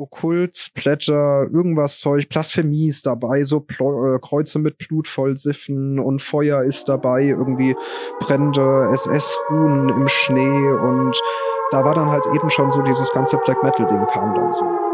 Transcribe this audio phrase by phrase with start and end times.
[0.00, 6.22] Okkult, Splatter, irgendwas Zeug, Blasphemie ist dabei, so Pl äh, Kreuze mit Blut vollsiffen und
[6.22, 7.76] Feuer ist dabei, irgendwie
[8.20, 11.20] brennende SS-Ruhen im Schnee und
[11.70, 14.89] da war dann halt eben schon so dieses ganze Black Metal-Ding kam dann so.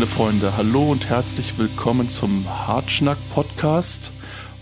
[0.00, 4.14] Meine Freunde, hallo und herzlich willkommen zum Hartschnack Podcast.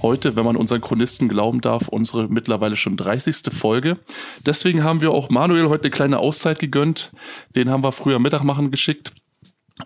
[0.03, 3.53] Heute, wenn man unseren Chronisten glauben darf, unsere mittlerweile schon 30.
[3.53, 3.99] Folge.
[4.45, 7.13] Deswegen haben wir auch Manuel heute eine kleine Auszeit gegönnt.
[7.55, 9.13] Den haben wir früher Mittag machen geschickt.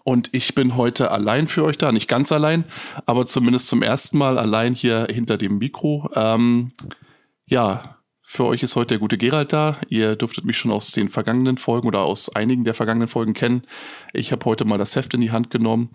[0.05, 1.93] Und ich bin heute allein für euch da.
[1.93, 2.65] Nicht ganz allein,
[3.05, 6.09] aber zumindest zum ersten Mal allein hier hinter dem Mikro.
[6.15, 6.73] Ähm,
[7.45, 7.99] ja,
[8.33, 9.77] für euch ist heute der gute Gerald da.
[9.91, 13.61] Ihr dürftet mich schon aus den vergangenen Folgen oder aus einigen der vergangenen Folgen kennen.
[14.15, 15.91] Ich habe heute mal das Heft in die Hand genommen.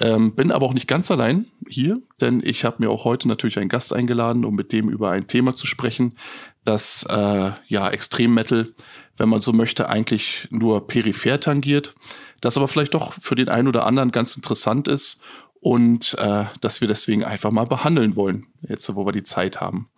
[0.00, 3.58] Ähm, bin aber auch nicht ganz allein hier, denn ich habe mir auch heute natürlich
[3.58, 6.16] einen Gast eingeladen, um mit dem über ein Thema zu sprechen,
[6.64, 8.72] das äh, ja Extrem-Metal,
[9.18, 11.94] wenn man so möchte, eigentlich nur peripher tangiert,
[12.40, 15.20] das aber vielleicht doch für den einen oder anderen ganz interessant ist
[15.60, 19.90] und äh, dass wir deswegen einfach mal behandeln wollen, jetzt wo wir die Zeit haben.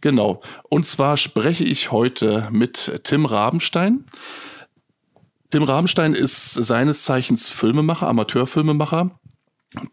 [0.00, 0.40] Genau.
[0.68, 4.06] Und zwar spreche ich heute mit Tim Rabenstein.
[5.50, 9.10] Tim Rabenstein ist seines Zeichens Filmemacher, Amateurfilmemacher,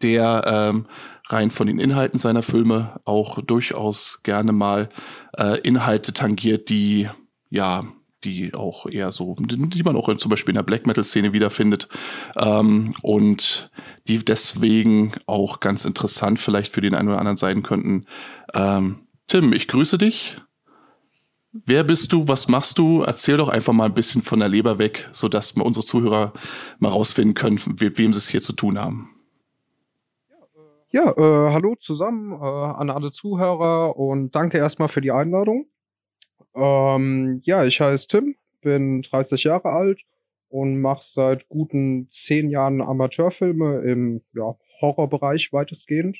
[0.02, 0.86] der ähm,
[1.28, 4.88] rein von den Inhalten seiner Filme auch durchaus gerne mal
[5.36, 7.08] äh, Inhalte tangiert, die
[7.50, 7.84] ja
[8.24, 11.88] die auch eher so, die man auch zum Beispiel in der Black Metal-Szene wiederfindet
[12.36, 13.70] ähm, und
[14.08, 18.06] die deswegen auch ganz interessant vielleicht für den einen oder anderen sein könnten.
[18.54, 20.40] Ähm, Tim, ich grüße dich.
[21.52, 22.28] Wer bist du?
[22.28, 23.02] Was machst du?
[23.02, 26.32] Erzähl doch einfach mal ein bisschen von der Leber weg, sodass wir unsere Zuhörer
[26.78, 29.10] mal rausfinden können, mit wem sie es hier zu tun haben.
[30.90, 35.66] Ja, äh, hallo zusammen äh, an alle Zuhörer und danke erstmal für die Einladung.
[36.54, 40.06] Ähm, ja, ich heiße Tim, bin 30 Jahre alt
[40.48, 46.16] und mache seit guten zehn Jahren Amateurfilme im ja, Horrorbereich weitestgehend.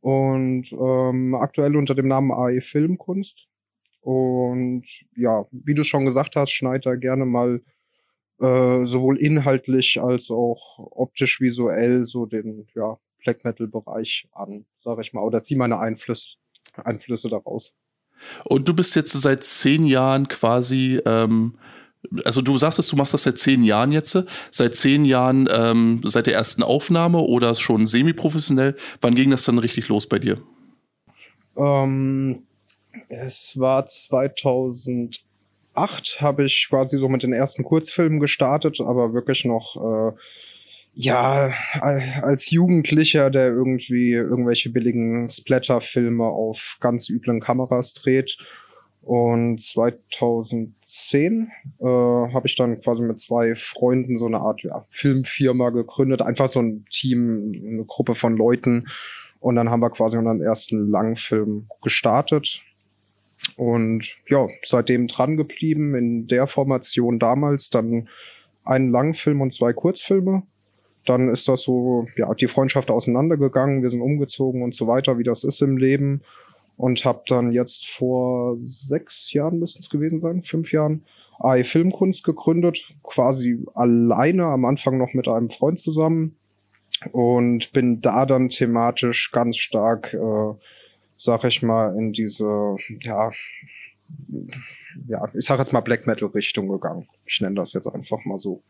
[0.00, 3.48] Und ähm, aktuell unter dem Namen AE Filmkunst.
[4.00, 4.84] Und
[5.16, 7.60] ja, wie du schon gesagt hast, schneid da gerne mal
[8.40, 15.00] äh, sowohl inhaltlich als auch optisch visuell so den ja, Black Metal Bereich an, sag
[15.00, 16.36] ich mal, oder zieh meine Einflüsse,
[16.76, 17.72] Einflüsse daraus.
[18.44, 21.58] Und du bist jetzt seit zehn Jahren quasi, ähm,
[22.24, 24.18] also du sagst es, du machst das seit zehn Jahren jetzt,
[24.50, 28.76] seit zehn Jahren ähm, seit der ersten Aufnahme oder schon semi-professionell.
[29.00, 30.40] Wann ging das dann richtig los bei dir?
[31.56, 32.44] Ähm,
[33.08, 35.20] es war 2008,
[36.20, 40.12] habe ich quasi so mit den ersten Kurzfilmen gestartet, aber wirklich noch äh,
[40.94, 41.52] ja,
[42.22, 48.36] als Jugendlicher, der irgendwie irgendwelche billigen Splatter-Filme auf ganz üblen Kameras dreht.
[49.08, 55.70] Und 2010 äh, habe ich dann quasi mit zwei Freunden so eine Art ja, Filmfirma
[55.70, 56.20] gegründet.
[56.20, 58.88] Einfach so ein Team, eine Gruppe von Leuten.
[59.40, 62.60] Und dann haben wir quasi unseren ersten Langfilm gestartet.
[63.56, 67.70] Und ja, seitdem dran geblieben in der Formation damals.
[67.70, 68.10] Dann
[68.62, 70.42] einen Langfilm und zwei Kurzfilme
[71.06, 75.24] dann ist das so, ja, die Freundschaft auseinandergegangen, wir sind umgezogen und so weiter, wie
[75.24, 76.20] das ist im Leben.
[76.78, 81.04] Und habe dann jetzt vor sechs Jahren müssten es gewesen sein, fünf Jahren,
[81.40, 86.36] AI Filmkunst gegründet, quasi alleine, am Anfang noch mit einem Freund zusammen.
[87.12, 90.54] Und bin da dann thematisch ganz stark, äh,
[91.16, 93.30] sag ich mal, in diese, ja,
[95.06, 97.08] ja, ich sag jetzt mal Black Metal Richtung gegangen.
[97.26, 98.62] Ich nenne das jetzt einfach mal so.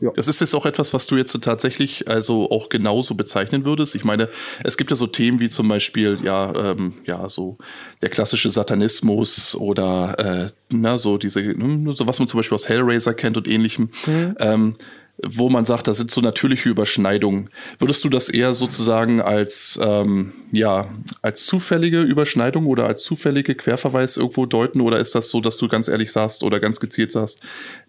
[0.00, 0.10] Ja.
[0.14, 3.94] Das ist jetzt auch etwas, was du jetzt tatsächlich also auch genauso bezeichnen würdest.
[3.94, 4.28] Ich meine,
[4.64, 7.58] es gibt ja so Themen wie zum Beispiel, ja, ähm, ja, so
[8.02, 12.68] der klassische Satanismus oder äh, na, so diese, ne, so was man zum Beispiel aus
[12.68, 13.90] Hellraiser kennt und ähnlichem.
[14.06, 14.36] Mhm.
[14.40, 14.76] Ähm,
[15.22, 17.48] wo man sagt, das sind so natürliche Überschneidungen.
[17.78, 20.88] Würdest du das eher sozusagen als, ähm, ja,
[21.22, 24.80] als zufällige Überschneidung oder als zufällige Querverweis irgendwo deuten?
[24.80, 27.40] Oder ist das so, dass du ganz ehrlich sagst oder ganz gezielt sagst,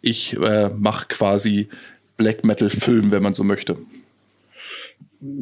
[0.01, 1.69] ich äh, mache quasi
[2.18, 3.78] Black Metal-Film, wenn man so möchte?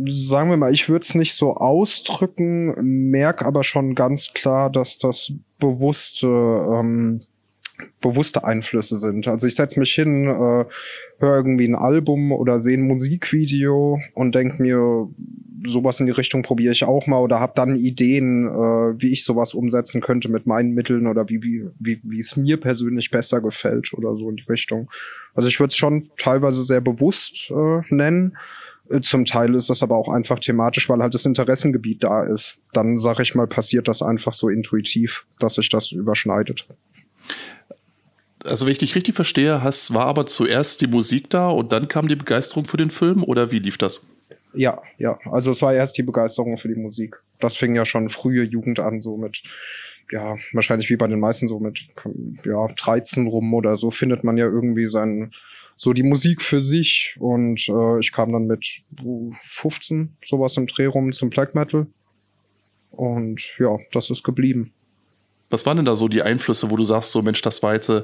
[0.08, 4.98] Sagen wir mal, ich würde es nicht so ausdrücken, merke aber schon ganz klar, dass
[4.98, 7.22] das bewusste ähm,
[8.02, 9.28] bewusste Einflüsse sind.
[9.28, 10.66] Also ich setze mich hin, äh,
[11.20, 15.10] höre irgendwie ein Album oder sehe ein Musikvideo und denke mir,
[15.66, 19.24] sowas in die Richtung probiere ich auch mal oder habe dann Ideen, äh, wie ich
[19.24, 23.42] sowas umsetzen könnte mit meinen Mitteln oder wie wie wie wie es mir persönlich besser
[23.42, 24.90] gefällt oder so in die Richtung.
[25.35, 28.38] Also ich würde es schon teilweise sehr bewusst äh, nennen.
[28.89, 32.59] Äh, zum Teil ist das aber auch einfach thematisch, weil halt das Interessengebiet da ist.
[32.74, 36.68] Dann sage ich mal, passiert das einfach so intuitiv, dass sich das überschneidet
[38.45, 41.88] also wenn ich dich richtig verstehe, hast, war aber zuerst die Musik da und dann
[41.88, 44.07] kam die Begeisterung für den Film oder wie lief das?
[44.53, 45.18] Ja, ja.
[45.31, 47.21] Also es war erst die Begeisterung für die Musik.
[47.39, 49.44] Das fing ja schon frühe Jugend an, so mit,
[50.12, 51.88] ja, wahrscheinlich wie bei den meisten so mit,
[52.46, 55.32] ja, 13 rum oder so findet man ja irgendwie sein,
[55.76, 58.84] so die Musik für sich und äh, ich kam dann mit
[59.42, 61.88] 15 sowas im Dreh rum zum Black Metal
[62.92, 64.72] und ja, das ist geblieben.
[65.50, 67.90] Was waren denn da so die Einflüsse, wo du sagst, so Mensch, das war jetzt
[67.90, 68.04] äh,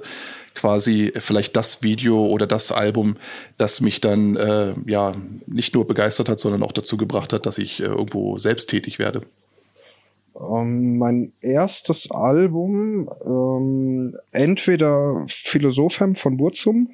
[0.54, 3.18] quasi vielleicht das Video oder das Album,
[3.57, 5.16] das mich dann äh, ja
[5.48, 9.00] nicht nur begeistert hat, sondern auch dazu gebracht hat, dass ich äh, irgendwo selbst tätig
[9.00, 9.22] werde?
[10.39, 16.89] Ähm, mein erstes Album, ähm, entweder Philosophem von Burzum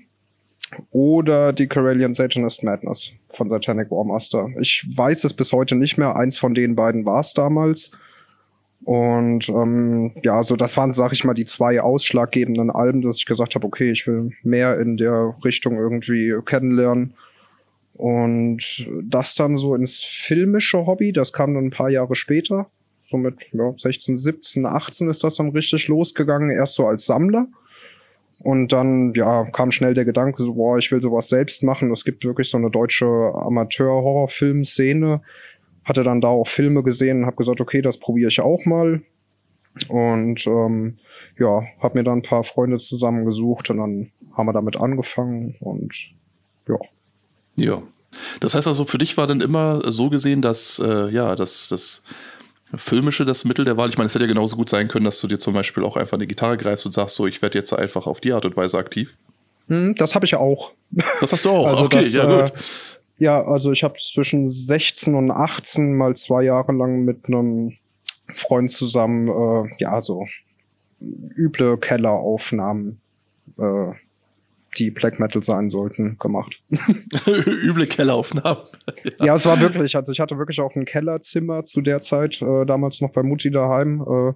[0.91, 4.49] oder die Corellian Satanist Madness von Satanic War Master.
[4.59, 6.15] Ich weiß es bis heute nicht mehr.
[6.15, 7.91] Eins von den beiden war es damals.
[8.83, 13.25] Und ähm, ja, so das waren, sag ich mal, die zwei ausschlaggebenden Alben, dass ich
[13.25, 17.15] gesagt habe, okay, ich will mehr in der Richtung irgendwie kennenlernen.
[17.93, 22.69] Und das dann so ins filmische Hobby, das kam dann ein paar Jahre später.
[23.05, 27.47] So mit ja, 16, 17, 18 ist das dann richtig losgegangen, erst so als Sammler.
[28.39, 31.89] Und dann, ja, kam schnell der Gedanke, so, boah, ich will sowas selbst machen.
[31.91, 35.21] Es gibt wirklich so eine deutsche Amateur-Horrorfilm-Szene,
[35.85, 39.01] hatte dann da auch Filme gesehen und habe gesagt, okay, das probiere ich auch mal.
[39.87, 40.97] Und ähm,
[41.37, 46.11] ja, habe mir dann ein paar Freunde zusammengesucht und dann haben wir damit angefangen und
[46.67, 46.77] ja.
[47.55, 47.83] Ja.
[48.39, 52.03] Das heißt also, für dich war dann immer so gesehen, dass äh, ja, dass das
[52.77, 53.89] Filmische das Mittel der Wahl.
[53.89, 55.97] Ich meine, es hätte ja genauso gut sein können, dass du dir zum Beispiel auch
[55.97, 58.57] einfach eine Gitarre greifst und sagst, so, ich werde jetzt einfach auf die Art und
[58.57, 59.17] Weise aktiv.
[59.67, 60.71] Hm, das habe ich ja auch.
[61.19, 61.67] Das hast du auch.
[61.69, 62.51] Also okay, das, ja gut.
[62.51, 62.53] Äh,
[63.17, 67.73] ja, also ich habe zwischen 16 und 18 mal zwei Jahre lang mit einem
[68.33, 70.25] Freund zusammen, äh, ja, so
[70.99, 72.99] üble Kelleraufnahmen,
[73.57, 73.91] äh,
[74.77, 76.61] die Black Metal sein sollten, gemacht.
[77.27, 78.63] Üble Kelleraufnahmen.
[79.03, 79.11] ja.
[79.25, 79.35] ja.
[79.35, 83.01] es war wirklich, also ich hatte wirklich auch ein Kellerzimmer zu der Zeit, äh, damals
[83.01, 84.01] noch bei Mutti daheim.
[84.01, 84.33] Äh,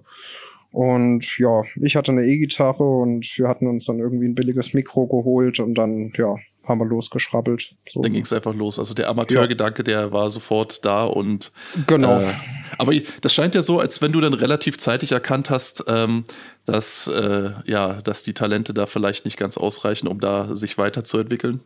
[0.72, 5.06] und ja, ich hatte eine E-Gitarre und wir hatten uns dann irgendwie ein billiges Mikro
[5.06, 6.36] geholt und dann, ja,
[6.70, 7.74] haben wir losgeschrabbelt.
[7.88, 8.00] So.
[8.00, 8.78] Dann ging es einfach los.
[8.78, 11.52] Also der Amateurgedanke, der war sofort da und
[11.86, 12.20] genau.
[12.20, 12.34] Äh,
[12.78, 16.24] aber das scheint ja so, als wenn du dann relativ zeitig erkannt hast, ähm,
[16.64, 21.60] dass äh, ja, dass die Talente da vielleicht nicht ganz ausreichen, um da sich weiterzuentwickeln.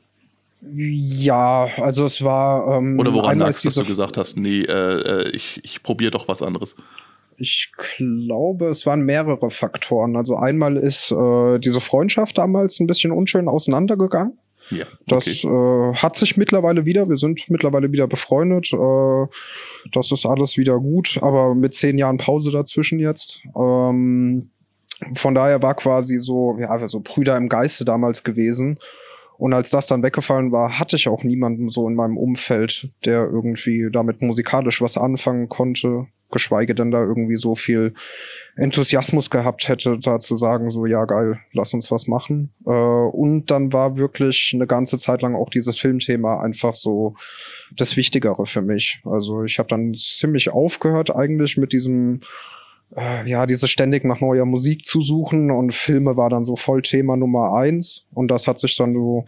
[0.73, 2.79] Ja, also es war.
[2.79, 6.27] Ähm, Oder woran lag dass du gesagt hast, nee, äh, äh ich, ich probiere doch
[6.27, 6.77] was anderes?
[7.37, 10.17] Ich glaube, es waren mehrere Faktoren.
[10.17, 14.39] Also einmal ist äh, diese Freundschaft damals ein bisschen unschön auseinandergegangen.
[14.71, 14.95] Ja, okay.
[15.07, 18.73] Das äh, hat sich mittlerweile wieder, wir sind mittlerweile wieder befreundet.
[18.73, 19.27] Äh,
[19.93, 23.43] das ist alles wieder gut, aber mit zehn Jahren Pause dazwischen jetzt.
[23.57, 24.51] Ähm,
[25.15, 28.79] von daher war quasi so, ja, so Brüder im Geiste damals gewesen.
[29.37, 33.25] Und als das dann weggefallen war, hatte ich auch niemanden so in meinem Umfeld, der
[33.25, 37.95] irgendwie damit musikalisch was anfangen konnte, geschweige denn da irgendwie so viel
[38.57, 42.53] Enthusiasmus gehabt hätte, da zu sagen, so ja geil, lass uns was machen.
[42.67, 47.15] Äh, und dann war wirklich eine ganze Zeit lang auch dieses Filmthema einfach so
[47.77, 49.01] das Wichtigere für mich.
[49.05, 52.21] Also ich habe dann ziemlich aufgehört eigentlich mit diesem
[52.97, 56.83] äh, ja, diese ständig nach neuer Musik zu suchen und Filme war dann so voll
[56.83, 59.25] Thema Nummer eins und das hat sich dann so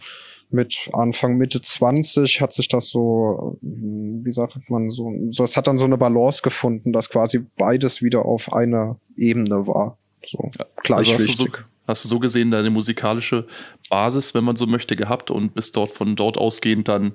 [0.49, 5.67] mit Anfang, Mitte 20 hat sich das so, wie sagt man, so, so, es hat
[5.67, 9.97] dann so eine Balance gefunden, dass quasi beides wieder auf einer Ebene war.
[10.25, 10.51] So,
[10.83, 11.47] gleich also hast, du so,
[11.85, 13.45] hast du so gesehen deine musikalische
[13.89, 17.13] Basis, wenn man so möchte, gehabt und bist dort von dort ausgehend dann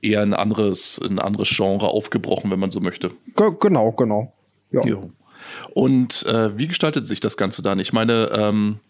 [0.00, 3.10] eher ein anderes, ein anderes Genre aufgebrochen, wenn man so möchte.
[3.36, 4.32] G genau, genau.
[4.72, 4.84] Ja.
[4.84, 5.10] Jo.
[5.74, 7.78] Und äh, wie gestaltet sich das Ganze dann?
[7.78, 8.80] Ich meine, ähm,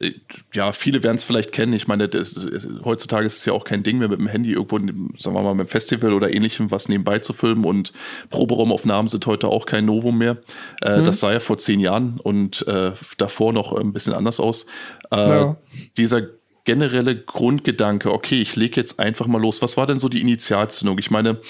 [0.00, 0.12] äh,
[0.54, 1.72] ja, viele werden es vielleicht kennen.
[1.72, 2.46] Ich meine, das,
[2.84, 4.78] heutzutage ist es ja auch kein Ding mehr mit dem Handy irgendwo,
[5.18, 7.92] sagen wir mal, beim Festival oder ähnlichem was nebenbei zu filmen und
[8.30, 10.38] Proberaumaufnahmen sind heute auch kein Novum mehr.
[10.82, 11.04] Äh, mhm.
[11.04, 14.66] Das sah ja vor zehn Jahren und äh, davor noch ein bisschen anders aus.
[15.10, 15.56] Äh, ja.
[15.96, 16.22] Dieser
[16.64, 19.62] generelle Grundgedanke, okay, ich lege jetzt einfach mal los.
[19.62, 20.98] Was war denn so die Initialzündung?
[20.98, 21.40] Ich meine,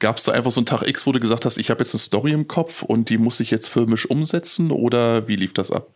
[0.00, 1.94] Gab es da einfach so einen Tag X, wo du gesagt hast, ich habe jetzt
[1.94, 5.70] eine Story im Kopf und die muss ich jetzt filmisch umsetzen oder wie lief das
[5.70, 5.88] ab?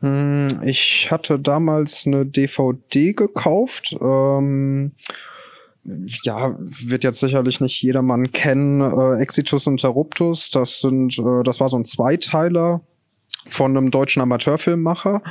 [0.00, 3.96] Hm, ich hatte damals eine DVD gekauft.
[4.00, 4.92] Ähm,
[6.22, 8.80] ja, wird jetzt sicherlich nicht jedermann kennen.
[8.80, 12.80] Äh, Exitus Interruptus, das sind, äh, das war so ein Zweiteiler
[13.48, 15.22] von einem deutschen Amateurfilmmacher.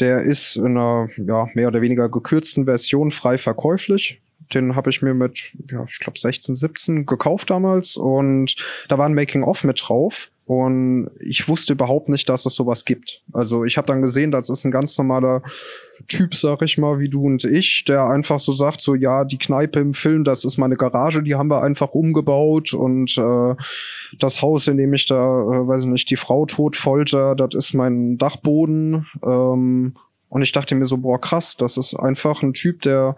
[0.00, 4.20] Der ist in einer ja, mehr oder weniger gekürzten Version frei verkäuflich.
[4.54, 8.56] Den habe ich mir mit, ja, ich glaube 16, 17 gekauft damals und
[8.88, 10.30] da war ein Making-of mit drauf.
[10.44, 13.22] Und ich wusste überhaupt nicht, dass es sowas gibt.
[13.32, 15.42] Also ich habe dann gesehen, das ist ein ganz normaler
[16.08, 19.38] Typ, sag ich mal, wie du und ich, der einfach so sagt, so ja, die
[19.38, 23.54] Kneipe im Film, das ist meine Garage, die haben wir einfach umgebaut und äh,
[24.18, 27.54] das Haus, in dem ich da, äh, weiß ich nicht, die Frau tot folter, das
[27.54, 29.06] ist mein Dachboden.
[29.24, 29.94] Ähm,
[30.28, 33.16] und ich dachte mir so, boah, krass, das ist einfach ein Typ, der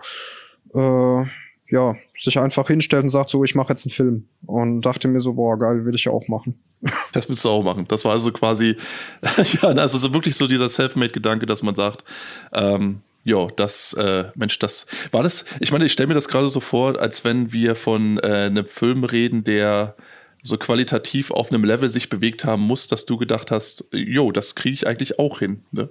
[0.74, 1.24] äh,
[1.70, 4.28] ja, sich einfach hinstellt und sagt so, ich mache jetzt einen Film.
[4.46, 6.58] Und dachte mir so, boah, geil, will ich ja auch machen.
[7.12, 7.86] Das willst du auch machen.
[7.88, 8.76] Das war also quasi,
[9.62, 12.04] ja, also so wirklich so dieser Selfmade-Gedanke, dass man sagt,
[12.52, 15.46] ähm, ja, das, äh, Mensch, das war das.
[15.60, 18.66] Ich meine, ich stelle mir das gerade so vor, als wenn wir von äh, einem
[18.66, 19.96] Film reden, der
[20.42, 24.54] so qualitativ auf einem Level sich bewegt haben muss, dass du gedacht hast, jo, das
[24.54, 25.64] kriege ich eigentlich auch hin.
[25.72, 25.88] Ne?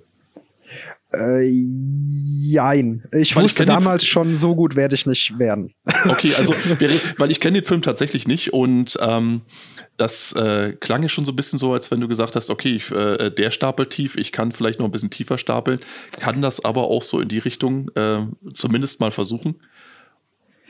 [1.15, 3.03] Äh, jein.
[3.11, 5.73] Ich weil wusste damals schon, so gut werde ich nicht werden.
[6.09, 6.53] Okay, also,
[7.17, 9.41] weil ich kenne den Film tatsächlich nicht und ähm,
[9.95, 12.75] das äh, klang ja schon so ein bisschen so, als wenn du gesagt hast, okay,
[12.75, 15.79] ich, äh, der stapelt tief, ich kann vielleicht noch ein bisschen tiefer stapeln,
[16.19, 18.21] kann das aber auch so in die Richtung äh,
[18.53, 19.55] zumindest mal versuchen.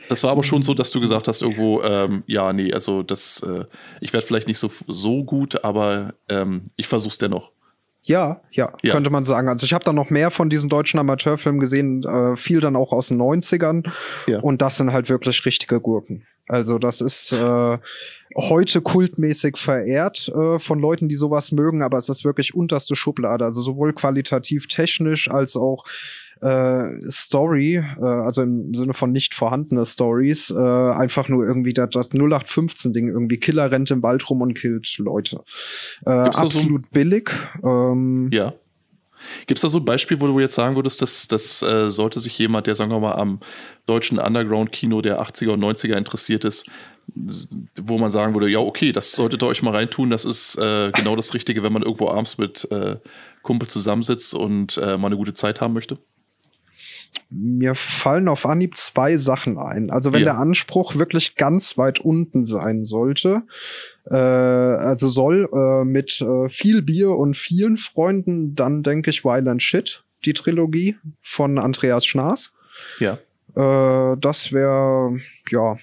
[0.08, 3.42] Das war aber schon so, dass du gesagt hast, irgendwo, ähm, ja, nee, also das,
[3.42, 3.64] äh,
[4.00, 7.52] ich werde vielleicht nicht so, so gut, aber ähm, ich versuch's dennoch.
[8.06, 9.48] Ja, ja, ja, könnte man sagen.
[9.48, 12.92] Also ich habe da noch mehr von diesen deutschen Amateurfilmen gesehen, äh, viel dann auch
[12.92, 13.90] aus den 90ern.
[14.26, 14.40] Ja.
[14.40, 16.26] Und das sind halt wirklich richtige Gurken.
[16.46, 17.78] Also das ist äh,
[18.36, 23.46] heute kultmäßig verehrt äh, von Leuten, die sowas mögen, aber es ist wirklich unterste Schublade.
[23.46, 25.84] Also sowohl qualitativ technisch als auch
[26.40, 31.90] äh, Story, äh, also im Sinne von nicht vorhandene Stories, äh, einfach nur irgendwie das,
[31.90, 35.40] das 0815-Ding, irgendwie Killer rennt im Wald rum und killt Leute.
[36.06, 37.30] Äh, absolut so billig.
[37.62, 38.52] Ähm, ja.
[39.46, 42.20] Gibt es da so ein Beispiel, wo du jetzt sagen würdest, dass das äh, sollte
[42.20, 43.40] sich jemand, der sagen wir mal am
[43.86, 46.66] deutschen Underground-Kino der 80er und 90er interessiert ist,
[47.80, 50.90] wo man sagen würde, ja, okay, das solltet ihr euch mal reintun, das ist äh,
[50.92, 52.96] genau das Richtige, wenn man irgendwo abends mit äh,
[53.42, 55.98] Kumpel zusammensitzt und äh, mal eine gute Zeit haben möchte?
[57.30, 59.90] Mir fallen auf Anhieb zwei Sachen ein.
[59.90, 60.26] Also wenn ja.
[60.26, 63.42] der Anspruch wirklich ganz weit unten sein sollte,
[64.10, 69.62] äh, also soll äh, mit äh, viel Bier und vielen Freunden, dann denke ich Violent
[69.62, 72.52] Shit, die Trilogie von Andreas Schnaas.
[72.98, 73.18] Ja.
[73.56, 75.18] Äh, das wäre,
[75.50, 75.76] ja,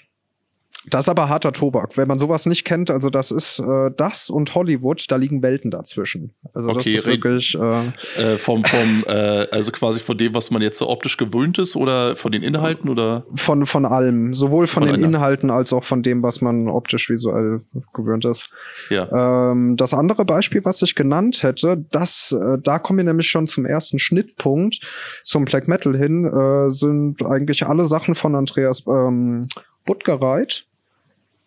[0.87, 1.97] das ist aber harter Tobak.
[1.97, 5.69] Wenn man sowas nicht kennt, also das ist äh, das und Hollywood, da liegen Welten
[5.69, 6.33] dazwischen.
[6.53, 10.49] Also okay, das ist wirklich äh, äh, vom vom äh, also quasi von dem, was
[10.49, 14.65] man jetzt so optisch gewöhnt ist oder von den Inhalten oder von von allem, sowohl
[14.65, 15.17] von, von den einer.
[15.17, 17.61] Inhalten als auch von dem, was man optisch visuell
[17.93, 18.49] gewöhnt ist.
[18.89, 19.51] Ja.
[19.51, 23.45] Ähm, das andere Beispiel, was ich genannt hätte, das äh, da kommen wir nämlich schon
[23.45, 24.79] zum ersten Schnittpunkt
[25.23, 29.47] zum Black Metal hin, äh, sind eigentlich alle Sachen von Andreas ähm,
[29.85, 30.65] Buttgereit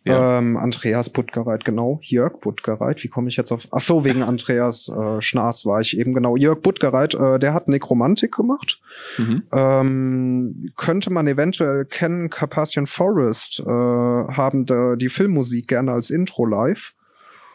[0.07, 0.39] ja.
[0.39, 1.99] Ähm, Andreas Puttgereit, genau.
[2.03, 3.03] Jörg Puttgereit.
[3.03, 3.67] Wie komme ich jetzt auf?
[3.71, 6.37] Ach so, wegen Andreas äh, Schnaas war ich eben genau.
[6.37, 8.83] Jörg Puttgereit, äh, der hat Nekromantik gemacht.
[9.17, 9.45] Mhm.
[9.51, 16.45] Ähm, könnte man eventuell kennen, Carpathian Forest äh, haben da die Filmmusik gerne als Intro
[16.45, 16.93] live.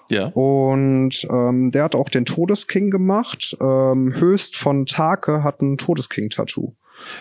[0.10, 0.26] Ja.
[0.34, 3.56] Und ähm, der hat auch den Todesking gemacht.
[3.62, 6.74] Ähm, Höchst von Take hat ein Todesking-Tattoo,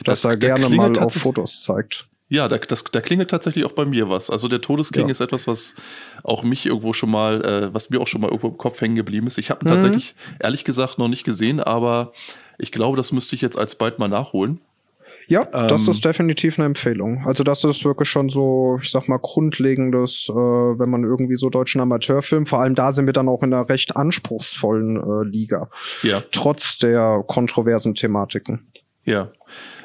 [0.04, 2.08] das, das er gerne mal auf Fotos zeigt.
[2.30, 4.28] Ja, da, das, da klingelt tatsächlich auch bei mir was.
[4.28, 5.12] Also der Todesking ja.
[5.12, 5.75] ist etwas, was
[6.23, 8.97] auch mich irgendwo schon mal, äh, was mir auch schon mal irgendwo im Kopf hängen
[8.97, 9.38] geblieben ist.
[9.38, 9.68] Ich habe mhm.
[9.68, 12.12] tatsächlich, ehrlich gesagt, noch nicht gesehen, aber
[12.58, 14.61] ich glaube, das müsste ich jetzt alsbald mal nachholen.
[15.28, 17.23] Ja, ähm, das ist definitiv eine Empfehlung.
[17.26, 21.50] Also das ist wirklich schon so, ich sag mal, grundlegendes, äh, wenn man irgendwie so
[21.50, 25.68] deutschen Amateurfilm, vor allem da sind wir dann auch in einer recht anspruchsvollen äh, Liga.
[26.02, 26.23] Ja.
[26.32, 28.73] Trotz der kontroversen Thematiken.
[29.08, 29.32] Ja.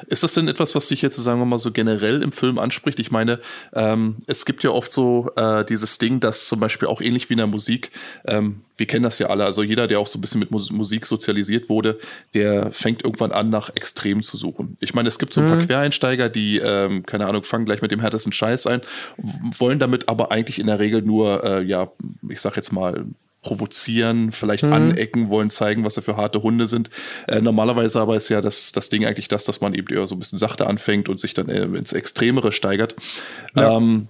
[0.08, 3.00] Ist das denn etwas, was dich jetzt, sagen wir mal, so generell im Film anspricht?
[3.00, 3.40] Ich meine,
[3.72, 7.32] ähm, es gibt ja oft so äh, dieses Ding, dass zum Beispiel auch ähnlich wie
[7.34, 7.90] in der Musik,
[8.26, 11.06] ähm, wir kennen das ja alle, also jeder, der auch so ein bisschen mit Musik
[11.06, 11.98] sozialisiert wurde,
[12.34, 14.76] der fängt irgendwann an, nach Extremen zu suchen.
[14.80, 15.66] Ich meine, es gibt so ein paar mhm.
[15.66, 18.82] Quereinsteiger, die, ähm, keine Ahnung, fangen gleich mit dem härtesten Scheiß ein,
[19.16, 21.90] wollen damit aber eigentlich in der Regel nur, äh, ja,
[22.28, 23.06] ich sag jetzt mal,
[23.44, 24.72] provozieren, vielleicht mhm.
[24.72, 26.90] anecken, wollen zeigen, was sie für harte Hunde sind.
[27.28, 30.16] Äh, normalerweise aber ist ja das, das Ding eigentlich das, dass man eben eher so
[30.16, 32.96] ein bisschen sachte anfängt und sich dann äh, ins Extremere steigert.
[33.54, 33.76] Ja.
[33.76, 34.08] Ähm,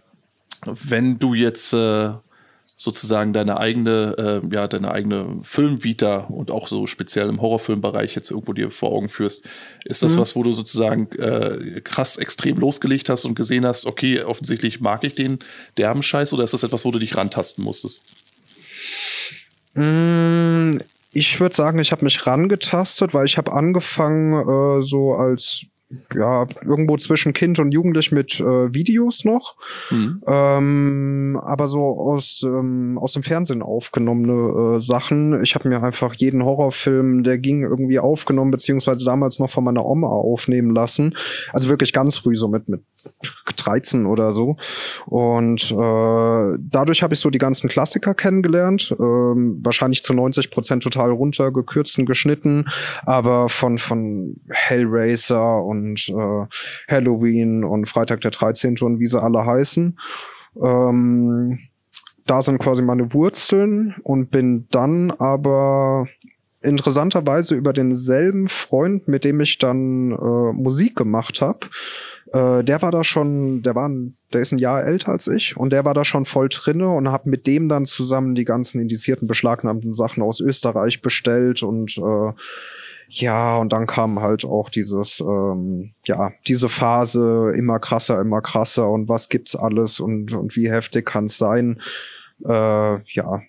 [0.64, 2.12] wenn du jetzt äh,
[2.76, 8.30] sozusagen deine eigene, äh, ja, deine eigene Filmvita und auch so speziell im Horrorfilmbereich jetzt
[8.30, 9.44] irgendwo dir vor Augen führst,
[9.84, 10.20] ist das mhm.
[10.20, 15.04] was, wo du sozusagen äh, krass extrem losgelegt hast und gesehen hast, okay, offensichtlich mag
[15.04, 15.38] ich den
[15.76, 18.02] derben Scheiß oder ist das etwas, wo du dich rantasten musstest?
[19.74, 20.78] Mm,
[21.12, 25.66] ich würde sagen, ich habe mich rangetastet, weil ich habe angefangen äh, so als
[26.14, 29.56] ja, irgendwo zwischen Kind und Jugendlich mit äh, Videos noch.
[29.90, 30.22] Mhm.
[30.26, 35.42] Ähm, aber so aus, ähm, aus dem Fernsehen aufgenommene äh, Sachen.
[35.42, 39.84] Ich habe mir einfach jeden Horrorfilm, der ging, irgendwie aufgenommen, beziehungsweise damals noch von meiner
[39.84, 41.16] Oma aufnehmen lassen.
[41.52, 42.82] Also wirklich ganz früh, so mit, mit
[43.56, 44.56] 13 oder so.
[45.06, 48.94] Und äh, dadurch habe ich so die ganzen Klassiker kennengelernt.
[48.98, 52.66] Ähm, wahrscheinlich zu 90 Prozent total runtergekürzt und geschnitten,
[53.04, 56.46] aber von, von Hellraiser und äh,
[56.88, 58.78] Halloween und Freitag der 13.
[58.80, 59.98] und wie sie alle heißen.
[60.62, 61.58] Ähm,
[62.26, 66.06] da sind quasi meine Wurzeln und bin dann aber
[66.62, 71.60] interessanterweise über denselben Freund, mit dem ich dann äh, Musik gemacht habe,
[72.34, 75.56] äh, der war da schon, der war, ein, der ist ein Jahr älter als ich
[75.56, 78.80] und der war da schon voll drinne und hab mit dem dann zusammen die ganzen
[78.80, 82.32] indizierten, beschlagnahmten Sachen aus Österreich bestellt und äh,
[83.08, 88.90] ja, und dann kam halt auch dieses, ähm, ja, diese Phase immer krasser, immer krasser
[88.90, 91.80] und was gibt's alles und, und wie heftig kann's sein.
[92.44, 93.42] Äh, ja,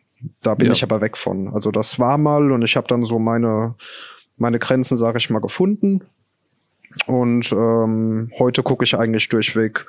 [0.44, 0.74] da bin ja.
[0.74, 1.48] ich aber weg von.
[1.48, 3.74] Also das war mal und ich habe dann so meine,
[4.38, 6.04] meine Grenzen, sage ich mal, gefunden
[7.08, 9.86] und ähm, heute gucke ich eigentlich durchweg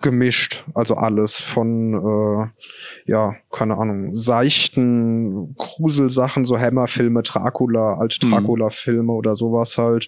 [0.00, 8.30] gemischt, also alles von, äh, ja, keine Ahnung, seichten Gruselsachen, so Hammerfilme, Dracula, alte mhm.
[8.30, 10.06] Dracula-Filme oder sowas halt,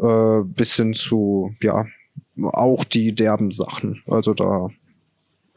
[0.00, 1.84] äh, bis hin zu, ja,
[2.42, 4.02] auch die derben Sachen.
[4.06, 4.68] Also da,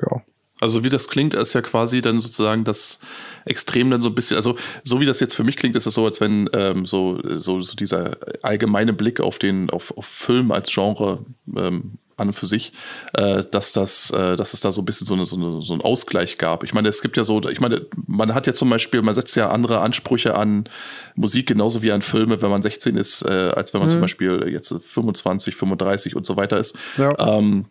[0.01, 0.22] ja.
[0.59, 3.00] Also wie das klingt, ist ja quasi dann sozusagen das
[3.46, 5.93] Extrem dann so ein bisschen, also so wie das jetzt für mich klingt, ist es
[5.93, 10.51] so, als wenn ähm, so, so, so dieser allgemeine Blick auf den, auf, auf Film
[10.51, 12.74] als Genre ähm, an und für sich,
[13.13, 15.74] äh, dass das, äh, dass es da so ein bisschen so, eine, so, eine, so
[15.74, 16.63] einen Ausgleich gab.
[16.63, 19.35] Ich meine, es gibt ja so, ich meine, man hat ja zum Beispiel, man setzt
[19.35, 20.65] ja andere Ansprüche an
[21.15, 23.91] Musik genauso wie an Filme, wenn man 16 ist, äh, als wenn man mhm.
[23.91, 26.75] zum Beispiel jetzt 25, 35 und so weiter ist.
[26.98, 27.15] Ja.
[27.20, 27.65] Ähm,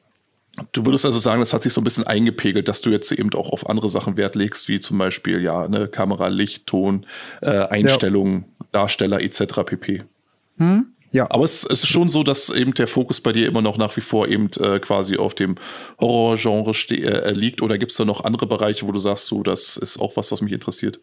[0.73, 3.33] Du würdest also sagen, das hat sich so ein bisschen eingepegelt, dass du jetzt eben
[3.35, 7.05] auch auf andere Sachen Wert legst, wie zum Beispiel ja ne, Kamera, Licht, Ton,
[7.43, 8.67] äh, Einstellungen, ja.
[8.73, 9.63] Darsteller etc.
[9.67, 10.05] pp.
[10.59, 10.87] Hm?
[11.13, 11.31] Ja.
[11.31, 13.97] Aber es, es, ist schon so, dass eben der Fokus bei dir immer noch nach
[13.97, 15.55] wie vor eben äh, quasi auf dem
[16.01, 17.63] Horrorgenre äh, liegt.
[17.63, 20.33] Oder gibt es da noch andere Bereiche, wo du sagst, so, das ist auch was,
[20.33, 21.01] was mich interessiert?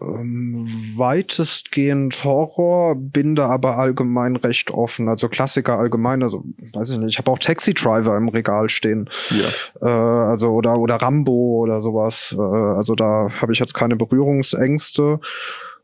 [0.00, 5.08] Ähm, weitestgehend Horror, bin da aber allgemein recht offen.
[5.08, 9.08] Also Klassiker allgemein, also weiß ich nicht, ich habe auch Taxi Driver im Regal stehen.
[9.30, 9.86] Ja.
[9.86, 12.34] Äh, also oder oder Rambo oder sowas.
[12.36, 15.20] Äh, also da habe ich jetzt keine Berührungsängste.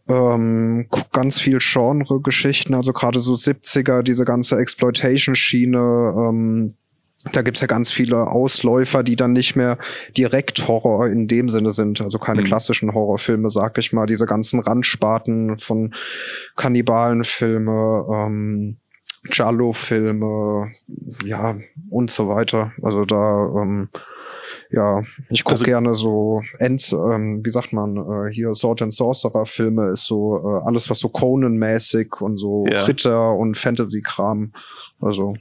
[0.09, 6.75] Ähm, ganz viel Genre-Geschichten, also gerade so 70er, diese ganze Exploitation-Schiene, ähm,
[7.33, 9.79] da gibt's ja ganz viele Ausläufer, die dann nicht mehr
[10.17, 12.47] direkt Horror in dem Sinne sind, also keine mhm.
[12.47, 15.95] klassischen Horrorfilme, sag ich mal, diese ganzen Randsparten von
[16.57, 18.77] Kannibalenfilme, ähm,
[19.25, 20.73] Giallo-Filme,
[21.25, 21.57] ja,
[21.91, 22.73] und so weiter.
[22.83, 23.89] Also da, ähm,
[24.71, 28.93] ja, ich gucke also, gerne so Ends, ähm, wie sagt man, äh, hier Sword and
[28.93, 32.85] Sorcerer Filme ist so äh, alles, was so Conan-mäßig und so ja.
[32.85, 34.53] Ritter und Fantasy-Kram.
[35.01, 35.35] Also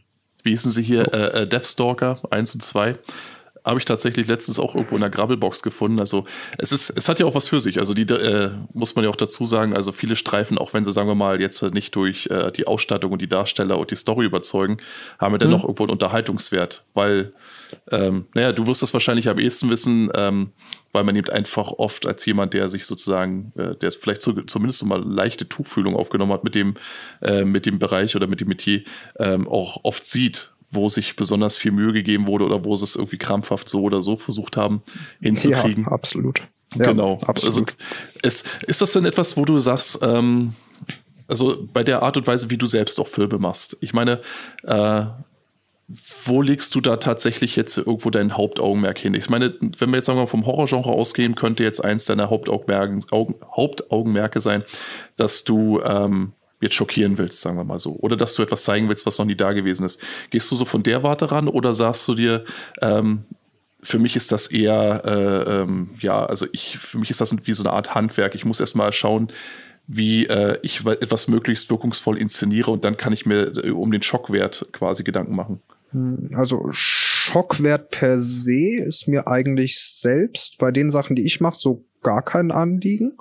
[0.48, 2.96] wie hießen sie hier, äh, äh Deathstalker 1 und 2
[3.68, 6.00] habe ich tatsächlich letztens auch irgendwo in der Grabbelbox gefunden.
[6.00, 6.24] Also
[6.58, 7.80] es ist, es hat ja auch was für sich.
[7.80, 9.76] Also die äh, muss man ja auch dazu sagen.
[9.76, 13.12] Also viele Streifen, auch wenn sie sagen wir mal jetzt nicht durch äh, die Ausstattung
[13.12, 14.78] und die Darsteller und die Story überzeugen,
[15.20, 15.52] haben wir mhm.
[15.52, 17.34] dennoch irgendwo einen Unterhaltungswert, weil
[17.92, 20.52] ähm, naja, du wirst das wahrscheinlich am ehesten wissen, ähm,
[20.94, 24.80] weil man eben einfach oft als jemand, der sich sozusagen, äh, der vielleicht zu, zumindest
[24.80, 26.76] so mal leichte Tuchfühlung aufgenommen hat mit dem,
[27.22, 28.84] äh, mit dem Bereich oder mit dem Metier,
[29.20, 32.96] ähm, auch oft sieht, wo sich besonders viel Mühe gegeben wurde oder wo sie es
[32.96, 34.82] irgendwie krampfhaft so oder so versucht haben
[35.22, 35.86] hinzukriegen.
[35.86, 36.42] Ja, absolut.
[36.76, 37.20] Ja, genau.
[37.26, 37.46] Absolut.
[37.46, 37.66] Also,
[38.24, 40.54] ist, ist das denn etwas, wo du sagst, ähm,
[41.28, 43.78] also bei der Art und Weise, wie du selbst auch Filme machst.
[43.82, 44.22] Ich meine,
[44.64, 45.06] äh,
[45.88, 49.14] wo legst du da tatsächlich jetzt irgendwo dein Hauptaugenmerk hin?
[49.14, 53.00] Ich meine, wenn wir jetzt sagen wir vom Horrorgenre ausgehen, könnte jetzt eins deiner Hauptaugenmerke,
[53.12, 54.64] Hauptaugenmerke sein,
[55.16, 57.96] dass du ähm, jetzt schockieren willst, sagen wir mal so.
[58.02, 60.02] Oder dass du etwas zeigen willst, was noch nie da gewesen ist.
[60.30, 62.44] Gehst du so von der Warte ran oder sagst du dir,
[62.82, 63.24] ähm,
[63.82, 67.54] für mich ist das eher, äh, ähm, ja, also ich, für mich ist das wie
[67.54, 68.36] so eine Art Handwerk.
[68.36, 69.32] Ich muss erstmal schauen,
[69.88, 74.02] wie äh, ich etwas möglichst wirkungsvoll inszeniere und dann kann ich mir äh, um den
[74.02, 75.62] Schockwert quasi Gedanken machen.
[75.98, 81.56] Hm, also Schockwert per se ist mir eigentlich selbst bei den Sachen, die ich mache,
[81.56, 83.18] so gar kein Anliegen.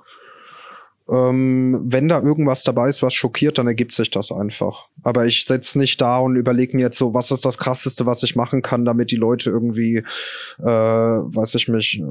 [1.09, 4.89] Ähm, wenn da irgendwas dabei ist, was schockiert, dann ergibt sich das einfach.
[5.05, 8.25] Aber ich setze nicht da und überlege mir jetzt so, was ist das Krasseste, was
[8.25, 9.99] ich machen kann, damit die Leute irgendwie,
[10.59, 12.03] äh, weiß ich mich,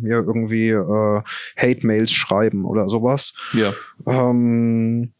[0.00, 1.22] mir irgendwie äh,
[1.56, 3.34] Hate-Mails schreiben oder sowas.
[3.52, 3.72] Ja.
[4.06, 5.10] Ähm,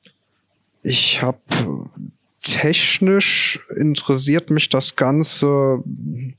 [0.85, 1.41] ich habe
[2.43, 5.83] technisch interessiert mich das Ganze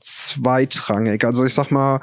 [0.00, 1.24] zweitrangig.
[1.24, 2.00] Also ich sag mal,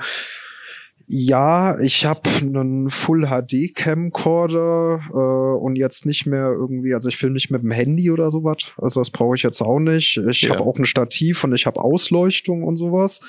[1.11, 7.17] ja, ich habe einen Full HD Camcorder äh, und jetzt nicht mehr irgendwie, also ich
[7.17, 8.73] filme nicht mit dem Handy oder sowas.
[8.77, 10.17] Also das brauche ich jetzt auch nicht.
[10.29, 10.51] Ich ja.
[10.51, 13.21] habe auch ein Stativ und ich habe Ausleuchtung und sowas.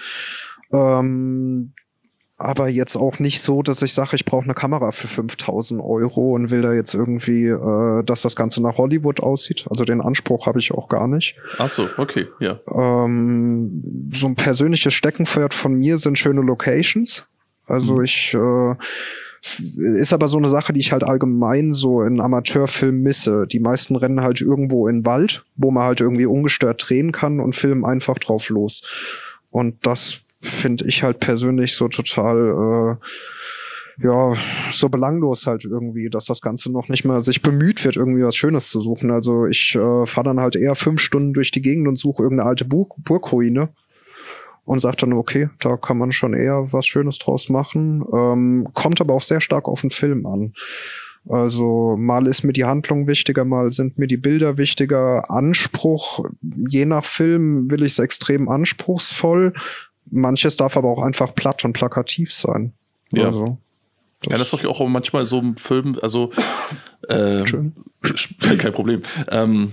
[0.73, 1.73] Ähm,
[2.41, 6.33] aber jetzt auch nicht so, dass ich sage, ich brauche eine Kamera für 5000 Euro
[6.35, 9.67] und will da jetzt irgendwie, äh, dass das Ganze nach Hollywood aussieht.
[9.69, 11.37] Also den Anspruch habe ich auch gar nicht.
[11.59, 12.59] Ach so, okay, ja.
[12.75, 17.27] Ähm, so ein persönliches Steckenpferd von mir sind schöne Locations.
[17.67, 18.05] Also mhm.
[18.05, 18.75] ich äh,
[19.77, 23.47] ist aber so eine Sache, die ich halt allgemein so in Amateurfilmen misse.
[23.49, 27.39] Die meisten rennen halt irgendwo in den Wald, wo man halt irgendwie ungestört drehen kann
[27.39, 28.83] und filmen einfach drauf los.
[29.51, 34.35] Und das finde ich halt persönlich so total äh, ja
[34.71, 38.37] so belanglos halt irgendwie, dass das Ganze noch nicht mal sich bemüht wird, irgendwie was
[38.37, 39.11] Schönes zu suchen.
[39.11, 42.49] Also ich äh, fahre dann halt eher fünf Stunden durch die Gegend und suche irgendeine
[42.49, 43.71] alte Burg Burgruine
[44.65, 48.05] und sage dann, okay, da kann man schon eher was Schönes draus machen.
[48.13, 50.55] Ähm, kommt aber auch sehr stark auf den Film an.
[51.29, 55.31] Also mal ist mir die Handlung wichtiger, mal sind mir die Bilder wichtiger.
[55.31, 56.25] Anspruch,
[56.69, 59.53] je nach Film will ich es extrem anspruchsvoll.
[60.11, 62.73] Manches darf aber auch einfach platt und plakativ sein.
[63.13, 63.27] Ja.
[63.27, 63.59] Also,
[64.23, 66.31] das ja, das ist doch auch manchmal so ein Film, also
[67.09, 67.45] äh,
[68.59, 69.03] kein Problem.
[69.31, 69.73] Ähm,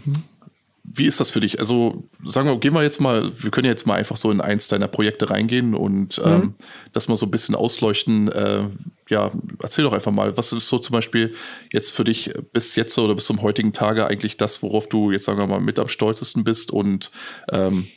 [0.90, 1.60] wie ist das für dich?
[1.60, 4.40] Also, sagen wir, gehen wir jetzt mal, wir können ja jetzt mal einfach so in
[4.40, 6.32] eins deiner Projekte reingehen und mhm.
[6.32, 6.56] ähm,
[6.94, 8.30] das mal so ein bisschen ausleuchten.
[8.30, 8.70] Äh,
[9.10, 11.34] ja, erzähl doch einfach mal, was ist so zum Beispiel
[11.74, 15.26] jetzt für dich bis jetzt oder bis zum heutigen Tage eigentlich das, worauf du jetzt,
[15.26, 17.12] sagen wir mal, mit am stolzesten bist und
[17.52, 17.88] ähm,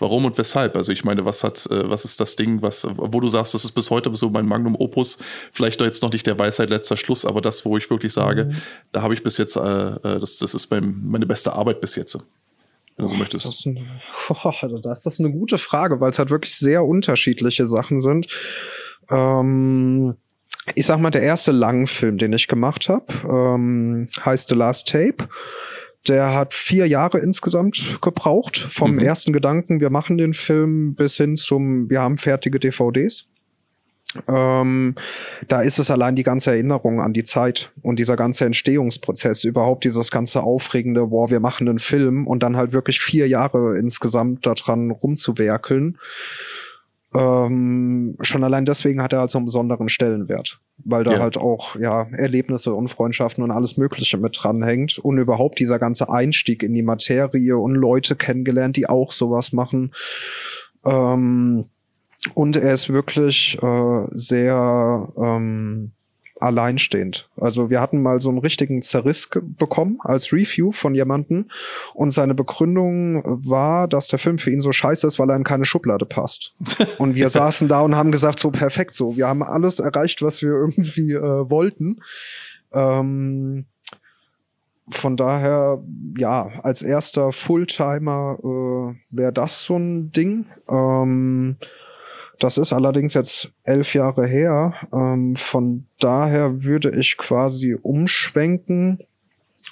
[0.00, 0.76] Warum und weshalb?
[0.76, 3.64] Also ich meine, was hat, äh, was ist das Ding, was, wo du sagst, das
[3.64, 5.18] ist bis heute so mein Magnum Opus,
[5.52, 8.46] vielleicht doch jetzt noch nicht der Weisheit letzter Schluss, aber das, wo ich wirklich sage,
[8.46, 8.56] mhm.
[8.92, 11.94] da habe ich bis jetzt, äh, äh, das, das ist mein, meine beste Arbeit bis
[11.96, 12.18] jetzt.
[12.96, 13.46] Wenn du so möchtest.
[13.46, 17.66] Das ist, ein, oh, das ist eine gute Frage, weil es halt wirklich sehr unterschiedliche
[17.66, 18.26] Sachen sind.
[19.10, 20.16] Ähm,
[20.74, 25.28] ich sag mal, der erste Langfilm, den ich gemacht habe, ähm, heißt The Last Tape.
[26.08, 29.00] Der hat vier Jahre insgesamt gebraucht, vom mhm.
[29.00, 33.26] ersten Gedanken, wir machen den Film, bis hin zum, wir haben fertige DVDs.
[34.26, 34.96] Ähm,
[35.46, 39.84] da ist es allein die ganze Erinnerung an die Zeit und dieser ganze Entstehungsprozess, überhaupt
[39.84, 44.46] dieses ganze aufregende, boah, wir machen einen Film und dann halt wirklich vier Jahre insgesamt
[44.46, 45.98] daran rumzuwerkeln.
[47.12, 51.18] Ähm, schon allein deswegen hat er halt so einen besonderen Stellenwert, weil da ja.
[51.18, 56.08] halt auch ja Erlebnisse und Freundschaften und alles Mögliche mit dranhängt und überhaupt dieser ganze
[56.08, 59.92] Einstieg in die Materie und Leute kennengelernt, die auch sowas machen.
[60.84, 61.66] Ähm,
[62.34, 65.92] und er ist wirklich äh, sehr ähm,
[66.40, 67.28] alleinstehend.
[67.36, 71.50] Also wir hatten mal so einen richtigen Zerriss bekommen als Review von jemanden
[71.94, 75.44] und seine Begründung war, dass der Film für ihn so scheiße ist, weil er in
[75.44, 76.54] keine Schublade passt.
[76.98, 80.42] Und wir saßen da und haben gesagt, so perfekt so, wir haben alles erreicht, was
[80.42, 82.00] wir irgendwie äh, wollten.
[82.72, 83.66] Ähm,
[84.90, 85.82] von daher,
[86.18, 90.46] ja, als erster Fulltimer äh, wäre das so ein Ding.
[90.68, 91.56] Ähm,
[92.40, 94.74] das ist allerdings jetzt elf Jahre her.
[94.92, 98.98] Ähm, von daher würde ich quasi umschwenken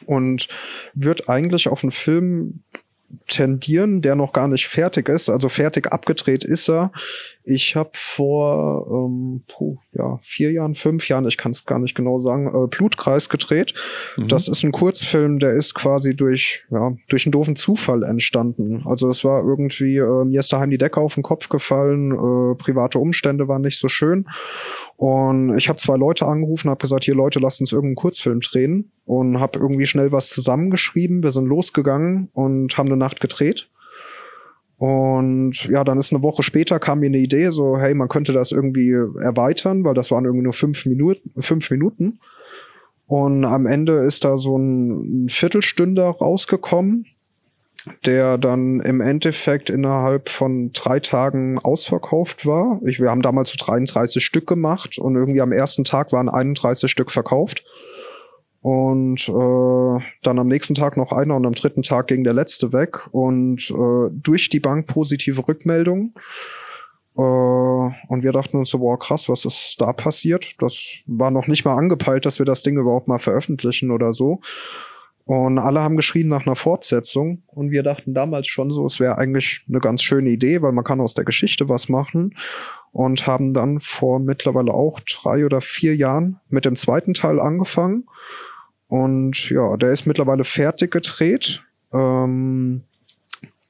[0.07, 0.49] und
[0.95, 2.61] würde eigentlich auf einen Film
[3.27, 5.29] tendieren, der noch gar nicht fertig ist.
[5.29, 6.93] Also fertig abgedreht ist er.
[7.51, 11.95] Ich habe vor, ähm, puh, ja, vier Jahren, fünf Jahren, ich kann es gar nicht
[11.95, 13.73] genau sagen, äh, Blutkreis gedreht.
[14.19, 14.29] Mhm.
[14.29, 18.83] Das ist ein Kurzfilm, der ist quasi durch, ja, durch einen doofen Zufall entstanden.
[18.85, 22.55] Also es war irgendwie, äh, mir ist daheim die Decke auf den Kopf gefallen, äh,
[22.57, 24.27] private Umstände waren nicht so schön.
[24.97, 28.93] Und ich habe zwei Leute angerufen, habe gesagt, hier Leute, lasst uns irgendeinen Kurzfilm drehen
[29.07, 31.23] und habe irgendwie schnell was zusammengeschrieben.
[31.23, 33.71] Wir sind losgegangen und haben eine Nacht gedreht.
[34.79, 38.33] Und ja, dann ist eine Woche später kam mir eine Idee, so, hey, man könnte
[38.33, 42.21] das irgendwie erweitern, weil das waren irgendwie nur fünf Minuten, fünf Minuten.
[43.07, 47.07] Und am Ende ist da so ein Viertelstünder rausgekommen,
[48.05, 52.81] der dann im Endeffekt innerhalb von drei Tagen ausverkauft war.
[52.85, 56.89] Ich, wir haben damals so 33 Stück gemacht und irgendwie am ersten Tag waren 31
[56.89, 57.65] Stück verkauft.
[58.69, 62.71] Und äh, dann am nächsten Tag noch einer und am dritten Tag ging der letzte
[62.75, 63.09] weg.
[63.13, 66.13] Und äh, durch die Bank positive Rückmeldungen.
[67.17, 70.55] Äh, und wir dachten uns so, wow, krass, was ist da passiert?
[70.59, 70.77] Das
[71.07, 74.43] war noch nicht mal angepeilt, dass wir das Ding überhaupt mal veröffentlichen oder so.
[75.25, 77.45] Und alle haben geschrien nach einer Fortsetzung.
[77.47, 80.85] Und wir dachten damals schon so, es wäre eigentlich eine ganz schöne Idee, weil man
[80.85, 82.37] kann aus der Geschichte was machen.
[82.93, 88.05] Und haben dann vor mittlerweile auch drei oder vier Jahren mit dem zweiten Teil angefangen.
[88.89, 91.63] Und ja, der ist mittlerweile fertig gedreht.
[91.93, 92.83] Ähm,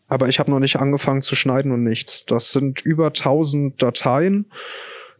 [0.08, 2.24] aber ich habe noch nicht angefangen zu schneiden und nichts.
[2.24, 4.46] Das sind über 1000 Dateien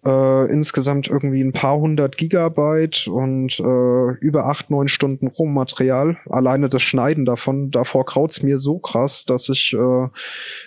[0.04, 6.18] äh, insgesamt irgendwie ein paar hundert Gigabyte und äh, über acht, neun Stunden Rohmaterial.
[6.28, 10.08] Alleine das Schneiden davon, davor kraut's mir so krass, dass ich äh,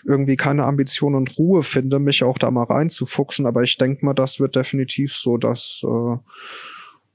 [0.05, 3.45] irgendwie keine Ambition und Ruhe finde, mich auch da mal reinzufuchsen.
[3.45, 6.17] Aber ich denke mal, das wird definitiv so, dass äh,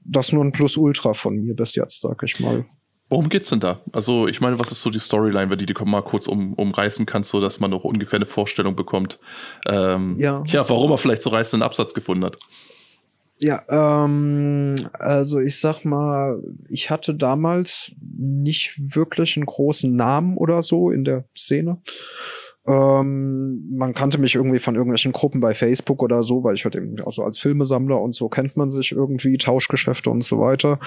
[0.07, 2.65] das nur ein Plus-Ultra von mir bis jetzt, sag ich mal.
[3.09, 3.79] Worum geht's denn da?
[3.93, 7.05] Also, ich meine, was ist so die Storyline, wenn du die mal kurz um, umreißen
[7.05, 9.19] kannst, so dass man noch ungefähr eine Vorstellung bekommt,
[9.65, 10.43] ähm, ja.
[10.47, 12.37] ja, warum er vielleicht so reißenden Absatz gefunden hat?
[13.39, 20.61] Ja, ähm, also ich sag mal, ich hatte damals nicht wirklich einen großen Namen oder
[20.61, 21.79] so in der Szene.
[22.67, 26.75] Ähm, man kannte mich irgendwie von irgendwelchen Gruppen bei Facebook oder so, weil ich halt
[26.75, 30.79] eben also als Filmesammler und so kennt man sich irgendwie, Tauschgeschäfte und so weiter.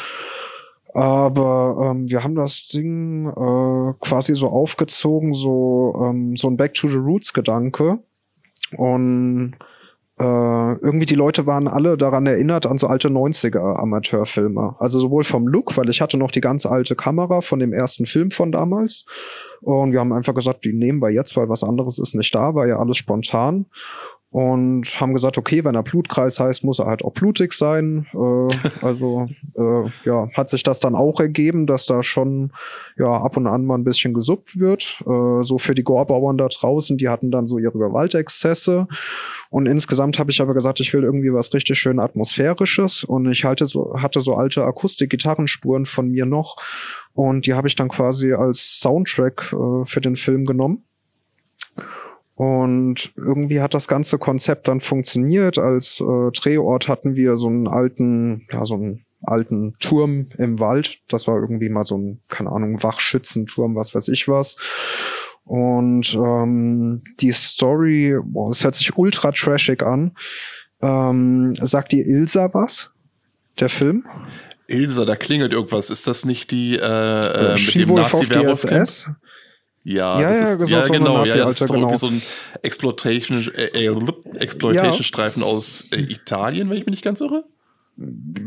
[0.93, 6.75] Aber ähm, wir haben das Ding äh, quasi so aufgezogen, so, ähm, so ein Back
[6.75, 8.01] to the Roots Gedanke.
[8.77, 9.55] Und
[10.21, 14.77] äh, irgendwie die Leute waren alle daran erinnert an so alte 90er Amateurfilme.
[14.79, 18.05] Also sowohl vom Look, weil ich hatte noch die ganz alte Kamera von dem ersten
[18.05, 19.07] Film von damals.
[19.63, 22.55] Und wir haben einfach gesagt, die nehmen wir jetzt, weil was anderes ist nicht da,
[22.55, 23.67] war ja alles spontan
[24.31, 28.07] und haben gesagt, okay, wenn er Blutkreis heißt, muss er halt auch blutig sein.
[28.15, 28.55] Äh,
[28.87, 32.53] also äh, ja, hat sich das dann auch ergeben, dass da schon
[32.97, 35.03] ja ab und an mal ein bisschen gesuppt wird.
[35.05, 38.87] Äh, so für die Gorbauern da draußen, die hatten dann so ihre Gewaltexzesse.
[39.51, 43.03] Und insgesamt habe ich aber gesagt, ich will irgendwie was richtig schön atmosphärisches.
[43.03, 46.57] Und ich halte so, hatte so alte Akustik-Gitarrenspuren von mir noch.
[47.15, 50.85] Und die habe ich dann quasi als Soundtrack äh, für den Film genommen.
[52.41, 55.59] Und irgendwie hat das ganze Konzept dann funktioniert.
[55.59, 61.01] Als äh, Drehort hatten wir so einen alten, ja, so einen alten Turm im Wald.
[61.09, 64.57] Das war irgendwie mal so ein, keine Ahnung, Wachschützenturm, was weiß ich was.
[65.45, 70.13] Und ähm, die Story, boah, es hört sich ultra trashig an.
[70.81, 72.91] Ähm, sagt dir Ilsa was?
[73.59, 74.07] Der Film?
[74.67, 75.91] Ilsa, da klingelt irgendwas.
[75.91, 79.11] Ist das nicht die äh, äh, mit dem Nazi-Werwolf?
[79.83, 81.89] Ja, ja, das ja, ist, ja, so genau, ja, das ist doch genau.
[81.89, 82.23] irgendwie so ein
[82.63, 83.97] Exploitation, äh, äh,
[84.39, 85.49] Exploitation-Streifen ja.
[85.49, 87.45] aus äh, Italien, wenn ich mich nicht ganz irre.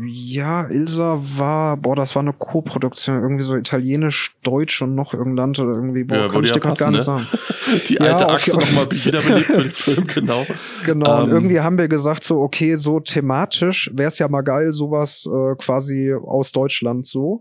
[0.06, 5.36] Ja, Ilsa war, boah, das war eine Co-Produktion, irgendwie so italienisch, deutsch und noch irgendein
[5.36, 7.04] Land oder irgendwie, boah, ja, kann ich dir passen, gar nicht ne?
[7.04, 7.26] sagen.
[7.88, 10.44] Die alte ja, Achse nochmal wiederbelebt für den Film, genau.
[10.86, 14.42] Genau, ähm, und irgendwie haben wir gesagt so, okay, so thematisch wäre es ja mal
[14.42, 17.40] geil, sowas äh, quasi aus Deutschland so.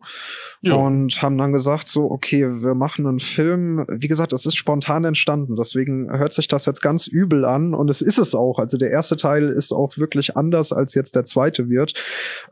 [0.65, 0.75] Ja.
[0.75, 3.85] Und haben dann gesagt so, okay, wir machen einen Film.
[3.89, 7.89] Wie gesagt, es ist spontan entstanden, deswegen hört sich das jetzt ganz übel an und
[7.89, 8.59] es ist es auch.
[8.59, 11.95] Also der erste Teil ist auch wirklich anders als jetzt der zweite wird.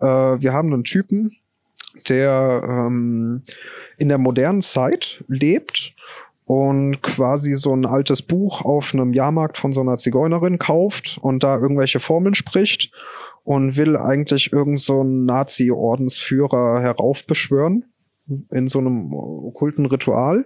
[0.02, 1.38] Äh, wir haben einen Typen,
[2.10, 3.43] der ähm,
[3.97, 5.95] in der modernen Zeit lebt
[6.43, 11.43] und quasi so ein altes Buch auf einem Jahrmarkt von so einer Zigeunerin kauft und
[11.43, 12.91] da irgendwelche Formeln spricht
[13.45, 17.86] und will eigentlich irgend so einen Nazi-Ordensführer heraufbeschwören
[18.52, 20.46] in so einem okkulten Ritual.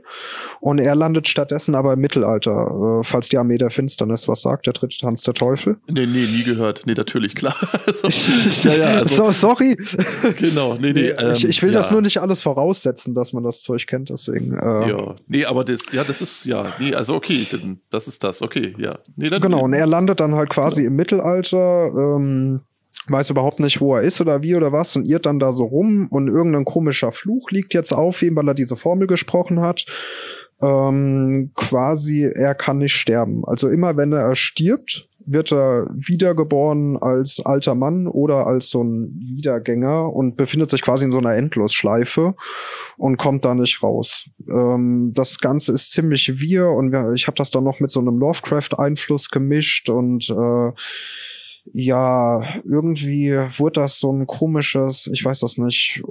[0.60, 4.66] Und er landet stattdessen aber im Mittelalter, äh, falls die Armee der Finsternis was sagt,
[4.68, 5.78] der dritte Tanz der Teufel.
[5.88, 6.84] Nee, nee, nie gehört.
[6.86, 7.56] Nee, natürlich, klar.
[7.86, 8.08] also,
[8.70, 9.78] ja, ja, also, so, sorry.
[10.38, 11.10] Genau, nee, nee.
[11.10, 11.80] Ähm, ich, ich, will ja.
[11.80, 14.54] das nur nicht alles voraussetzen, dass man das Zeug kennt, deswegen.
[14.54, 17.46] Äh, ja, nee, aber das, ja, das ist, ja, nee, also okay,
[17.90, 18.94] das, ist das, okay, ja.
[19.16, 20.92] Nee, dann, genau, und er landet dann halt quasi genau.
[20.92, 22.62] im Mittelalter, ähm,
[23.08, 25.66] weiß überhaupt nicht, wo er ist oder wie oder was und irrt dann da so
[25.66, 29.86] rum und irgendein komischer Fluch liegt jetzt auf ihm, weil er diese Formel gesprochen hat.
[30.62, 33.44] Ähm, quasi, er kann nicht sterben.
[33.46, 39.20] Also immer wenn er stirbt, wird er wiedergeboren als alter Mann oder als so ein
[39.20, 42.36] Wiedergänger und befindet sich quasi in so einer Endlosschleife
[42.98, 44.30] und kommt da nicht raus.
[44.48, 48.18] Ähm, das Ganze ist ziemlich wir und ich habe das dann noch mit so einem
[48.20, 50.72] Lovecraft-Einfluss gemischt und äh,
[51.74, 56.02] ja, irgendwie wurde das so ein komisches, ich weiß das nicht,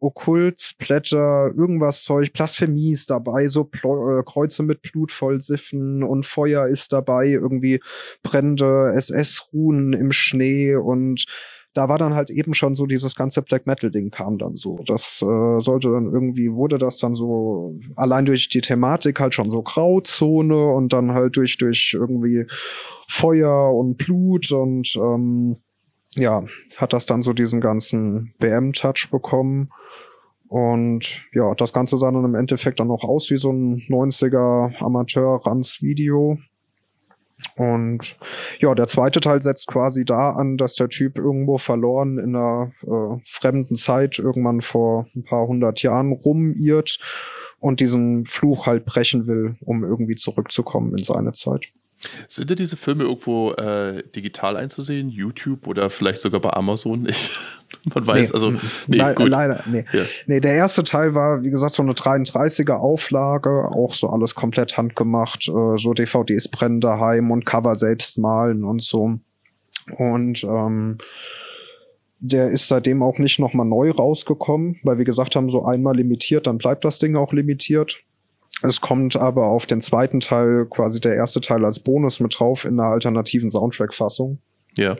[0.00, 6.66] Okkultsblätter, irgendwas Zeug, Blasphemie ist dabei, so Pl äh, Kreuze mit Blut vollsiffen und Feuer
[6.66, 7.80] ist dabei, irgendwie
[8.22, 11.26] brennende SS-Ruhen im Schnee und
[11.72, 14.80] da war dann halt eben schon so dieses ganze Black Metal Ding kam dann so.
[14.86, 19.50] Das äh, sollte dann irgendwie, wurde das dann so allein durch die Thematik halt schon
[19.50, 22.46] so Grauzone und dann halt durch, durch irgendwie
[23.10, 25.56] Feuer und Blut und ähm,
[26.14, 26.44] ja,
[26.76, 29.70] hat das dann so diesen ganzen BM-Touch bekommen.
[30.48, 34.80] Und ja, das Ganze sah dann im Endeffekt dann noch aus wie so ein 90er
[34.80, 36.38] Amateur-Ranz-Video.
[37.56, 38.18] Und
[38.60, 42.72] ja, der zweite Teil setzt quasi da an, dass der Typ irgendwo verloren in einer
[42.82, 46.98] äh, fremden Zeit irgendwann vor ein paar hundert Jahren rumirrt
[47.58, 51.72] und diesen Fluch halt brechen will, um irgendwie zurückzukommen in seine Zeit.
[52.28, 55.10] Sind denn diese Filme irgendwo äh, digital einzusehen?
[55.10, 57.08] YouTube oder vielleicht sogar bei Amazon?
[57.82, 58.50] Ich, man weiß, nee, also
[58.88, 59.28] nee, le gut.
[59.28, 59.84] leider, nee.
[59.92, 60.02] Ja.
[60.26, 60.40] nee.
[60.40, 65.48] Der erste Teil war, wie gesagt, so eine 33er Auflage, auch so alles komplett handgemacht,
[65.48, 69.18] äh, so DVDs brennen daheim und Cover selbst malen und so.
[69.96, 70.98] Und ähm,
[72.18, 76.46] der ist seitdem auch nicht nochmal neu rausgekommen, weil wir gesagt haben, so einmal limitiert,
[76.46, 78.02] dann bleibt das Ding auch limitiert.
[78.62, 82.64] Es kommt aber auf den zweiten Teil, quasi der erste Teil als Bonus mit drauf
[82.64, 84.38] in einer alternativen Soundtrack-Fassung.
[84.76, 84.96] Ja.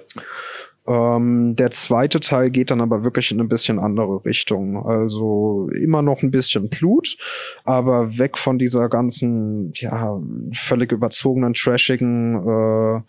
[0.87, 4.83] Ähm, der zweite Teil geht dann aber wirklich in eine bisschen andere Richtung.
[4.85, 7.17] Also immer noch ein bisschen Blut,
[7.65, 10.19] aber weg von dieser ganzen, ja,
[10.55, 13.01] völlig überzogenen, trashigen äh,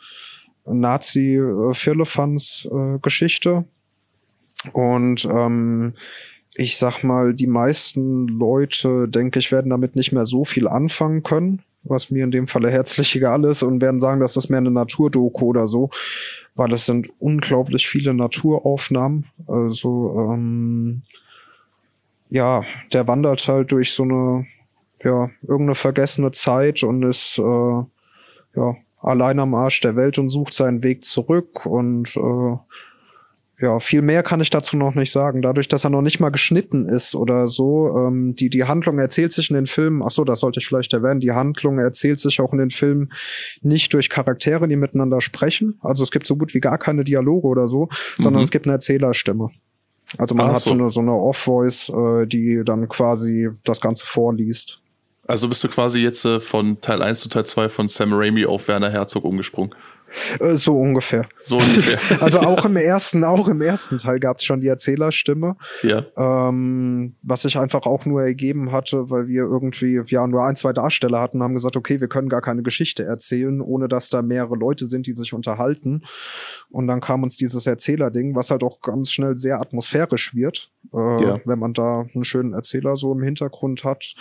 [0.66, 3.66] Nazi-Firlefanz-Geschichte.
[4.74, 5.96] Und ähm,
[6.56, 11.24] ich sag mal, die meisten Leute, denke ich, werden damit nicht mehr so viel anfangen
[11.24, 14.60] können, was mir in dem Falle herzlich egal ist und werden sagen, das ist mehr
[14.60, 15.90] eine Naturdoku oder so,
[16.56, 19.26] weil es sind unglaublich viele Naturaufnahmen.
[19.48, 21.04] Also ähm,
[22.30, 24.46] ja, der wandert halt durch so eine
[25.04, 27.84] ja irgendeine vergessene Zeit und ist äh,
[28.56, 32.58] ja allein am Arsch der Welt und sucht seinen Weg zurück und äh,
[33.62, 35.42] ja, viel mehr kann ich dazu noch nicht sagen.
[35.42, 39.32] Dadurch, dass er noch nicht mal geschnitten ist oder so, ähm, die, die Handlung erzählt
[39.34, 42.42] sich in den Filmen, ach so, das sollte ich vielleicht erwähnen, die Handlung erzählt sich
[42.42, 43.14] auch in den Filmen
[43.62, 45.78] nicht durch Charaktere, die miteinander sprechen.
[45.82, 47.86] Also es gibt so gut wie gar keine Dialoge oder so,
[48.18, 48.24] mhm.
[48.24, 49.52] sondern es gibt eine Erzählerstimme.
[50.18, 54.06] Also man ach hat so eine, so eine Off-Voice, äh, die dann quasi das Ganze
[54.06, 54.82] vorliest.
[55.28, 58.46] Also bist du quasi jetzt äh, von Teil 1 zu Teil 2 von Sam Raimi
[58.46, 59.74] auf Werner Herzog umgesprungen?
[60.40, 61.28] Äh, so ungefähr.
[61.44, 62.00] So ungefähr.
[62.22, 65.56] also auch im ersten, auch im ersten Teil gab es schon die Erzählerstimme.
[65.84, 66.04] Ja.
[66.18, 70.74] Ähm, was sich einfach auch nur ergeben hatte, weil wir irgendwie ja nur ein, zwei
[70.74, 74.56] Darsteller hatten, haben gesagt, okay, wir können gar keine Geschichte erzählen, ohne dass da mehrere
[74.56, 76.04] Leute sind, die sich unterhalten.
[76.70, 80.98] Und dann kam uns dieses Erzählerding, was halt auch ganz schnell sehr atmosphärisch wird, äh,
[80.98, 81.40] ja.
[81.46, 84.16] wenn man da einen schönen Erzähler so im Hintergrund hat.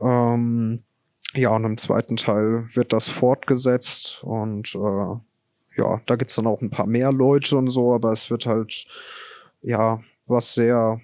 [0.00, 0.84] Ähm,
[1.34, 6.60] ja, und im zweiten Teil wird das fortgesetzt und äh, ja, da gibt's dann auch
[6.60, 8.86] ein paar mehr Leute und so, aber es wird halt
[9.62, 11.00] ja was sehr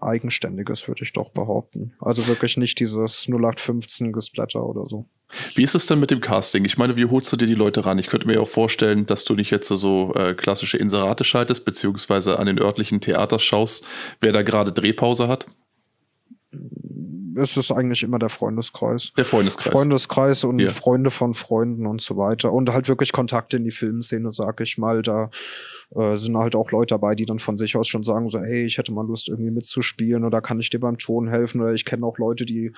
[0.00, 1.94] Eigenständiges, würde ich doch behaupten.
[2.00, 5.06] Also wirklich nicht dieses 0815 Gesplatter oder so.
[5.54, 6.64] Wie ist es denn mit dem Casting?
[6.64, 7.98] Ich meine, wie holst du dir die Leute ran?
[7.98, 12.38] Ich könnte mir auch vorstellen, dass du nicht jetzt so äh, klassische Inserate schaltest, beziehungsweise
[12.38, 13.84] an den örtlichen Theaters schaust,
[14.20, 15.46] wer da gerade Drehpause hat
[17.36, 19.12] es ist eigentlich immer der Freundeskreis.
[19.16, 19.72] Der Freundeskreis.
[19.72, 20.68] Freundeskreis und ja.
[20.68, 22.52] Freunde von Freunden und so weiter.
[22.52, 25.02] Und halt wirklich Kontakte in die Filmszene, sag ich mal.
[25.02, 25.30] Da
[25.94, 28.64] äh, sind halt auch Leute dabei, die dann von sich aus schon sagen, so, hey,
[28.64, 31.60] ich hätte mal Lust, irgendwie mitzuspielen oder kann ich dir beim Ton helfen?
[31.60, 32.72] Oder ich kenne auch Leute, die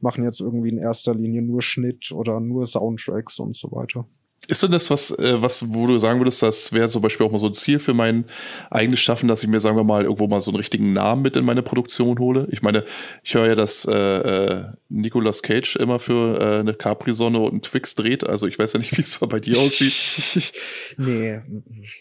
[0.00, 4.06] machen jetzt irgendwie in erster Linie nur Schnitt oder nur Soundtracks und so weiter.
[4.48, 7.30] Ist denn das was, äh, was, wo du sagen würdest, das wäre zum Beispiel auch
[7.30, 8.24] mal so ein Ziel für mein
[8.70, 11.36] eigenes Schaffen, dass ich mir, sagen wir mal, irgendwo mal so einen richtigen Namen mit
[11.36, 12.48] in meine Produktion hole?
[12.50, 12.84] Ich meine,
[13.22, 17.62] ich höre ja, dass äh, äh, Nicolas Cage immer für äh, eine Capri-Sonne und einen
[17.62, 18.26] Twix dreht.
[18.26, 20.52] Also ich weiß ja nicht, wie es bei dir aussieht.
[20.96, 21.40] nee,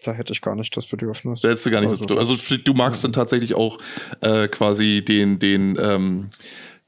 [0.04, 1.42] da hätte ich gar nicht das Bedürfnis.
[1.42, 2.42] Da hättest du gar nicht also, das Bedürfnis.
[2.50, 3.78] Also du magst dann tatsächlich auch
[4.22, 6.30] äh, quasi den, den, ähm,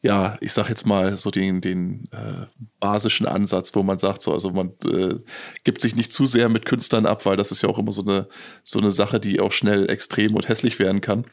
[0.04, 2.46] ja, ich sag jetzt mal so den, den äh,
[2.82, 5.16] basischen Ansatz, wo man sagt, so, also man äh,
[5.64, 8.04] gibt sich nicht zu sehr mit Künstlern ab, weil das ist ja auch immer so
[8.04, 8.28] eine,
[8.64, 11.24] so eine Sache, die auch schnell extrem und hässlich werden kann.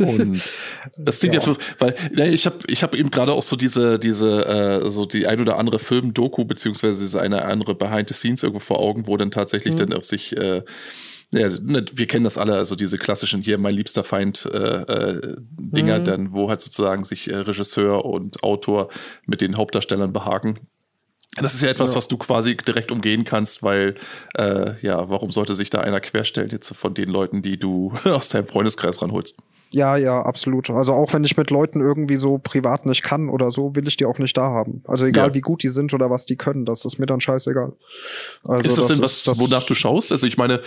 [0.00, 0.42] Und
[0.98, 3.98] das klingt ja, ja weil ne, ich habe ich hab eben gerade auch so diese
[3.98, 4.44] diese
[4.84, 8.60] äh, so die ein oder andere Film-Doku beziehungsweise diese eine andere Behind the Scenes irgendwo
[8.60, 9.78] vor Augen, wo dann tatsächlich mhm.
[9.78, 10.62] dann auch sich äh,
[11.32, 15.36] ja, ne, wir kennen das alle, also diese klassischen hier, mein liebster Feind äh, äh,
[15.58, 16.04] Dinger, mhm.
[16.04, 18.88] dann, wo halt sozusagen sich äh, Regisseur und Autor
[19.26, 20.60] mit den Hauptdarstellern behaken.
[21.36, 21.96] Das ist ja etwas, ja.
[21.96, 23.94] was du quasi direkt umgehen kannst, weil,
[24.36, 28.28] äh, ja, warum sollte sich da einer querstellen jetzt von den Leuten, die du aus
[28.28, 29.36] deinem Freundeskreis ranholst?
[29.70, 30.70] Ja, ja, absolut.
[30.70, 33.98] Also auch wenn ich mit Leuten irgendwie so privat nicht kann oder so, will ich
[33.98, 34.82] die auch nicht da haben.
[34.86, 35.34] Also egal ja.
[35.34, 37.72] wie gut die sind oder was die können, das ist mir dann scheißegal.
[38.44, 40.10] Also ist das, das denn was, das wonach du schaust?
[40.10, 40.60] Also ich meine,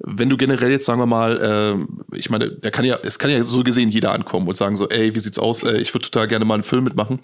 [0.00, 3.30] wenn du generell jetzt sagen wir mal, äh, ich meine, da kann ja, es kann
[3.30, 5.62] ja so gesehen jeder ankommen und sagen so, ey, wie sieht's aus?
[5.62, 7.20] Äh, ich würde total gerne mal einen Film mitmachen.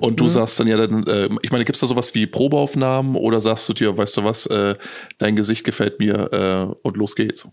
[0.00, 0.28] Und du mhm.
[0.28, 3.74] sagst dann ja, dann, äh, ich meine, gibt's da sowas wie Probeaufnahmen oder sagst du
[3.74, 4.74] dir, weißt du was, äh,
[5.18, 7.46] dein Gesicht gefällt mir äh, und los geht's?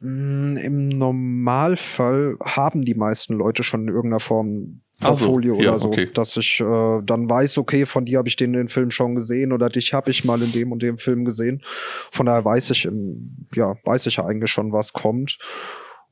[0.00, 5.78] Mm, Im Normalfall haben die meisten Leute schon in irgendeiner Form Portfolio so, ja, oder
[5.78, 6.10] so, okay.
[6.12, 9.52] dass ich äh, dann weiß, okay, von dir habe ich den, den Film schon gesehen
[9.52, 11.62] oder dich habe ich mal in dem und dem Film gesehen.
[12.10, 15.38] Von daher weiß ich, im, ja, weiß ich ja eigentlich schon, was kommt.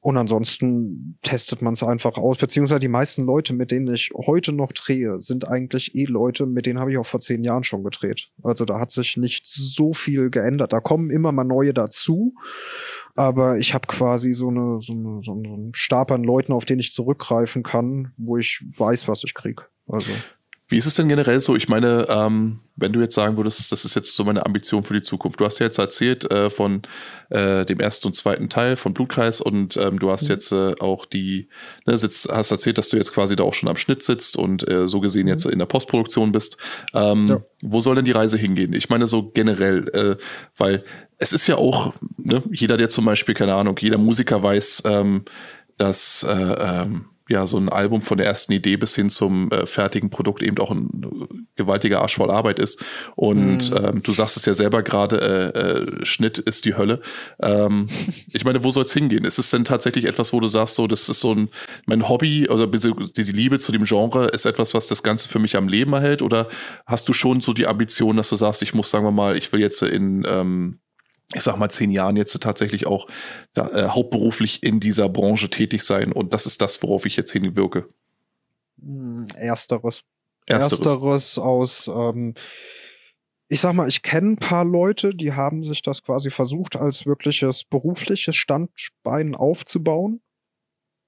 [0.04, 2.36] Und ansonsten testet man es einfach aus.
[2.36, 6.66] Beziehungsweise die meisten Leute, mit denen ich heute noch drehe, sind eigentlich eh Leute, mit
[6.66, 8.28] denen habe ich auch vor zehn Jahren schon gedreht.
[8.42, 10.74] Also da hat sich nicht so viel geändert.
[10.74, 12.34] Da kommen immer mal neue dazu.
[13.14, 16.80] Aber ich habe quasi so, eine, so, eine, so einen Stab an Leuten, auf den
[16.80, 19.70] ich zurückgreifen kann, wo ich weiß, was ich krieg.
[19.88, 20.12] Also.
[20.66, 21.56] Wie ist es denn generell so?
[21.56, 24.94] Ich meine, ähm, wenn du jetzt sagen würdest, das ist jetzt so meine Ambition für
[24.94, 25.38] die Zukunft.
[25.38, 26.82] Du hast ja jetzt erzählt äh, von
[27.28, 30.30] äh, dem ersten und zweiten Teil von Blutkreis und ähm, du hast mhm.
[30.30, 31.48] jetzt äh, auch die,
[31.84, 34.66] ne, sitzt, hast erzählt, dass du jetzt quasi da auch schon am Schnitt sitzt und
[34.66, 35.28] äh, so gesehen mhm.
[35.28, 36.56] jetzt in der Postproduktion bist.
[36.94, 37.42] Ähm, ja.
[37.62, 38.72] Wo soll denn die Reise hingehen?
[38.72, 40.16] Ich meine so generell, äh,
[40.56, 40.82] weil
[41.18, 45.24] es ist ja auch, ne, jeder, der zum Beispiel, keine Ahnung, jeder Musiker weiß, ähm,
[45.76, 49.64] dass äh, ähm, ja, so ein Album von der ersten Idee bis hin zum äh,
[49.66, 52.84] fertigen Produkt eben auch ein gewaltiger Arsch voll Arbeit ist.
[53.16, 53.76] Und mhm.
[53.76, 57.00] ähm, du sagst es ja selber gerade, äh, äh, Schnitt ist die Hölle.
[57.40, 57.88] Ähm,
[58.28, 59.24] ich meine, wo soll es hingehen?
[59.24, 61.48] Ist es denn tatsächlich etwas, wo du sagst, so, das ist so ein,
[61.86, 65.56] mein Hobby, also die Liebe zu dem Genre ist etwas, was das Ganze für mich
[65.56, 66.20] am Leben erhält?
[66.20, 66.48] Oder
[66.86, 69.50] hast du schon so die Ambition, dass du sagst, ich muss, sagen wir mal, ich
[69.52, 70.80] will jetzt in ähm,
[71.32, 73.06] ich sag mal, zehn Jahren jetzt tatsächlich auch
[73.54, 76.12] da, äh, hauptberuflich in dieser Branche tätig sein.
[76.12, 77.88] Und das ist das, worauf ich jetzt hinwirke.
[78.80, 80.02] Hm, ersteres.
[80.46, 82.34] Ersteres, Ersteres aus, ähm,
[83.48, 87.06] ich sag mal, ich kenne ein paar Leute, die haben sich das quasi versucht, als
[87.06, 90.20] wirkliches berufliches Standbein aufzubauen.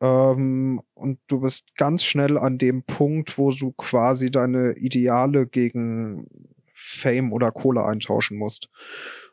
[0.01, 6.27] Ähm, und du bist ganz schnell an dem Punkt, wo du quasi deine Ideale gegen
[6.73, 8.69] Fame oder Kohle eintauschen musst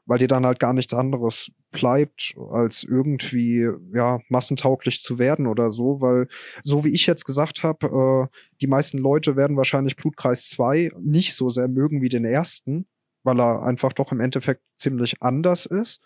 [0.05, 5.71] weil dir dann halt gar nichts anderes bleibt, als irgendwie ja massentauglich zu werden oder
[5.71, 6.27] so, weil
[6.61, 11.35] so wie ich jetzt gesagt habe, äh, die meisten Leute werden wahrscheinlich Blutkreis 2 nicht
[11.35, 12.85] so sehr mögen wie den ersten,
[13.23, 16.01] weil er einfach doch im Endeffekt ziemlich anders ist.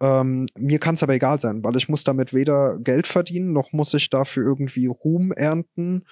[0.00, 3.72] Ähm, mir kann es aber egal sein, weil ich muss damit weder Geld verdienen, noch
[3.72, 6.04] muss ich dafür irgendwie Ruhm ernten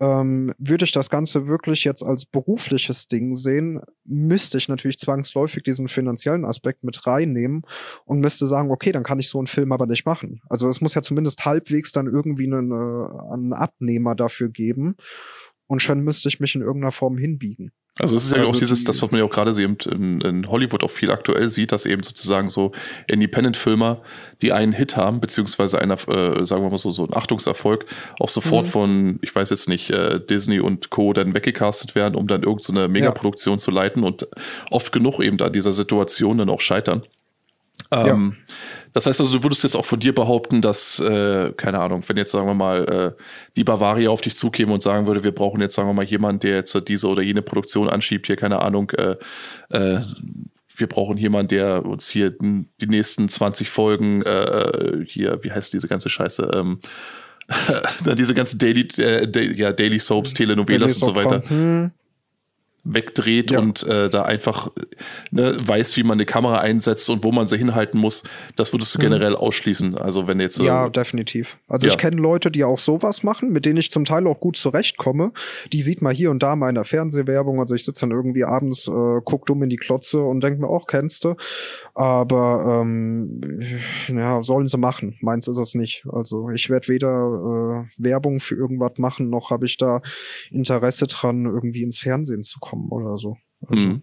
[0.00, 5.62] ähm, würde ich das Ganze wirklich jetzt als berufliches Ding sehen, müsste ich natürlich zwangsläufig
[5.62, 7.62] diesen finanziellen Aspekt mit reinnehmen
[8.04, 10.40] und müsste sagen, okay, dann kann ich so einen Film aber nicht machen.
[10.48, 14.96] Also es muss ja zumindest halbwegs dann irgendwie einen, äh, einen Abnehmer dafür geben
[15.66, 17.72] und schon müsste ich mich in irgendeiner Form hinbiegen.
[17.98, 20.48] Also es ist ja also auch dieses, das, was man ja auch gerade in, in,
[20.48, 22.72] Hollywood auch viel aktuell sieht, dass eben sozusagen so
[23.06, 24.02] Independent-Filmer,
[24.42, 27.86] die einen Hit haben, beziehungsweise einer, äh, sagen wir mal so, so ein Achtungserfolg,
[28.20, 28.70] auch sofort mhm.
[28.70, 31.14] von, ich weiß jetzt nicht, äh, Disney und Co.
[31.14, 33.58] dann weggecastet werden, um dann irgendeine so Megaproduktion ja.
[33.58, 34.28] zu leiten und
[34.70, 37.02] oft genug eben an dieser Situation dann auch scheitern.
[37.90, 38.54] Ähm, ja.
[38.92, 42.16] Das heißt also, du würdest jetzt auch von dir behaupten, dass, äh, keine Ahnung, wenn
[42.16, 43.22] jetzt sagen wir mal äh,
[43.56, 46.40] die Bavaria auf dich zukäme und sagen würde, wir brauchen jetzt sagen wir mal jemanden,
[46.40, 49.16] der jetzt diese oder jene Produktion anschiebt, hier keine Ahnung, äh,
[49.70, 50.00] äh,
[50.78, 55.88] wir brauchen jemanden, der uns hier die nächsten 20 Folgen äh, hier, wie heißt diese
[55.88, 56.80] ganze Scheiße, ähm,
[58.18, 61.42] diese ganzen Daily, äh, ja, Daily Soaps, Telenovelas Daily und so weiter.
[61.48, 61.92] Hm
[62.86, 63.58] wegdreht ja.
[63.58, 64.70] und äh, da einfach
[65.30, 68.22] ne, weiß, wie man eine Kamera einsetzt und wo man sie hinhalten muss,
[68.54, 69.02] das würdest du mhm.
[69.02, 69.98] generell ausschließen.
[69.98, 70.58] Also wenn jetzt.
[70.58, 71.58] Ja, definitiv.
[71.68, 71.92] Also ja.
[71.92, 75.32] ich kenne Leute, die auch sowas machen, mit denen ich zum Teil auch gut zurechtkomme.
[75.72, 77.60] Die sieht man hier und da mal in der Fernsehwerbung.
[77.60, 80.68] Also ich sitze dann irgendwie abends, äh, guck dumm in die Klotze und denke mir,
[80.68, 81.34] auch kennst du.
[81.96, 83.40] Aber ähm,
[84.08, 85.16] ja, sollen sie machen.
[85.22, 86.06] Meins ist es nicht.
[86.12, 90.02] Also ich werde weder äh, Werbung für irgendwas machen, noch habe ich da
[90.50, 93.38] Interesse dran, irgendwie ins Fernsehen zu kommen oder so.
[93.66, 94.02] Also, Mhm.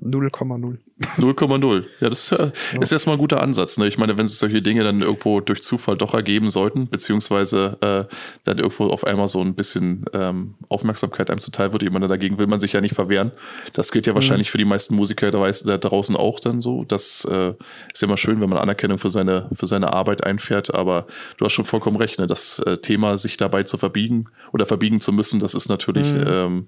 [0.00, 0.78] 0,0.
[1.18, 1.84] 0,0.
[2.00, 2.50] Ja, das äh,
[2.80, 3.78] ist erstmal ein guter Ansatz.
[3.78, 3.86] Ne?
[3.86, 8.14] Ich meine, wenn sich solche Dinge dann irgendwo durch Zufall doch ergeben sollten, beziehungsweise äh,
[8.44, 12.46] dann irgendwo auf einmal so ein bisschen ähm, Aufmerksamkeit einem zuteil wird, jemand dagegen will
[12.46, 13.32] man sich ja nicht verwehren.
[13.72, 16.84] Das gilt ja wahrscheinlich für die meisten Musiker da draußen auch dann so.
[16.84, 17.54] Das äh,
[17.92, 21.44] ist ja immer schön, wenn man Anerkennung für seine, für seine Arbeit einfährt, aber du
[21.44, 22.26] hast schon vollkommen recht, ne?
[22.26, 26.24] das äh, Thema, sich dabei zu verbiegen oder verbiegen zu müssen, das ist natürlich Mhm.
[26.26, 26.66] ähm,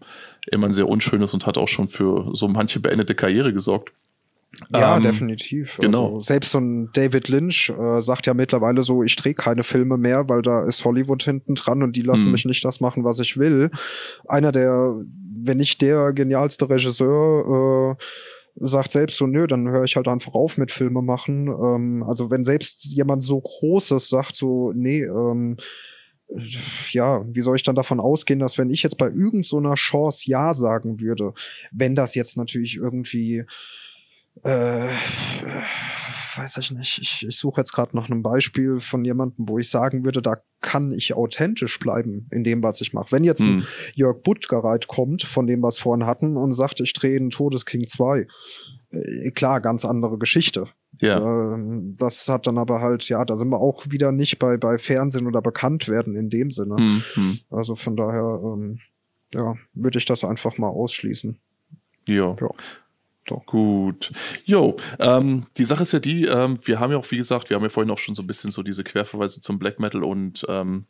[0.51, 3.93] immer ein sehr unschönes und hat auch schon für so manche beendete Karriere gesorgt.
[4.73, 5.79] Ja, Ähm, definitiv.
[5.81, 6.07] genau.
[6.07, 9.97] Also, selbst so ein David Lynch äh, sagt ja mittlerweile so, ich drehe keine Filme
[9.97, 12.33] mehr, weil da ist Hollywood hinten dran und die lassen Hm.
[12.33, 13.71] mich nicht das machen, was ich will.
[14.29, 14.95] Einer der,
[15.37, 18.05] wenn nicht der genialste Regisseur, äh,
[18.61, 21.49] sagt selbst so, nö, dann höre ich halt einfach auf mit Filme machen.
[21.49, 25.57] Ähm, also wenn selbst jemand so Großes sagt so, nee, ähm,
[26.91, 29.75] ja, wie soll ich dann davon ausgehen, dass wenn ich jetzt bei irgendeiner so einer
[29.75, 31.35] Chance Ja sagen würde,
[31.73, 33.45] wenn das jetzt natürlich irgendwie
[34.45, 34.89] äh,
[36.37, 39.71] weiß ich nicht, ich, ich suche jetzt gerade nach einem Beispiel von jemandem, wo ich
[39.71, 43.13] sagen würde, da kann ich authentisch bleiben in dem, was ich mache.
[43.13, 43.67] Wenn jetzt ein Hm.
[43.95, 47.87] Jörg Buttgereit kommt, von dem wir es vorhin hatten, und sagt, ich drehe einen Todesking
[47.87, 48.27] 2,
[48.91, 50.69] äh, klar, ganz andere Geschichte.
[51.01, 51.19] Ja.
[51.19, 54.79] Ähm, das hat dann aber halt, ja, da sind wir auch wieder nicht bei, bei
[54.79, 56.77] Fernsehen oder bekannt werden in dem Sinne.
[56.77, 57.39] Hm, hm.
[57.51, 58.81] Also von daher, ähm,
[59.33, 61.39] ja, würde ich das einfach mal ausschließen.
[62.07, 62.37] Ja.
[62.41, 62.49] Ja.
[63.27, 63.47] Doch.
[63.47, 64.13] Gut.
[64.45, 67.57] Jo, ähm, die Sache ist ja die, ähm, wir haben ja auch, wie gesagt, wir
[67.57, 70.45] haben ja vorhin auch schon so ein bisschen so diese Querverweise zum Black Metal und
[70.49, 70.85] ähm,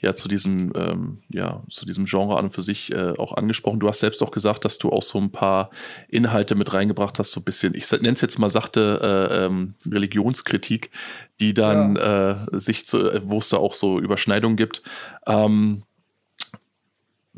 [0.00, 3.80] ja, zu diesem, ähm, ja, zu diesem Genre an und für sich äh, auch angesprochen.
[3.80, 5.70] Du hast selbst auch gesagt, dass du auch so ein paar
[6.08, 9.74] Inhalte mit reingebracht hast, so ein bisschen, ich nenne es jetzt mal sachte äh, ähm,
[9.90, 10.90] Religionskritik,
[11.40, 14.82] die dann äh, sich zu, wo es da auch so Überschneidungen gibt.
[15.26, 15.82] Ähm,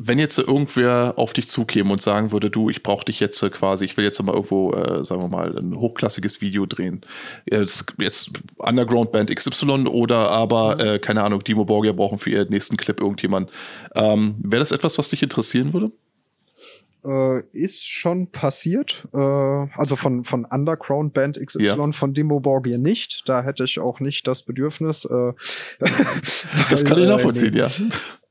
[0.05, 3.49] wenn jetzt irgendwer auf dich zukäme und sagen würde, du, ich brauche dich jetzt äh,
[3.49, 7.01] quasi, ich will jetzt mal irgendwo, äh, sagen wir mal, ein hochklassiges Video drehen.
[7.49, 12.49] Jetzt, jetzt Underground Band XY oder aber, äh, keine Ahnung, Dimo Borgia brauchen für ihren
[12.49, 13.49] nächsten Clip irgendjemand.
[13.95, 15.91] Ähm, Wäre das etwas, was dich interessieren würde?
[17.05, 19.07] Äh, ist schon passiert.
[19.13, 21.91] Äh, also von, von Underground Band XY, Ja.
[21.91, 23.23] von Dimo Borgir nicht.
[23.27, 25.05] Da hätte ich auch nicht das Bedürfnis.
[25.05, 25.33] Äh,
[26.69, 27.69] Das weil, kann ich äh, nachvollziehen, nee, ja.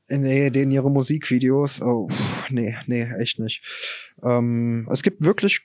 [0.09, 2.07] Nee, denen ihre Musikvideos, oh,
[2.49, 3.63] nee, nee, echt nicht.
[4.21, 5.63] Ähm, es gibt wirklich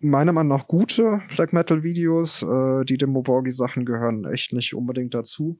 [0.00, 2.42] meiner Meinung nach gute Black Metal Videos.
[2.42, 5.58] Äh, die Demo Borgi Sachen gehören echt nicht unbedingt dazu.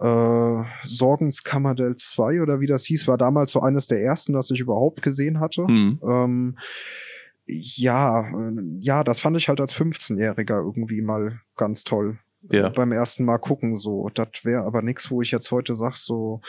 [0.00, 4.60] Äh, Sorgenskammerdell 2 oder wie das hieß, war damals so eines der ersten, das ich
[4.60, 5.66] überhaupt gesehen hatte.
[5.66, 6.00] Hm.
[6.02, 6.58] Ähm,
[7.46, 12.18] ja, äh, ja, das fand ich halt als 15-Jähriger irgendwie mal ganz toll.
[12.50, 12.70] Ja.
[12.70, 14.08] Beim ersten Mal gucken so.
[14.14, 16.40] Das wäre aber nichts, wo ich jetzt heute sag so,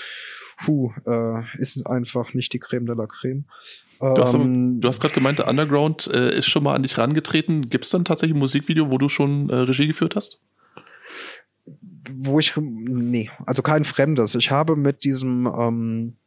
[0.58, 3.46] puh, äh, ist einfach nicht die Creme de la Creme.
[4.00, 6.98] Du hast, Ähm, du hast gerade gemeint, der Underground äh, ist schon mal an dich
[6.98, 7.70] rangetreten.
[7.70, 10.40] Gibt es dann tatsächlich ein Musikvideo, wo du schon äh, Regie geführt hast?
[12.16, 14.36] wo ich, nee, also kein Fremdes.
[14.36, 16.18] Ich habe mit diesem, ähm,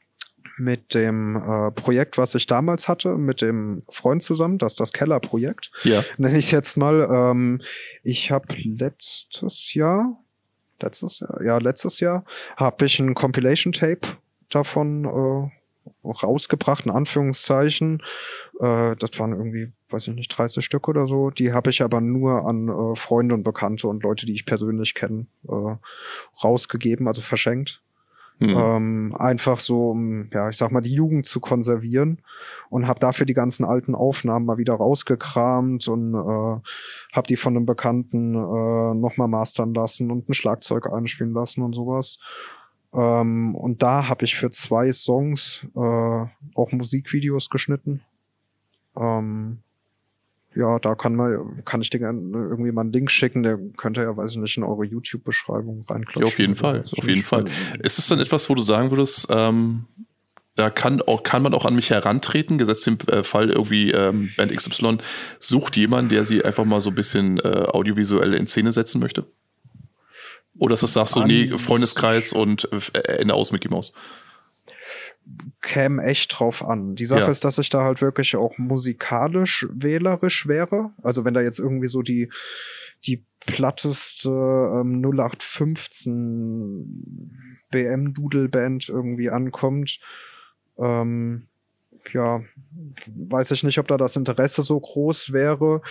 [0.57, 5.71] mit dem äh, Projekt, was ich damals hatte, mit dem Freund zusammen, das das Keller-Projekt,
[5.85, 6.03] Ja.
[6.17, 7.07] nenne ich es jetzt mal.
[7.13, 7.61] Ähm,
[8.03, 10.19] ich habe letztes Jahr,
[10.81, 12.25] letztes Jahr, ja, letztes Jahr,
[12.57, 14.17] habe ich ein Compilation-Tape
[14.49, 18.03] davon äh, rausgebracht, in Anführungszeichen.
[18.61, 21.31] Äh, das waren irgendwie, weiß ich nicht, 30 Stück oder so.
[21.31, 24.95] Die habe ich aber nur an äh, Freunde und Bekannte und Leute, die ich persönlich
[24.95, 25.77] kenne, äh,
[26.43, 27.83] rausgegeben, also verschenkt.
[28.39, 28.51] Hm.
[28.51, 32.21] Ähm, einfach so, um, ja, ich sag mal, die Jugend zu konservieren
[32.69, 36.61] und habe dafür die ganzen alten Aufnahmen mal wieder rausgekramt und äh,
[37.15, 41.75] habe die von einem Bekannten äh, nochmal mastern lassen und ein Schlagzeug einspielen lassen und
[41.75, 42.19] sowas.
[42.93, 45.79] Ähm, und da habe ich für zwei Songs äh,
[46.55, 48.03] auch Musikvideos geschnitten.
[48.97, 49.63] Ähm,
[50.57, 54.03] ja, da kann man, kann ich dir gerne irgendwie mal einen Link schicken, der könnte
[54.03, 56.23] ja, weiß ich nicht, in eure YouTube-Beschreibung reinklatschen.
[56.23, 57.23] Ja, auf jeden Fall, auf jeden.
[57.23, 57.45] Fall.
[57.83, 59.85] Ist es dann etwas, wo du sagen würdest, ähm,
[60.55, 64.31] da kann, auch, kann man auch an mich herantreten, gesetzt im äh, Fall irgendwie ähm,
[64.39, 64.99] Band XY
[65.39, 69.27] sucht jemand, der sie einfach mal so ein bisschen äh, audiovisuell in Szene setzen möchte?
[70.59, 73.93] Oder ist das, sagst du, nee, Freundeskreis und äh, Ende aus Mickey Mouse?
[75.61, 76.95] Käme echt drauf an.
[76.95, 77.29] Die Sache Ja.
[77.29, 80.93] ist, dass ich da halt wirklich auch musikalisch wählerisch wäre.
[81.03, 82.31] Also wenn da jetzt irgendwie so die,
[83.07, 85.01] die platteste ähm,
[86.27, 90.01] 0815 BM Doodle Band irgendwie ankommt,
[90.79, 91.47] ähm,
[92.13, 92.41] ja,
[93.07, 95.83] weiß ich nicht, ob da das Interesse so groß wäre.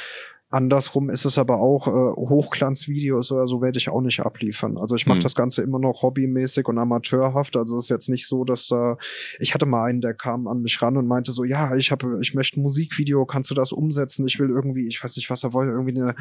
[0.51, 4.77] Andersrum ist es aber auch, äh, Hochglanzvideos oder so werde ich auch nicht abliefern.
[4.77, 5.23] Also ich mache Hm.
[5.23, 7.57] das Ganze immer noch hobbymäßig und amateurhaft.
[7.57, 8.97] Also es ist jetzt nicht so, dass da,
[9.39, 12.19] ich hatte mal einen, der kam an mich ran und meinte so, ja, ich habe,
[12.21, 14.27] ich möchte ein Musikvideo, kannst du das umsetzen?
[14.27, 16.15] Ich will irgendwie, ich weiß nicht, was er wollte, irgendwie eine,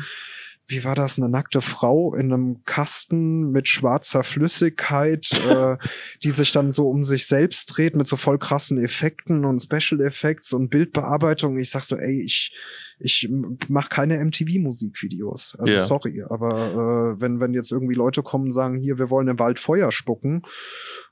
[0.66, 5.76] wie war das, eine nackte Frau in einem Kasten mit schwarzer Flüssigkeit, äh,
[6.22, 10.00] die sich dann so um sich selbst dreht mit so voll krassen Effekten und Special
[10.00, 11.58] Effects und Bildbearbeitung.
[11.58, 12.56] Ich sag so, ey, ich,
[12.98, 13.28] ich
[13.68, 15.56] mache keine MTV-Musikvideos.
[15.58, 15.84] Also Ja.
[15.84, 19.38] sorry, aber äh, wenn, wenn jetzt irgendwie Leute kommen und sagen, hier, wir wollen im
[19.38, 20.42] Wald Feuer spucken,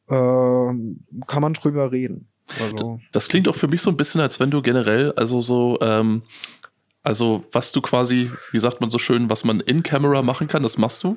[0.09, 0.15] äh,
[1.27, 2.29] kann man drüber reden.
[2.61, 5.79] Also, Das klingt auch für mich so ein bisschen, als wenn du generell, also so,
[5.81, 6.23] ähm,
[7.03, 10.63] also was du quasi, wie sagt man so schön, was man in Camera machen kann,
[10.63, 11.17] das machst du.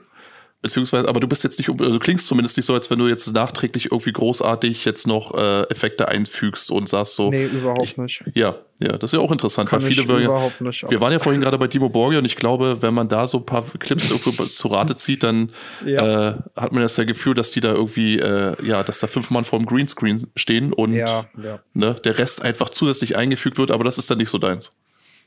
[0.62, 3.08] Beziehungsweise, aber du bist jetzt nicht, also du klingst zumindest nicht so, als wenn du
[3.08, 7.98] jetzt nachträglich irgendwie großartig jetzt noch äh, Effekte einfügst und sagst so, nee, überhaupt ich-
[7.98, 8.24] nicht.
[8.34, 10.90] ja, ja, das ist ja auch interessant, Kann weil viele ja, überhaupt nicht.
[10.90, 13.38] wir waren ja vorhin gerade bei Timo Borgia und ich glaube, wenn man da so
[13.40, 15.50] ein paar Clips irgendwo zu Rate zieht, dann
[15.86, 16.30] Ja.
[16.30, 19.30] äh, hat man das ja Gefühl, dass die da irgendwie, äh, ja, dass da fünf
[19.30, 21.60] Mann vorm Greenscreen stehen und ja, ja.
[21.76, 24.72] ne, der Rest einfach zusätzlich eingefügt wird, aber das ist dann nicht so deins.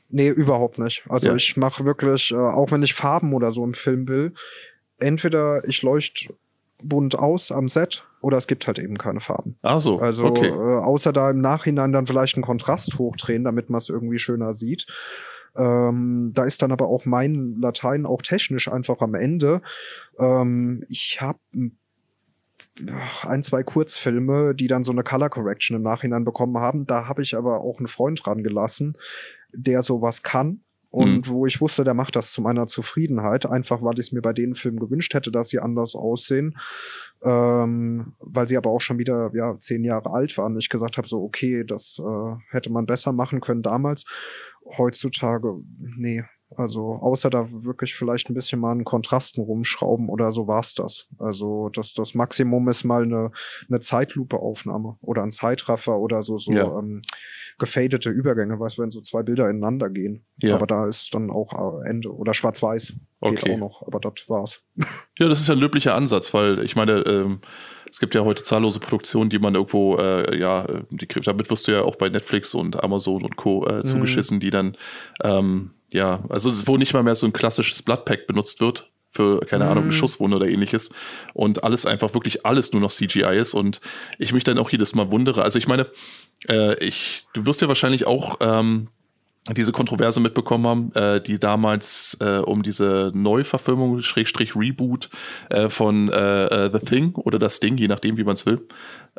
[0.09, 1.03] Nee, überhaupt nicht.
[1.09, 1.35] Also Ja.
[1.35, 4.33] ich mache wirklich, äh, auch wenn ich Farben oder so im Film will,
[4.97, 6.33] entweder ich leuchte
[6.81, 9.57] bunt aus am Set oder es gibt halt eben keine Farben.
[9.61, 10.47] Ah so, Also okay.
[10.47, 14.53] äh, außer da im Nachhinein dann vielleicht einen Kontrast hochdrehen, damit man es irgendwie schöner
[14.53, 14.87] sieht.
[15.55, 19.61] Ähm, da ist dann aber auch mein Latein auch technisch einfach am Ende.
[20.17, 21.39] Ähm, ich habe
[23.23, 26.85] ein, zwei Kurzfilme, die dann so eine Color Correction im Nachhinein bekommen haben.
[26.85, 28.95] Da habe ich aber auch einen Freund dran gelassen,
[29.53, 30.61] der sowas kann.
[30.91, 34.23] Und wo ich wusste, der macht das zu meiner Zufriedenheit, einfach weil ich es mir
[34.23, 36.57] bei den Filmen gewünscht hätte, dass sie anders aussehen.
[37.21, 40.57] Ähm, weil sie aber auch schon wieder ja, zehn Jahre alt waren.
[40.57, 44.05] Ich gesagt habe, so, okay, das äh, hätte man besser machen können damals.
[44.77, 46.23] Heutzutage, nee.
[46.55, 51.07] Also außer da wirklich vielleicht ein bisschen mal einen Kontrasten rumschrauben oder so war's das.
[51.19, 53.31] Also das, das Maximum ist mal eine,
[53.69, 56.65] eine Zeitlupe-Aufnahme oder ein Zeitraffer oder so, so Ja.
[56.79, 57.01] ähm,
[57.59, 60.25] gefadete Übergänge, weißt du, wenn so zwei Bilder ineinander gehen.
[60.41, 60.55] Ja.
[60.55, 62.13] Aber da ist dann auch äh, Ende.
[62.15, 63.53] Oder schwarz-weiß geht Okay.
[63.53, 64.61] auch noch, aber das war's.
[65.19, 67.41] Ja, das ist ja ein löblicher Ansatz, weil ich meine, ähm,
[67.91, 71.71] es gibt ja heute zahllose Produktionen, die man irgendwo, äh, ja, die, damit wirst du
[71.71, 73.67] ja auch bei Netflix und Amazon und Co.
[73.67, 74.75] Äh, zugeschissen, die dann,
[75.23, 79.65] ähm, ja, also wo nicht mal mehr so ein klassisches Bloodpack benutzt wird für, keine
[79.65, 79.97] Ahnung, eine Mhm.
[79.97, 80.91] Schusswunde oder ähnliches
[81.33, 83.81] und alles einfach wirklich alles nur noch CGI ist und
[84.19, 85.41] ich mich dann auch jedes Mal wundere.
[85.41, 85.87] Also ich meine,
[86.47, 88.89] äh, ich, du wirst ja wahrscheinlich auch ähm,
[89.53, 95.09] diese Kontroverse mitbekommen haben, äh, die damals äh, um diese Neuverfilmung, Schrägstrich Reboot
[95.49, 98.65] äh, von äh, äh, The Thing oder das Ding, je nachdem, wie man es will,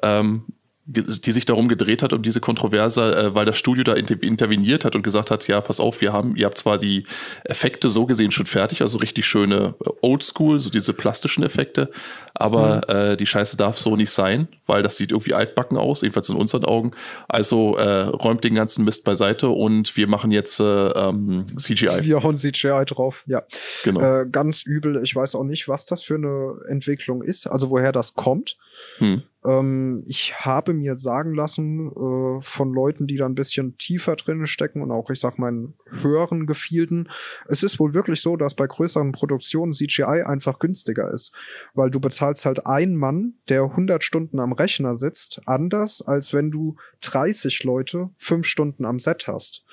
[0.03, 0.45] ähm,
[0.93, 4.84] die sich darum gedreht hat, um diese Kontroverse, äh, weil das Studio da inter interveniert
[4.84, 7.05] hat und gesagt hat, ja, pass auf, wir haben, ihr habt zwar die
[7.45, 11.91] Effekte so gesehen schon fertig, also richtig schöne äh, Oldschool, so diese plastischen Effekte,
[12.34, 16.28] aber äh, die Scheiße darf so nicht sein, weil das sieht irgendwie altbacken aus, jedenfalls
[16.28, 16.91] in unseren Augen.
[17.28, 22.03] Also äh, räumt den ganzen Mist beiseite und wir machen jetzt äh, ähm, CGI.
[22.03, 23.43] Wir hauen CGI drauf, ja.
[23.84, 24.22] Genau.
[24.22, 25.01] Äh, ganz übel.
[25.05, 28.57] Ich weiß auch nicht, was das für eine Entwicklung ist, also woher das kommt.
[28.99, 29.22] Hm.
[29.45, 34.47] Ähm, ich habe mir sagen lassen äh, von Leuten, die da ein bisschen tiefer drin
[34.47, 35.72] stecken und auch, ich sag mal,
[36.03, 37.09] höheren Gefilden,
[37.49, 41.32] es ist wohl wirklich so, dass bei größeren Produktionen CGI einfach günstiger ist,
[41.74, 46.51] weil du bezahlst halt einen Mann, der 100 Stunden am Rechner sitzt, anders als wenn
[46.51, 49.64] du 30 Leute fünf Stunden am Set hast.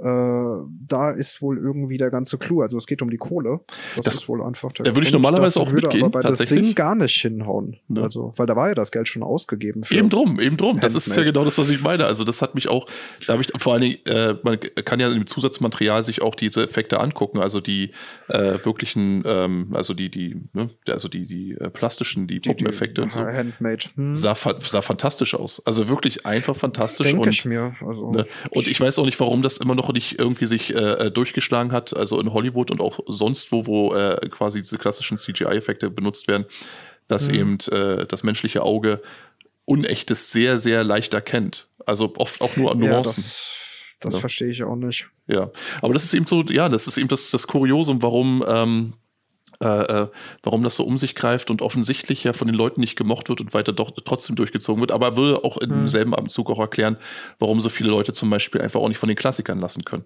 [0.00, 0.04] Äh,
[0.86, 2.62] da ist wohl irgendwie der ganze Clou.
[2.62, 3.60] Also es geht um die Kohle.
[3.96, 6.20] Das, Das- ist wohl einfach der da würde ich normalerweise auch würde mitgehen, aber bei
[6.20, 6.58] tatsächlich.
[6.60, 7.76] Das Ding gar nicht hinhauen.
[7.88, 8.02] Ne.
[8.02, 9.82] Also, weil da war ja das Geld schon ausgegeben.
[9.90, 10.78] Eben drum, eben drum.
[10.80, 11.32] Das ist ja Handmade.
[11.32, 12.06] genau das, was ich meine.
[12.06, 12.86] Also das hat mich auch,
[13.26, 16.62] da habe ich vor allen Dingen, äh, man kann ja im Zusatzmaterial sich auch diese
[16.62, 17.90] Effekte angucken, also die
[18.28, 22.48] äh, wirklichen, ähm, also die, die, ne, also die, die äh, plastischen, die, Die- die-
[22.50, 23.20] Puppeneffekte und so.
[23.20, 23.86] Handmade.
[23.96, 24.14] Hm.
[24.16, 25.60] Sah, sah fantastisch aus.
[25.66, 27.74] Also wirklich einfach fantastisch Denke und ich mir.
[27.86, 28.26] Also, Ne?
[28.50, 31.72] Und ich weiß auch nicht, warum das immer noch nicht irgendwie sich äh, äh, durchgeschlagen
[31.72, 36.28] hat, also in Hollywood und auch sonst wo, wo äh, quasi diese klassischen CGI-Effekte benutzt
[36.28, 36.46] werden,
[37.06, 37.34] dass Mhm.
[37.34, 39.00] eben äh, das menschliche Auge
[39.64, 41.68] Unechtes sehr, sehr leicht erkennt.
[41.84, 43.22] Also oft auch nur an ja, Nuancen.
[43.22, 43.50] das,
[44.00, 44.20] das Ne?
[44.20, 45.08] verstehe ich auch nicht.
[45.26, 45.50] Ja,
[45.82, 48.92] aber das ist eben so, ja, das ist eben das, das Kuriosum, warum, ähm,
[49.62, 50.08] äh, äh,
[50.42, 53.40] warum das so um sich greift und offensichtlich ja von den Leuten nicht gemocht wird
[53.40, 54.92] und weiter doch trotzdem durchgezogen wird.
[54.92, 55.88] Aber er würde auch im Mhm.
[55.88, 56.96] selben Abendzug auch erklären,
[57.38, 60.04] warum so viele Leute zum Beispiel einfach auch nicht von den Klassikern lassen können.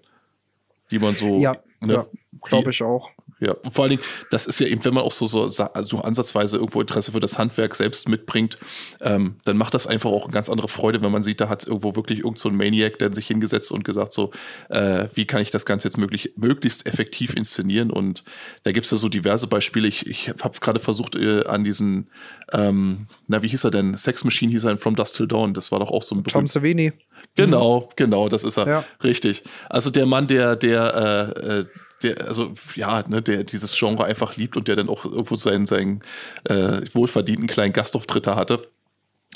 [0.91, 2.07] Die man so, Ja, ne, ja
[2.41, 3.09] glaube ich auch.
[3.39, 6.57] Ja, vor allen Dingen, das ist ja eben, wenn man auch so, so, so ansatzweise
[6.57, 8.57] irgendwo Interesse für das Handwerk selbst mitbringt,
[9.01, 11.65] ähm, dann macht das einfach auch eine ganz andere Freude, wenn man sieht, da hat
[11.67, 14.31] irgendwo wirklich irgend so ein Maniac, der sich hingesetzt und gesagt so,
[14.69, 18.23] äh, wie kann ich das Ganze jetzt möglich, möglichst effektiv inszenieren und
[18.63, 19.87] da gibt's ja so diverse Beispiele.
[19.87, 22.09] Ich, ich habe gerade versucht äh, an diesen,
[22.51, 25.53] ähm, na wie hieß er denn, Sex Machine hieß er in From Dust Till Dawn,
[25.53, 26.93] das war doch auch so ein Tom Savini.
[27.35, 28.67] Genau, genau, das ist er.
[28.67, 28.83] Ja.
[29.03, 29.43] Richtig.
[29.69, 31.65] Also der Mann, der, der, äh, äh,
[32.03, 35.65] der, also ja, ne, der dieses Genre einfach liebt und der dann auch irgendwo seinen,
[35.65, 36.01] seinen
[36.45, 38.69] äh, wohlverdienten kleinen Gastauftritter hatte.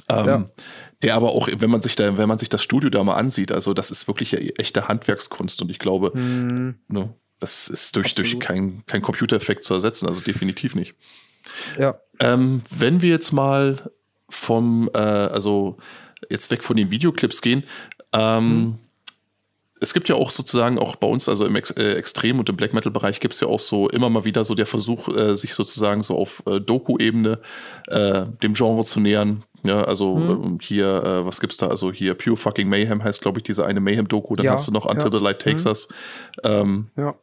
[0.10, 0.50] Ähm, ja.
[1.02, 3.52] Der aber auch, wenn man sich da, wenn man sich das Studio da mal ansieht,
[3.52, 6.76] also das ist wirklich echte Handwerkskunst und ich glaube, mhm.
[6.88, 10.95] ne, das ist durch, durch kein, kein Computereffekt zu ersetzen, also definitiv nicht.
[11.78, 12.00] Ja.
[12.20, 13.91] Ähm, wenn wir jetzt mal
[14.30, 15.78] vom, äh, also
[16.30, 17.64] jetzt weg von den Videoclips gehen,
[18.14, 18.80] ähm, mhm
[19.80, 22.55] es gibt ja auch sozusagen auch bei uns, also im Ex äh, Extrem- und im
[22.55, 25.53] Black Metal-Bereich gibt es ja auch so immer mal wieder so der Versuch, äh, sich
[25.53, 27.39] sozusagen so auf äh, Doku-Ebene
[27.88, 29.43] äh, dem Genre zu nähern.
[29.63, 30.59] Ja, also mhm.
[30.61, 31.67] hier, äh, was gibt's da?
[31.67, 34.36] Also hier Pure Fucking Mayhem heißt, glaube ich, diese eine Mayhem-Doku.
[34.36, 35.17] Dann ja, hast du noch Until ja.
[35.17, 35.69] the Light Takes mhm.
[35.69, 35.88] Us.
[36.43, 37.15] Ähm, ja.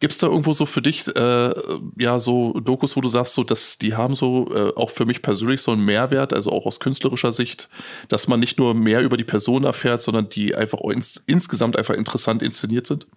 [0.00, 1.54] Gibt es da irgendwo so für dich, äh,
[1.98, 5.20] ja, so Dokus, wo du sagst, so, dass die haben so äh, auch für mich
[5.20, 7.68] persönlich so einen Mehrwert, also auch aus künstlerischer Sicht,
[8.08, 11.94] dass man nicht nur mehr über die Person erfährt, sondern die einfach ins, insgesamt einfach
[11.94, 13.08] interessant inszeniert sind?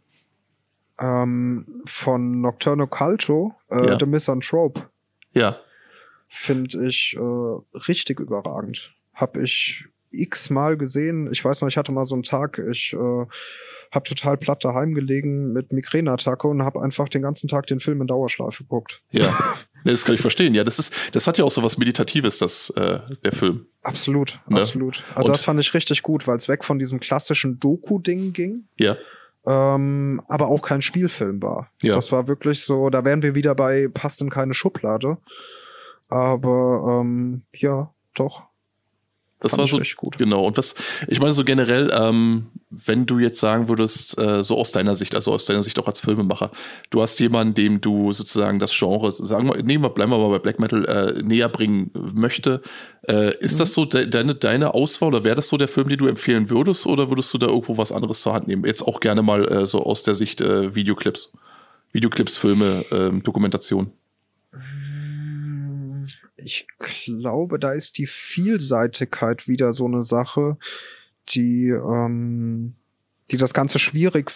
[1.00, 3.98] Ähm, von Nocturno Culto, äh, ja.
[3.98, 4.82] The Misanthrope.
[5.32, 5.58] Ja.
[6.28, 8.94] Finde ich äh, richtig überragend.
[9.14, 11.30] Hab ich x-mal gesehen.
[11.32, 13.26] Ich weiß noch, ich hatte mal so einen Tag, ich äh,
[13.94, 18.02] habe total platt daheim gelegen mit Migräneattacke und habe einfach den ganzen Tag den Film
[18.02, 19.02] in Dauerschleife geguckt.
[19.12, 19.38] Ja.
[19.86, 20.54] Das kann ich verstehen.
[20.54, 23.66] Ja, das ist, das hat ja auch so was Meditatives, das, äh, der Film.
[23.82, 24.62] Absolut, ne?
[24.62, 25.04] absolut.
[25.14, 28.64] Also und das fand ich richtig gut, weil es weg von diesem klassischen Doku-Ding ging.
[28.78, 28.96] Ja.
[29.46, 31.70] Ähm, aber auch kein Spielfilm war.
[31.82, 31.96] Ja.
[31.96, 35.18] Das war wirklich so, da wären wir wieder bei, passt in keine Schublade.
[36.08, 38.44] Aber ähm, ja, doch.
[39.44, 40.18] Das war so gut.
[40.18, 40.46] Genau.
[40.46, 40.74] Und was,
[41.08, 45.16] ich meine, so generell, ähm, wenn du jetzt sagen würdest, äh, so aus deiner Sicht,
[45.16, 46.50] also aus deiner Sicht auch als Filmemacher,
[46.90, 50.30] du hast jemanden, dem du sozusagen das Genre, sagen wir, nehmen wir, bleiben wir mal
[50.30, 52.62] bei Black Metal, äh, näher bringen möchte.
[53.08, 53.60] Äh, ist mhm.
[53.60, 56.50] das so de deine, deine Auswahl oder wäre das so der Film, den du empfehlen
[56.50, 58.66] würdest oder würdest du da irgendwo was anderes zur Hand nehmen?
[58.66, 61.34] Jetzt auch gerne mal äh, so aus der Sicht äh, Videoclips.
[61.92, 63.92] Videoclips, Filme, ähm, Dokumentation.
[66.44, 70.58] Ich glaube, da ist die Vielseitigkeit wieder so eine Sache,
[71.30, 72.76] die, ähm,
[73.32, 74.32] die das Ganze schwierig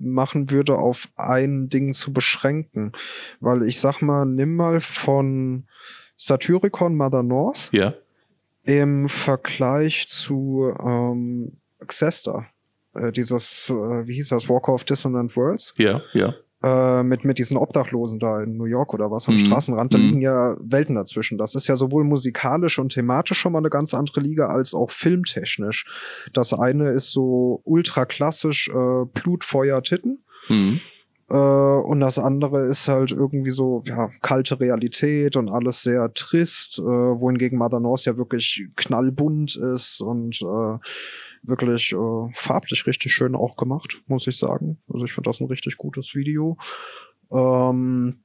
[0.00, 2.92] machen würde, auf ein Ding zu beschränken.
[3.40, 5.66] Weil ich sag mal, nimm mal von
[6.16, 7.94] Satyricon Mother North ja.
[8.62, 12.46] im Vergleich zu ähm, Xester.
[12.94, 15.74] Äh, dieses, äh, wie hieß das, Walker of Dissonant Worlds.
[15.76, 16.34] Ja, ja
[16.66, 19.38] äh, mit, mit diesen Obdachlosen da in New York oder was am mhm.
[19.38, 20.04] Straßenrand, da mhm.
[20.04, 21.38] liegen ja Welten dazwischen.
[21.38, 24.90] Das ist ja sowohl musikalisch und thematisch schon mal eine ganz andere Liga als auch
[24.90, 25.86] filmtechnisch.
[26.32, 30.24] Das eine ist so ultra klassisch äh, Blut, Feuer, Titten.
[30.48, 30.80] Mhm.
[31.28, 36.78] Äh, und das andere ist halt irgendwie so, ja, kalte Realität und alles sehr trist,
[36.78, 40.78] äh, wohingegen Mother North ja wirklich knallbunt ist und äh,
[41.46, 44.78] wirklich äh, farblich richtig schön auch gemacht, muss ich sagen.
[44.92, 46.56] Also ich finde das ein richtig gutes Video.
[47.30, 48.20] Ähm,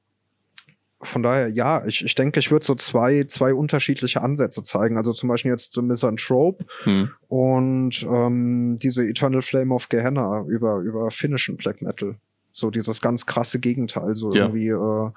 [1.04, 4.96] von daher, ja, ich, ich denke, ich würde so zwei, zwei unterschiedliche Ansätze zeigen.
[4.96, 7.10] Also zum Beispiel jetzt The Misanthrope hm.
[7.26, 12.16] und ähm, diese Eternal Flame of Gehenna über, über finnischen Black Metal.
[12.52, 14.46] So dieses ganz krasse Gegenteil, so ja.
[14.46, 15.10] irgendwie äh,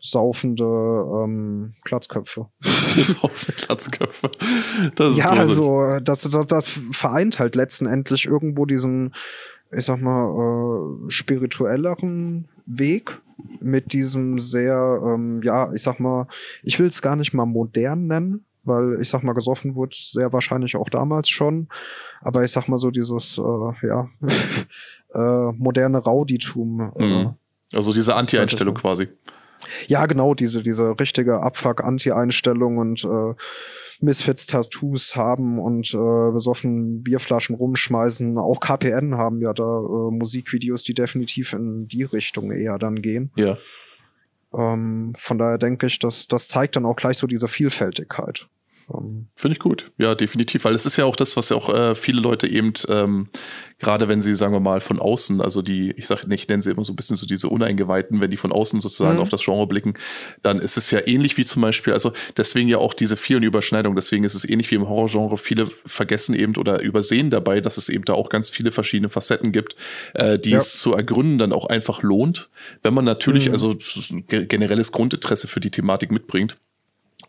[0.00, 2.48] saufende ähm, Glatzköpfe.
[2.96, 4.30] Die saufende Glatzköpfe.
[4.94, 9.14] Das ist ja, also das, das, das vereint halt letzten Endlich irgendwo diesen,
[9.72, 13.20] ich sag mal, äh, spirituelleren Weg
[13.60, 16.26] mit diesem sehr, ähm, ja, ich sag mal,
[16.62, 20.32] ich will es gar nicht mal modern nennen, weil ich sag mal, gesoffen wurde sehr
[20.32, 21.68] wahrscheinlich auch damals schon.
[22.20, 24.08] Aber ich sag mal so dieses, äh, ja,
[25.16, 26.92] äh, moderne Rauditum.
[26.96, 27.34] Äh, mhm.
[27.72, 29.08] Also diese Anti-Einstellung quasi.
[29.88, 33.34] Ja, genau, diese, diese richtige Abfuck-Anti-Einstellung und äh,
[34.00, 38.38] Misfits-Tattoos haben und äh, besoffen Bierflaschen rumschmeißen.
[38.38, 43.32] Auch KPN haben ja da äh, Musikvideos, die definitiv in die Richtung eher dann gehen.
[43.36, 43.56] Ja.
[44.54, 48.48] Ähm, von daher denke ich, dass das zeigt dann auch gleich so diese Vielfältigkeit.
[48.92, 49.26] Ähm.
[49.34, 49.90] Finde ich gut.
[49.98, 50.64] Ja, definitiv.
[50.64, 53.28] Weil es ist ja auch das, was ja auch äh, viele Leute eben, ähm,
[53.78, 56.70] gerade wenn sie, sagen wir mal, von außen, also die, ich sage, ich nenne sie
[56.70, 59.22] immer so ein bisschen so diese Uneingeweihten, wenn die von außen sozusagen mhm.
[59.22, 59.94] auf das Genre blicken,
[60.42, 63.96] dann ist es ja ähnlich wie zum Beispiel, also deswegen ja auch diese vielen Überschneidungen,
[63.96, 65.36] deswegen ist es ähnlich wie im Horrorgenre.
[65.36, 69.52] Viele vergessen eben oder übersehen dabei, dass es eben da auch ganz viele verschiedene Facetten
[69.52, 69.74] gibt,
[70.14, 70.58] äh, die ja.
[70.58, 72.50] es zu ergründen dann auch einfach lohnt,
[72.82, 73.52] wenn man natürlich mhm.
[73.52, 73.76] also
[74.28, 76.56] generelles Grundinteresse für die Thematik mitbringt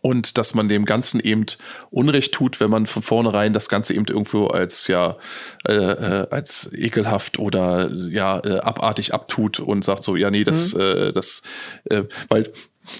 [0.00, 1.46] und dass man dem Ganzen eben
[1.90, 5.16] Unrecht tut, wenn man von vornherein das Ganze eben irgendwo als ja
[5.66, 10.74] äh, äh, als ekelhaft oder ja äh, abartig abtut und sagt so ja nee das
[10.74, 10.80] mhm.
[10.80, 11.42] äh, das
[11.84, 12.52] äh, weil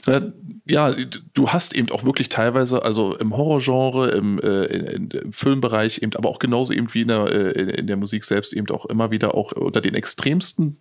[0.07, 0.22] äh,
[0.66, 0.95] ja,
[1.34, 6.28] du hast eben auch wirklich teilweise, also im Horrorgenre, im, äh, im Filmbereich eben, aber
[6.28, 9.34] auch genauso eben wie in der, äh, in der Musik selbst eben auch immer wieder
[9.34, 10.78] auch unter den extremsten,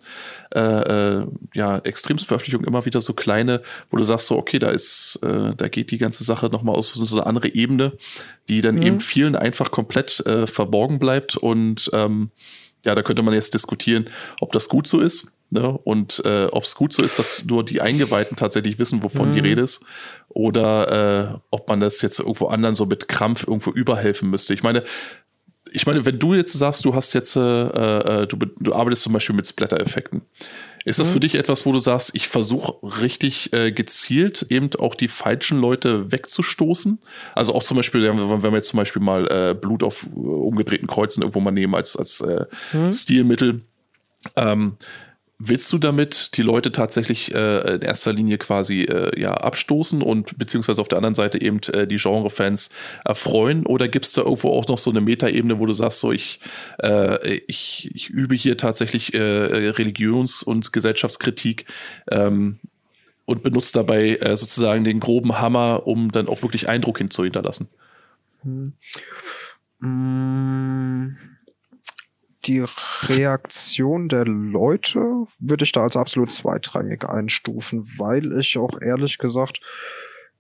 [0.54, 4.70] äh, äh, ja, extremsten Veröffentlichungen immer wieder so kleine, wo du sagst so, okay, da
[4.70, 7.94] ist, äh, da geht die ganze Sache nochmal aus so eine andere Ebene,
[8.50, 8.84] die dann mhm.
[8.84, 12.32] eben vielen einfach komplett verborgen bleibt und ähm,
[12.86, 14.06] ja, da könnte man jetzt diskutieren,
[14.40, 15.70] ob das gut so ist Ne?
[15.70, 19.34] Und äh, ob es gut so ist, dass nur die Eingeweihten tatsächlich wissen, wovon mhm.
[19.36, 19.82] die Rede ist,
[20.30, 24.54] oder äh, ob man das jetzt irgendwo anderen so mit Krampf irgendwo überhelfen müsste.
[24.54, 24.84] Ich meine,
[25.72, 29.14] ich meine, wenn du jetzt sagst, du hast jetzt, äh, äh, du, du arbeitest zum
[29.14, 30.22] Beispiel mit Splatter-Effekten,
[30.86, 31.14] ist das mhm.
[31.14, 35.60] für dich etwas, wo du sagst, ich versuche richtig äh, gezielt eben auch die falschen
[35.60, 37.00] Leute wegzustoßen?
[37.36, 40.88] Also auch zum Beispiel, wenn wir jetzt zum Beispiel mal äh, Blut auf äh, umgedrehten
[40.88, 42.94] Kreuzen irgendwo mal nehmen als, als äh, mhm.
[42.94, 43.62] Stilmittel.
[44.36, 44.78] Ähm,
[45.40, 50.36] Willst du damit die Leute tatsächlich äh, in erster Linie quasi äh, ja abstoßen und
[50.40, 52.72] beziehungsweise auf der anderen Seite eben äh, die Genre-Fans
[53.06, 53.68] erfreuen?
[53.68, 56.40] Oder gibt es da irgendwo auch noch so eine Metaebene, wo du sagst, so ich,
[56.82, 61.66] äh, ich, ich übe hier tatsächlich äh, Religions- und Gesellschaftskritik
[62.10, 62.58] ähm,
[63.26, 67.68] und benutze dabei äh, sozusagen den groben Hammer, um dann auch wirklich Eindruck hinzuhinterlassen?
[68.42, 68.74] Hm.
[69.82, 71.37] Hm
[72.48, 72.64] die
[73.04, 79.60] Reaktion der Leute würde ich da als absolut zweitrangig einstufen, weil ich auch ehrlich gesagt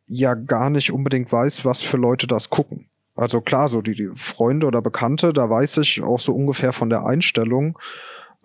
[0.07, 2.89] ja gar nicht unbedingt weiß, was für Leute das gucken.
[3.15, 6.89] Also klar, so die, die Freunde oder Bekannte, da weiß ich auch so ungefähr von
[6.89, 7.77] der Einstellung.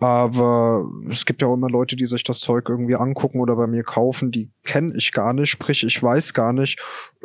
[0.03, 3.67] Aber es gibt ja auch immer Leute, die sich das Zeug irgendwie angucken oder bei
[3.67, 6.77] mir kaufen, die kenne ich gar nicht, sprich, ich weiß gar nicht,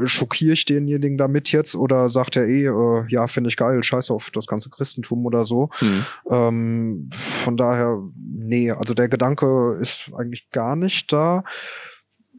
[0.05, 4.12] schockiere ich denjenigen damit jetzt oder sagt er eh, äh, ja, finde ich geil, scheiß
[4.12, 5.70] auf das ganze Christentum oder so.
[5.81, 6.07] Mhm.
[6.31, 11.43] Ähm, von daher, nee, also der Gedanke ist eigentlich gar nicht da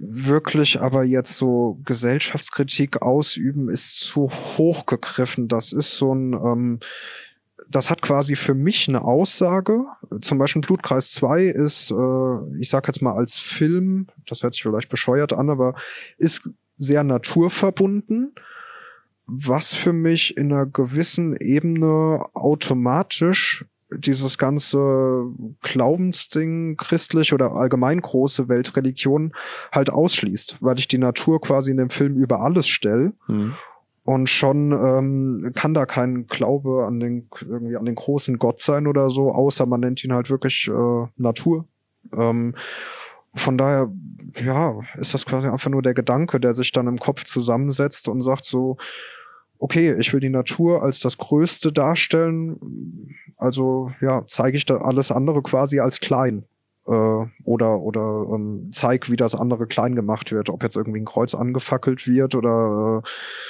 [0.01, 5.49] wirklich aber jetzt so Gesellschaftskritik ausüben, ist zu hoch gegriffen.
[5.49, 6.79] Das ist so ein, ähm,
[7.69, 9.85] das hat quasi für mich eine Aussage.
[10.21, 14.63] Zum Beispiel Blutkreis 2 ist, äh, ich sag jetzt mal als Film, das hört sich
[14.63, 15.75] vielleicht bescheuert an, aber
[16.17, 18.33] ist sehr naturverbunden,
[19.27, 25.25] was für mich in einer gewissen Ebene automatisch dieses ganze
[25.61, 29.33] Glaubensding, christlich oder allgemein große Weltreligion
[29.71, 33.13] halt ausschließt, weil ich die Natur quasi in dem Film über alles stelle.
[33.27, 33.55] Mhm.
[34.09, 38.87] Und schon ähm, kann da kein Glaube an den irgendwie an den großen Gott sein
[38.87, 41.67] oder so, außer man nennt ihn halt wirklich äh, Natur.
[42.17, 42.55] Ähm,
[43.35, 43.93] von daher,
[44.43, 48.23] ja, ist das quasi einfach nur der Gedanke, der sich dann im Kopf zusammensetzt und
[48.23, 48.77] sagt so,
[49.59, 55.11] okay, ich will die Natur als das Größte darstellen, also ja, zeige ich da alles
[55.11, 56.45] andere quasi als klein
[56.89, 61.05] äh, oder oder ähm, zeig, wie das andere klein gemacht wird, ob jetzt irgendwie ein
[61.05, 63.09] Kreuz angefackelt wird oder äh,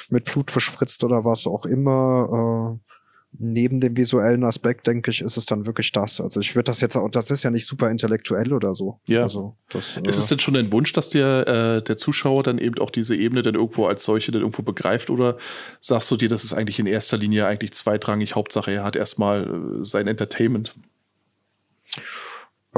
[0.09, 2.77] mit Blut bespritzt oder was auch immer.
[2.77, 2.89] Äh,
[3.37, 6.19] neben dem visuellen Aspekt, denke ich, ist es dann wirklich das.
[6.19, 8.99] Also ich würde das jetzt auch, das ist ja nicht super intellektuell oder so.
[9.05, 9.21] Ja.
[9.21, 12.79] Also, das, ist es denn schon ein Wunsch, dass der, äh, der Zuschauer dann eben
[12.79, 15.37] auch diese Ebene dann irgendwo als solche dann irgendwo begreift oder
[15.79, 19.43] sagst du dir, das ist eigentlich in erster Linie eigentlich zweitrangig, Hauptsache er hat erstmal
[19.43, 20.73] äh, sein Entertainment?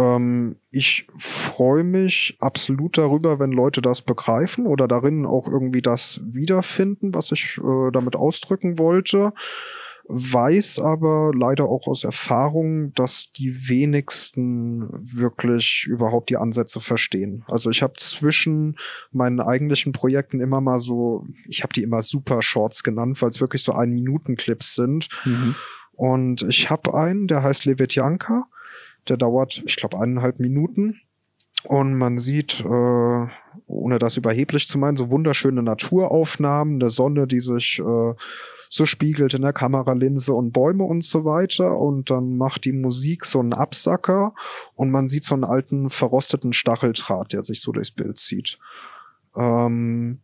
[0.01, 6.21] Ähm, ich freue mich absolut darüber, wenn Leute das begreifen oder darin auch irgendwie das
[6.23, 9.33] wiederfinden, was ich äh, damit ausdrücken wollte.
[10.13, 17.45] Weiß aber leider auch aus Erfahrung, dass die wenigsten wirklich überhaupt die Ansätze verstehen.
[17.47, 18.77] Also ich habe zwischen
[19.11, 23.39] meinen eigentlichen Projekten immer mal so, ich habe die immer Super Shorts genannt, weil es
[23.39, 25.07] wirklich so ein Minuten Clips sind.
[25.23, 25.55] Mhm.
[25.93, 28.47] Und ich habe einen, der heißt Levitianka
[29.07, 31.01] der dauert, ich glaube, eineinhalb Minuten.
[31.63, 33.27] Und man sieht, äh,
[33.67, 38.13] ohne das überheblich zu meinen, so wunderschöne Naturaufnahmen, eine Sonne, die sich äh,
[38.73, 41.77] so spiegelt in der Kameralinse und Bäume und so weiter.
[41.77, 44.33] Und dann macht die Musik so einen Absacker
[44.75, 48.57] und man sieht so einen alten verrosteten Stacheldraht, der sich so durchs Bild zieht.
[49.35, 50.21] Ähm,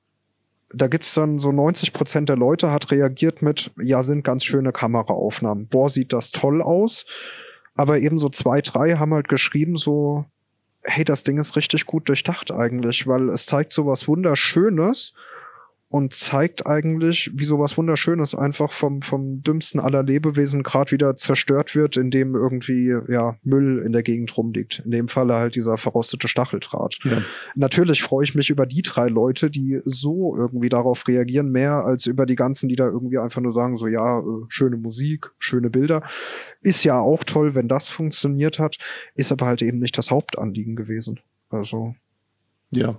[0.73, 4.71] da gibt's dann so 90 Prozent der Leute hat reagiert mit, ja, sind ganz schöne
[4.71, 5.67] Kameraaufnahmen.
[5.67, 7.05] Boah, sieht das toll aus.
[7.77, 10.25] Aber eben so zwei, drei haben halt geschrieben so,
[10.83, 15.13] hey, das Ding ist richtig gut durchdacht eigentlich, weil es zeigt so was Wunderschönes
[15.89, 21.75] und zeigt eigentlich, wie sowas Wunderschönes einfach vom, vom dümmsten aller Lebewesen gerade wieder zerstört
[21.75, 24.81] wird, indem irgendwie ja Müll in der Gegend rumliegt.
[24.83, 26.99] In dem Falle halt dieser verrostete Stacheldraht.
[27.05, 27.21] Ja.
[27.55, 32.05] Natürlich freue ich mich über die drei Leute, die so irgendwie darauf reagieren, mehr als
[32.05, 35.69] über die ganzen, die da irgendwie einfach nur sagen, so ja, äh, schöne Musik, schöne
[35.69, 36.03] Bilder.
[36.61, 38.77] Ist ja auch toll, wenn das funktioniert hat,
[39.15, 41.21] ist aber halt eben nicht das Hauptanliegen gewesen.
[41.49, 41.95] Also.
[42.71, 42.97] Ja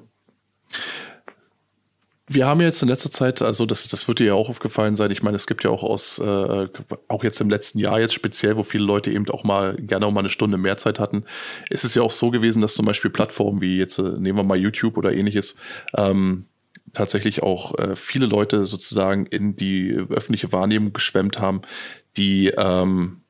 [2.28, 5.10] wir haben jetzt in letzter Zeit, also das, das wird dir ja auch aufgefallen sein,
[5.10, 6.68] ich meine, es gibt ja auch aus, äh,
[7.08, 10.12] auch jetzt im letzten Jahr jetzt speziell, wo viele Leute eben auch mal gerne auch
[10.12, 11.24] mal eine Stunde mehr Zeit hatten,
[11.70, 14.44] ist es ja auch so gewesen, dass zum Beispiel Plattformen wie jetzt, äh, nehmen wir
[14.44, 15.56] mal YouTube oder ähnliches,
[15.96, 16.46] ähm,
[16.92, 21.62] tatsächlich auch äh, viele Leute sozusagen in die öffentliche Wahrnehmung geschwemmt haben,
[22.16, 23.22] die ähm,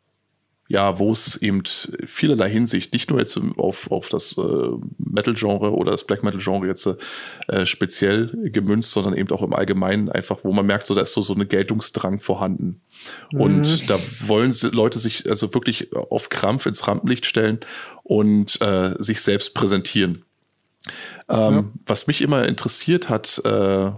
[0.71, 1.63] ja, wo es eben
[2.05, 4.43] vielerlei Hinsicht, nicht nur jetzt auf, auf das äh,
[4.99, 6.87] Metal-Genre oder das Black Metal-Genre jetzt
[7.49, 11.15] äh, speziell gemünzt, sondern eben auch im Allgemeinen einfach, wo man merkt, so da ist
[11.15, 12.83] so, so eine Geltungsdrang vorhanden.
[13.33, 13.41] Mhm.
[13.41, 17.61] Und da wollen Leute sich also wirklich auf Krampf ins Rampenlicht stellen
[18.03, 20.25] und äh, sich selbst präsentieren.
[21.31, 21.65] Ähm, ja.
[21.87, 23.91] Was mich immer interessiert hat, äh,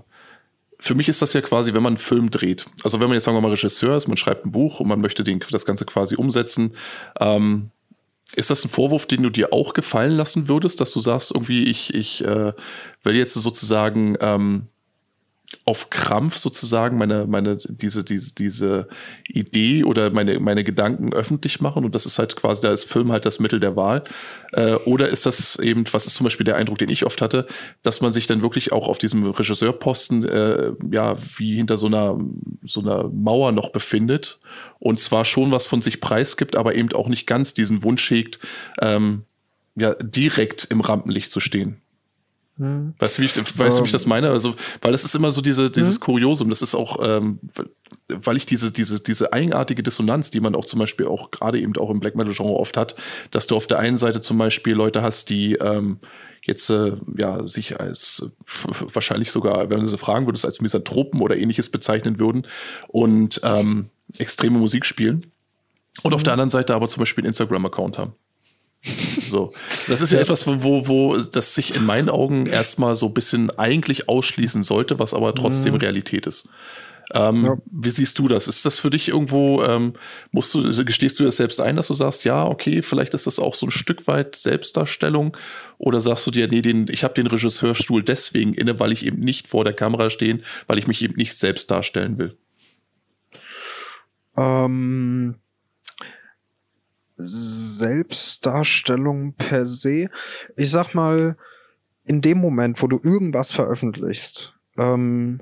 [0.80, 2.66] für mich ist das ja quasi, wenn man einen Film dreht.
[2.82, 5.00] Also wenn man jetzt sagen wir mal Regisseur ist, man schreibt ein Buch und man
[5.00, 6.72] möchte den, das Ganze quasi umsetzen.
[7.20, 7.70] Ähm,
[8.34, 11.64] ist das ein Vorwurf, den du dir auch gefallen lassen würdest, dass du sagst, irgendwie,
[11.64, 12.52] ich, ich äh,
[13.02, 14.68] will jetzt sozusagen ähm,
[15.64, 18.88] auf Krampf sozusagen meine, meine, diese, diese, diese
[19.28, 23.10] Idee oder meine, meine Gedanken öffentlich machen und das ist halt quasi, da ist Film
[23.10, 24.04] halt das Mittel der Wahl.
[24.52, 27.46] Äh, oder ist das eben, was ist zum Beispiel der Eindruck, den ich oft hatte,
[27.82, 32.18] dass man sich dann wirklich auch auf diesem Regisseurposten, äh, ja, wie hinter so einer,
[32.62, 34.38] so einer Mauer noch befindet
[34.78, 38.38] und zwar schon was von sich preisgibt, aber eben auch nicht ganz diesen Wunsch hegt,
[38.80, 39.24] ähm,
[39.74, 41.80] ja, direkt im Rampenlicht zu stehen.
[42.60, 42.94] Hm.
[42.98, 44.10] Weißt du, wie ich, weißt du, wie ich das ähm.
[44.10, 44.30] meine?
[44.30, 46.00] Also, weil das ist immer so diese, dieses hm.
[46.00, 46.50] Kuriosum.
[46.50, 47.40] Das ist auch, ähm,
[48.08, 51.74] weil ich diese, diese, diese eigenartige Dissonanz, die man auch zum Beispiel auch gerade eben
[51.78, 52.96] auch im Black Metal Genre oft hat,
[53.30, 56.00] dass du auf der einen Seite zum Beispiel Leute hast, die ähm,
[56.42, 58.30] jetzt äh, ja sich als
[58.92, 62.46] wahrscheinlich sogar, wenn du sie fragen würdest, als Misanthropen oder ähnliches bezeichnen würden
[62.88, 63.88] und ähm,
[64.18, 65.32] extreme Musik spielen.
[66.02, 66.40] Und auf der hm.
[66.40, 68.12] anderen Seite aber zum Beispiel einen Instagram-Account haben.
[68.82, 69.52] So,
[69.88, 73.50] das ist ja, etwas, wo, wo das sich in meinen Augen erstmal so ein bisschen
[73.58, 75.80] eigentlich ausschließen sollte, was aber trotzdem mhm.
[75.80, 76.48] Realität ist.
[77.12, 77.56] Ähm, ja.
[77.70, 78.46] Wie siehst du das?
[78.46, 79.94] Ist das für dich irgendwo, ähm,
[80.30, 83.38] musst du, gestehst du das selbst ein, dass du sagst, ja, okay, vielleicht ist das
[83.38, 85.36] auch so ein Stück weit Selbstdarstellung?
[85.78, 89.18] Oder sagst du dir, nee, den, ich habe den Regisseurstuhl deswegen inne, weil ich eben
[89.18, 92.36] nicht vor der Kamera stehen, weil ich mich eben nicht selbst darstellen will?
[94.36, 95.34] Ähm,
[97.22, 100.08] Selbstdarstellung per se.
[100.56, 101.36] Ich sag mal,
[102.04, 105.40] in dem Moment, wo du irgendwas veröffentlichst, ähm,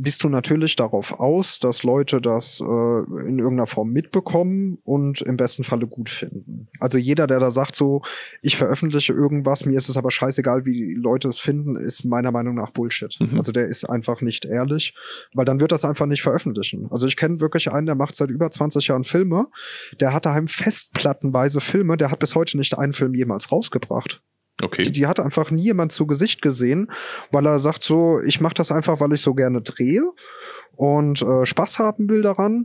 [0.00, 5.36] bist du natürlich darauf aus, dass Leute das äh, in irgendeiner Form mitbekommen und im
[5.36, 6.68] besten Falle gut finden.
[6.78, 8.02] Also jeder, der da sagt so,
[8.40, 12.30] ich veröffentliche irgendwas, mir ist es aber scheißegal, wie die Leute es finden, ist meiner
[12.30, 13.16] Meinung nach Bullshit.
[13.18, 13.38] Mhm.
[13.38, 14.94] Also der ist einfach nicht ehrlich,
[15.34, 16.86] weil dann wird das einfach nicht veröffentlichen.
[16.90, 19.48] Also ich kenne wirklich einen, der macht seit über 20 Jahren Filme,
[20.00, 24.22] der hat daheim festplattenweise Filme, der hat bis heute nicht einen Film jemals rausgebracht.
[24.62, 24.82] Okay.
[24.82, 26.90] Die, die, hat einfach nie jemand zu Gesicht gesehen,
[27.30, 30.02] weil er sagt so, ich mache das einfach, weil ich so gerne drehe
[30.74, 32.64] und äh, Spaß haben will daran.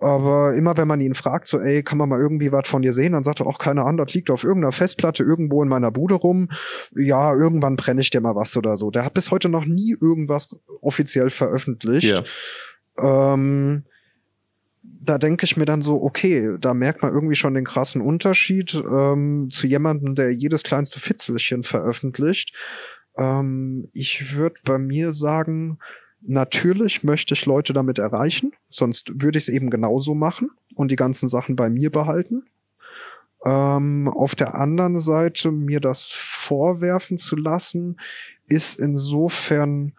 [0.00, 2.94] Aber immer wenn man ihn fragt, so, ey, kann man mal irgendwie was von dir
[2.94, 5.90] sehen, dann sagt er auch, keine Ahnung, das liegt auf irgendeiner Festplatte irgendwo in meiner
[5.90, 6.48] Bude rum.
[6.96, 8.90] Ja, irgendwann brenne ich dir mal was oder so.
[8.90, 12.24] Der hat bis heute noch nie irgendwas offiziell veröffentlicht.
[12.98, 13.34] Yeah.
[13.34, 13.84] Ähm,
[15.02, 18.74] da denke ich mir dann so, okay, da merkt man irgendwie schon den krassen Unterschied
[18.74, 22.54] ähm, zu jemandem, der jedes kleinste Fitzelchen veröffentlicht.
[23.16, 25.78] Ähm, ich würde bei mir sagen,
[26.20, 30.96] natürlich möchte ich Leute damit erreichen, sonst würde ich es eben genauso machen und die
[30.96, 32.44] ganzen Sachen bei mir behalten.
[33.46, 37.98] Ähm, auf der anderen Seite mir das vorwerfen zu lassen,
[38.48, 39.94] ist insofern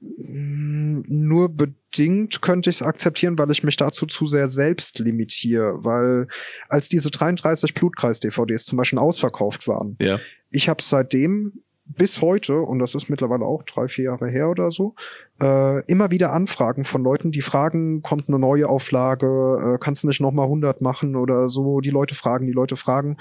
[0.00, 5.84] nur bedingt könnte ich es akzeptieren, weil ich mich dazu zu sehr selbst limitiere.
[5.84, 6.26] Weil
[6.68, 10.18] als diese 33 Blutkreis-DVDs zum Beispiel ausverkauft waren, ja.
[10.50, 14.70] ich habe seitdem bis heute, und das ist mittlerweile auch drei, vier Jahre her oder
[14.70, 14.94] so,
[15.42, 20.08] äh, immer wieder Anfragen von Leuten, die fragen, kommt eine neue Auflage, äh, kannst du
[20.08, 21.80] nicht nochmal 100 machen oder so.
[21.80, 23.16] Die Leute fragen, die Leute fragen.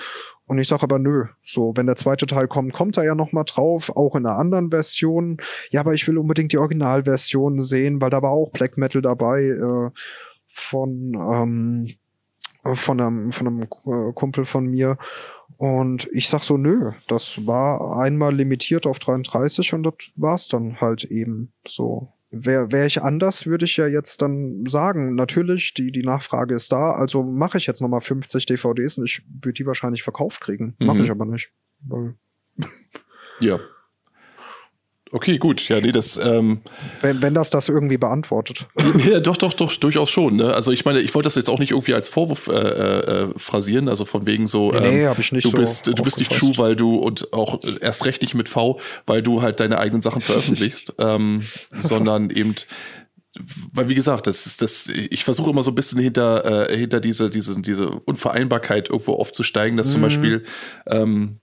[0.45, 3.45] Und ich sage aber nö, so, wenn der zweite Teil kommt, kommt er ja nochmal
[3.45, 5.37] drauf, auch in einer anderen Version.
[5.69, 9.43] Ja, aber ich will unbedingt die Originalversion sehen, weil da war auch Black Metal dabei
[9.43, 9.89] äh,
[10.55, 11.93] von, ähm,
[12.75, 14.97] von einem, von einem äh, Kumpel von mir.
[15.59, 20.79] Und ich sag so, nö, das war einmal limitiert auf 33 und das war's dann
[20.79, 22.13] halt eben so.
[22.31, 26.71] Wäre wär ich anders, würde ich ja jetzt dann sagen, natürlich, die, die Nachfrage ist
[26.71, 30.77] da, also mache ich jetzt nochmal 50 DVDs und ich würde die wahrscheinlich verkauft kriegen.
[30.79, 30.87] Mhm.
[30.87, 31.51] Mache ich aber nicht.
[33.41, 33.59] ja,
[35.11, 35.67] Okay, gut.
[35.69, 36.17] Ja, nee, das.
[36.23, 36.61] Ähm,
[37.01, 38.67] wenn, wenn das das irgendwie beantwortet.
[39.09, 40.35] ja, doch, doch, doch, durchaus schon.
[40.35, 40.53] Ne?
[40.53, 43.89] Also ich meine, ich wollte das jetzt auch nicht irgendwie als Vorwurf äh, äh, phrasieren,
[43.89, 44.73] also von wegen so.
[44.73, 45.45] Ähm, nee, habe ich nicht.
[45.45, 48.49] Du so bist, du bist nicht true, weil du und auch erst recht nicht mit
[48.49, 51.41] V, weil du halt deine eigenen Sachen veröffentlichst, ähm,
[51.77, 52.55] sondern eben
[53.73, 56.99] weil wie gesagt, das ist das, ich versuche immer so ein bisschen hinter, äh, hinter
[56.99, 59.91] diese, diese, diese Unvereinbarkeit irgendwo aufzusteigen, dass mhm.
[59.93, 60.43] zum Beispiel
[60.87, 61.39] ähm,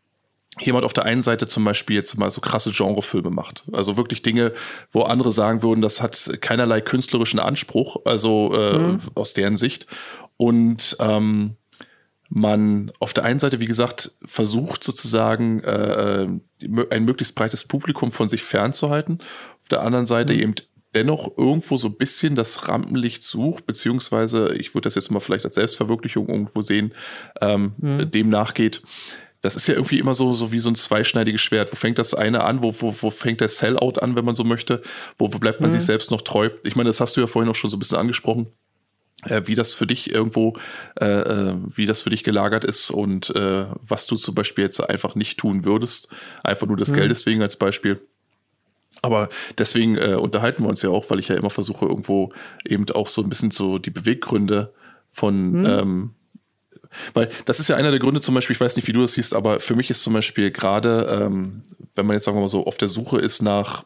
[0.61, 3.64] jemand auf der einen Seite zum Beispiel jetzt mal so krasse Genrefilme macht.
[3.72, 4.52] Also wirklich Dinge,
[4.90, 8.98] wo andere sagen würden, das hat keinerlei künstlerischen Anspruch, also äh, mhm.
[9.14, 9.86] aus deren Sicht.
[10.36, 11.57] Und ähm,
[12.28, 16.28] man auf der einen Seite, wie gesagt, versucht sozusagen äh, äh
[16.90, 19.18] ein möglichst breites Publikum von sich fernzuhalten.
[19.61, 20.40] Auf der anderen Seite mhm.
[20.40, 20.54] eben
[20.94, 25.44] dennoch irgendwo so ein bisschen das Rampenlicht sucht, beziehungsweise ich würde das jetzt mal vielleicht
[25.44, 26.92] als Selbstverwirklichung irgendwo sehen,
[27.42, 28.11] ähm, mhm.
[28.11, 28.82] dem nachgeht
[29.47, 31.72] das ist ja irgendwie immer so, so wie so ein zweischneidiges Schwert.
[31.72, 32.62] Wo fängt das eine an?
[32.62, 34.82] Wo, wo, wo fängt der Sellout an, wenn man so möchte?
[35.18, 35.74] Wo, wo bleibt man mhm.
[35.74, 36.51] sich selbst noch treu?
[36.64, 38.49] Ich meine, das hast du ja vorhin auch schon so ein bisschen angesprochen.
[39.24, 40.59] Äh, wie das für dich irgendwo,
[41.01, 44.78] äh, äh, wie das für dich gelagert ist und äh, was du zum Beispiel jetzt
[44.80, 46.09] einfach nicht tun würdest,
[46.44, 46.97] einfach nur des mhm.
[46.97, 48.01] Geldes wegen als Beispiel.
[49.01, 52.32] Aber deswegen äh, unterhalten wir uns ja auch, weil ich ja immer versuche, irgendwo
[52.66, 54.74] eben auch so ein bisschen so die Beweggründe
[55.12, 55.66] von mhm.
[55.66, 56.11] ähm,
[57.14, 59.14] weil das ist ja einer der Gründe zum Beispiel, ich weiß nicht, wie du das
[59.14, 61.62] siehst, aber für mich ist zum Beispiel gerade, ähm,
[61.94, 63.84] wenn man jetzt sagen wir mal so auf der Suche ist nach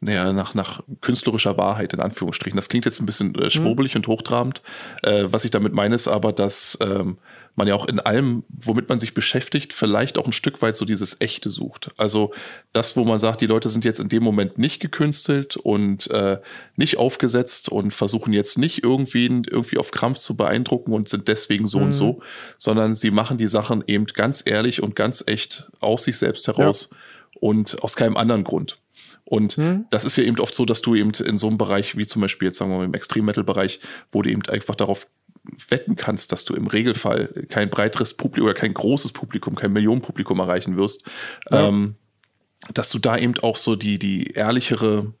[0.00, 2.56] naja, nach, nach künstlerischer Wahrheit in Anführungsstrichen.
[2.56, 4.00] Das klingt jetzt ein bisschen äh, schwurbelig mhm.
[4.00, 4.62] und hochtrabend.
[5.02, 7.16] Äh, was ich damit meine, ist aber, dass ähm,
[7.56, 10.84] man ja auch in allem, womit man sich beschäftigt, vielleicht auch ein Stück weit so
[10.84, 11.90] dieses Echte sucht.
[11.96, 12.32] Also
[12.72, 16.40] das, wo man sagt, die Leute sind jetzt in dem Moment nicht gekünstelt und äh,
[16.76, 21.66] nicht aufgesetzt und versuchen jetzt nicht irgendwie, irgendwie auf Krampf zu beeindrucken und sind deswegen
[21.66, 21.84] so mhm.
[21.86, 22.20] und so,
[22.58, 26.88] sondern sie machen die Sachen eben ganz ehrlich und ganz echt aus sich selbst heraus
[26.90, 26.98] ja.
[27.40, 28.78] und aus keinem anderen Grund.
[29.24, 29.86] Und hm.
[29.90, 32.20] das ist ja eben oft so, dass du eben in so einem Bereich, wie zum
[32.20, 33.80] Beispiel jetzt sagen wir mal im Extrem-Metal-Bereich,
[34.12, 35.06] wo du eben einfach darauf
[35.68, 40.38] wetten kannst, dass du im Regelfall kein breiteres Publikum oder kein großes Publikum, kein Millionenpublikum
[40.40, 41.04] erreichen wirst,
[41.50, 41.68] ja.
[41.68, 41.96] ähm,
[42.72, 45.12] dass du da eben auch so die, die ehrlichere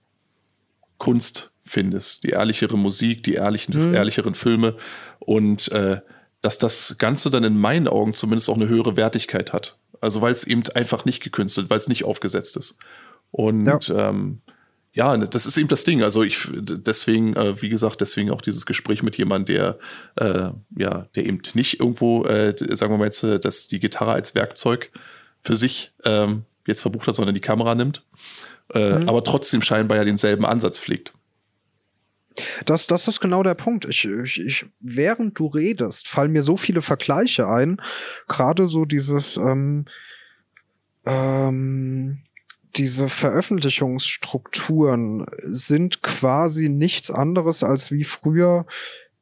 [0.98, 3.94] Kunst findest, die ehrlichere Musik, die ehrlichen, mhm.
[3.94, 4.76] ehrlicheren Filme
[5.18, 6.00] und äh,
[6.40, 9.78] dass das Ganze dann in meinen Augen zumindest auch eine höhere Wertigkeit hat.
[10.00, 12.78] Also weil es eben einfach nicht gekünstelt, weil es nicht aufgesetzt ist.
[13.30, 14.10] Und ja.
[14.10, 14.42] ähm,
[14.94, 16.02] ja, das ist eben das Ding.
[16.02, 19.78] Also ich deswegen, äh, wie gesagt, deswegen auch dieses Gespräch mit jemandem, der
[20.16, 24.12] äh, ja, der eben nicht irgendwo, äh, sagen wir mal jetzt, äh, dass die Gitarre
[24.12, 24.92] als Werkzeug
[25.42, 28.06] für sich ähm, jetzt verbucht hat, sondern die Kamera nimmt,
[28.72, 29.08] äh, mhm.
[29.08, 31.12] aber trotzdem scheinbar ja denselben Ansatz pflegt.
[32.64, 33.84] Das, das ist genau der Punkt.
[33.86, 37.80] Ich, ich, ich, während du redest, fallen mir so viele Vergleiche ein.
[38.26, 39.86] Gerade so dieses, ähm,
[41.06, 42.22] ähm,
[42.76, 48.66] diese Veröffentlichungsstrukturen sind quasi nichts anderes als wie früher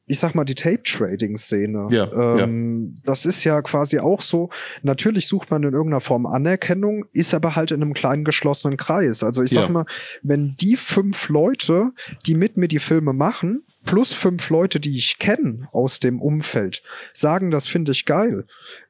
[0.07, 1.87] ich sag mal, die Tape-Trading-Szene.
[1.91, 3.03] Ja, ähm, ja.
[3.05, 4.51] Das ist ja quasi auch so.
[4.83, 9.23] Natürlich sucht man in irgendeiner Form Anerkennung, ist aber halt in einem kleinen geschlossenen Kreis.
[9.23, 9.69] Also ich sag ja.
[9.69, 9.87] mal,
[10.23, 11.93] wenn die fünf Leute,
[12.27, 16.83] die mit mir die Filme machen, plus fünf Leute, die ich kenne aus dem Umfeld,
[17.13, 18.47] sagen, das finde ich geil,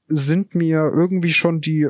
[0.06, 1.88] sind mir irgendwie schon die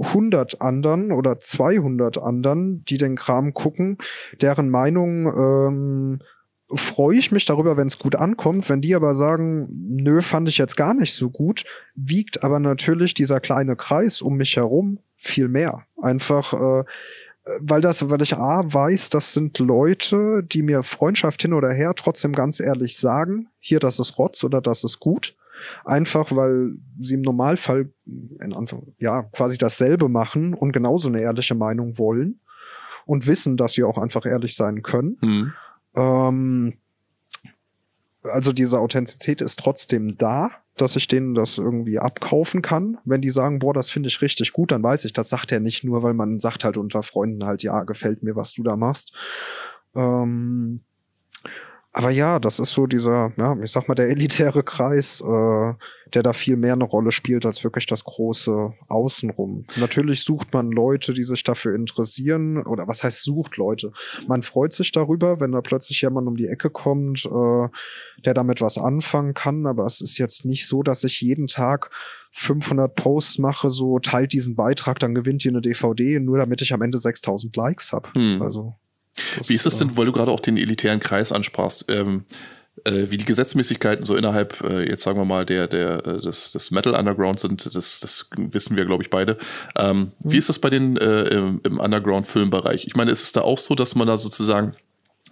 [0.00, 3.98] 100 anderen oder 200 anderen, die den Kram gucken,
[4.40, 6.18] deren Meinung ähm,
[6.74, 8.68] freue ich mich darüber, wenn es gut ankommt.
[8.68, 11.64] Wenn die aber sagen, nö, fand ich jetzt gar nicht so gut,
[11.94, 15.84] wiegt aber natürlich dieser kleine Kreis um mich herum viel mehr.
[16.00, 16.84] Einfach, äh,
[17.60, 21.92] weil das, weil ich A weiß, das sind Leute, die mir Freundschaft hin oder her
[21.96, 25.36] trotzdem ganz ehrlich sagen, hier, das ist Rotz oder das ist gut.
[25.84, 31.54] Einfach weil sie im Normalfall in Anführung, ja, quasi dasselbe machen und genauso eine ehrliche
[31.54, 32.40] Meinung wollen
[33.06, 35.18] und wissen, dass sie auch einfach ehrlich sein können.
[35.22, 35.52] Mhm.
[35.94, 36.74] Ähm,
[38.22, 42.98] also diese Authentizität ist trotzdem da, dass ich denen das irgendwie abkaufen kann.
[43.04, 45.60] Wenn die sagen, boah, das finde ich richtig gut, dann weiß ich, das sagt er
[45.60, 48.76] nicht nur, weil man sagt halt unter Freunden halt, ja, gefällt mir, was du da
[48.76, 49.12] machst.
[49.94, 50.82] Ähm,
[51.94, 55.74] aber ja, das ist so dieser, ja, ich sag mal, der elitäre Kreis, äh,
[56.14, 59.66] der da viel mehr eine Rolle spielt als wirklich das große Außenrum.
[59.76, 63.92] Natürlich sucht man Leute, die sich dafür interessieren, oder was heißt sucht Leute?
[64.26, 67.68] Man freut sich darüber, wenn da plötzlich jemand um die Ecke kommt, äh,
[68.24, 71.90] der damit was anfangen kann, aber es ist jetzt nicht so, dass ich jeden Tag
[72.30, 76.72] 500 Posts mache, so teilt diesen Beitrag, dann gewinnt ihr eine DVD, nur damit ich
[76.72, 78.08] am Ende 6000 Likes habe.
[78.14, 78.40] Hm.
[78.40, 78.76] Also
[79.38, 82.24] das, Wie ist es denn, äh, weil du gerade auch den elitären Kreis ansprachst, ähm,
[82.84, 86.52] äh, wie die Gesetzmäßigkeiten so innerhalb, äh, jetzt sagen wir mal, der, der, äh, des,
[86.52, 89.36] des Metal Underground sind, das, das wissen wir, glaube ich, beide.
[89.76, 90.32] Ähm, mhm.
[90.32, 92.86] Wie ist das bei den äh, im, im Underground-Filmbereich?
[92.86, 94.72] Ich meine, ist es da auch so, dass man da sozusagen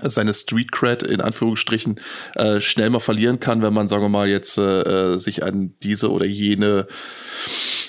[0.03, 1.99] seine Street Cred in Anführungsstrichen
[2.35, 6.11] äh, schnell mal verlieren kann, wenn man, sagen wir mal, jetzt äh, sich an diese
[6.11, 6.87] oder jene,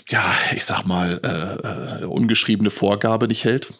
[0.09, 0.23] ja,
[0.55, 3.73] ich sag mal, äh, ungeschriebene Vorgabe nicht hält?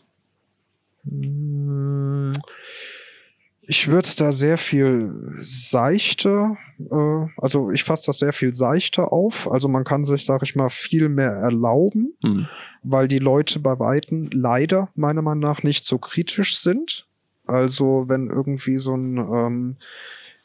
[3.64, 9.14] Ich würde es da sehr viel seichter, äh, also ich fasse das sehr viel seichter
[9.14, 9.50] auf.
[9.50, 12.48] Also man kann sich, sag ich mal, viel mehr erlauben, mhm.
[12.84, 17.08] weil die Leute bei Weitem leider meiner Meinung nach nicht so kritisch sind.
[17.46, 19.78] Also wenn irgendwie so ein ähm,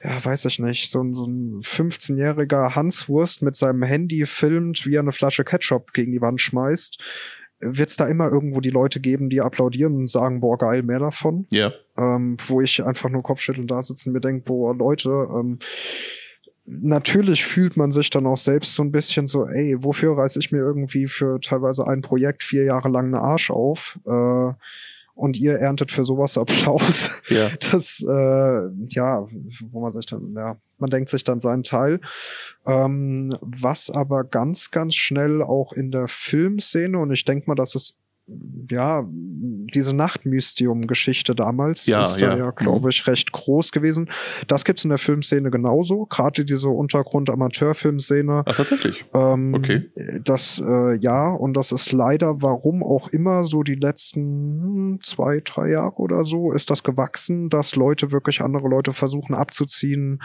[0.03, 4.95] ja, weiß ich nicht, so ein, so ein 15-jähriger Hanswurst mit seinem Handy filmt, wie
[4.95, 7.03] er eine Flasche Ketchup gegen die Wand schmeißt,
[7.61, 10.99] wird es da immer irgendwo die Leute geben, die applaudieren und sagen, boah, geil, mehr
[10.99, 11.47] davon.
[11.51, 11.73] Ja.
[11.97, 15.59] Ähm, wo ich einfach nur Kopfschütteln da sitzen und mir denke, boah, Leute, ähm,
[16.67, 20.53] natürlich fühlt man sich dann auch selbst so ein bisschen so, ey, wofür reiß ich
[20.53, 23.99] mir irgendwie für teilweise ein Projekt vier Jahre lang eine Arsch auf?
[24.07, 24.53] Äh,
[25.15, 27.23] und ihr erntet für sowas Applaus.
[27.29, 27.49] Ja.
[27.73, 29.27] Das, äh, ja,
[29.71, 32.01] wo man sich dann, ja, man denkt sich dann seinen Teil.
[32.67, 37.75] Ähm, was aber ganz, ganz schnell auch in der Filmszene, und ich denke mal, dass
[37.75, 37.99] es
[38.71, 42.31] ja, diese Nachtmystium-Geschichte damals ja, ist ja.
[42.31, 42.89] da ja, glaube mhm.
[42.89, 44.11] ich, recht groß gewesen.
[44.49, 48.43] Das gibt's in der Filmszene genauso, gerade diese Untergrund-Amateurfilmszene.
[48.45, 49.05] Ach, tatsächlich?
[49.15, 49.81] Ähm, okay.
[50.25, 55.41] Das, äh, ja, und das ist leider, warum auch immer, so die letzten hm, zwei,
[55.45, 60.21] drei Jahre oder so, ist das gewachsen, dass Leute wirklich andere Leute versuchen abzuziehen,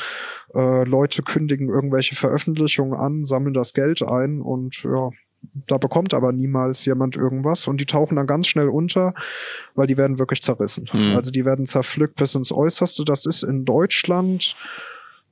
[0.55, 5.09] äh, Leute kündigen irgendwelche Veröffentlichungen an, sammeln das Geld ein und ja,
[5.67, 9.13] da bekommt aber niemals jemand irgendwas und die tauchen dann ganz schnell unter,
[9.75, 10.87] weil die werden wirklich zerrissen.
[10.93, 11.15] Mhm.
[11.15, 13.03] Also die werden zerpflückt bis ins Äußerste.
[13.03, 14.55] Das ist in Deutschland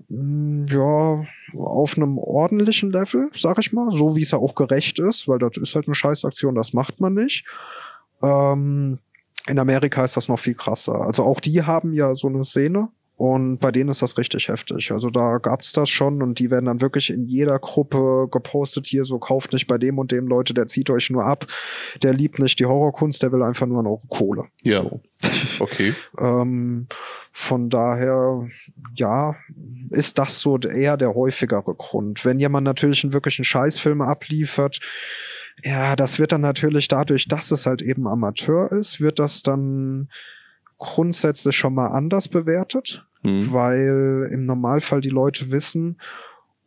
[0.09, 1.23] hm, ja
[1.57, 5.39] auf einem ordentlichen Level, sag ich mal, so wie es ja auch gerecht ist, weil
[5.39, 7.45] das ist halt eine Scheißaktion, das macht man nicht.
[8.21, 8.99] Ähm,
[9.47, 11.01] in Amerika ist das noch viel krasser.
[11.01, 12.89] Also auch die haben ja so eine Szene,
[13.19, 14.93] und bei denen ist das richtig heftig.
[14.93, 19.03] Also da gab's das schon und die werden dann wirklich in jeder Gruppe gepostet, hier
[19.03, 21.45] so kauft nicht bei dem und dem Leute, der zieht euch nur ab,
[22.01, 24.45] der liebt nicht die Horrorkunst, der will einfach nur noch Kohle.
[24.63, 24.83] Ja.
[24.83, 25.01] So.
[25.59, 25.93] Okay.
[26.17, 26.87] ähm,
[27.33, 28.47] von daher,
[28.95, 29.35] ja,
[29.89, 32.23] ist das so eher der häufigere Grund.
[32.23, 34.79] Wenn jemand natürlich einen wirklichen Scheißfilm abliefert,
[35.61, 40.07] ja, das wird dann natürlich dadurch, dass es halt eben Amateur ist, wird das dann
[40.77, 43.51] grundsätzlich schon mal anders bewertet mhm.
[43.51, 45.99] weil im Normalfall die Leute wissen,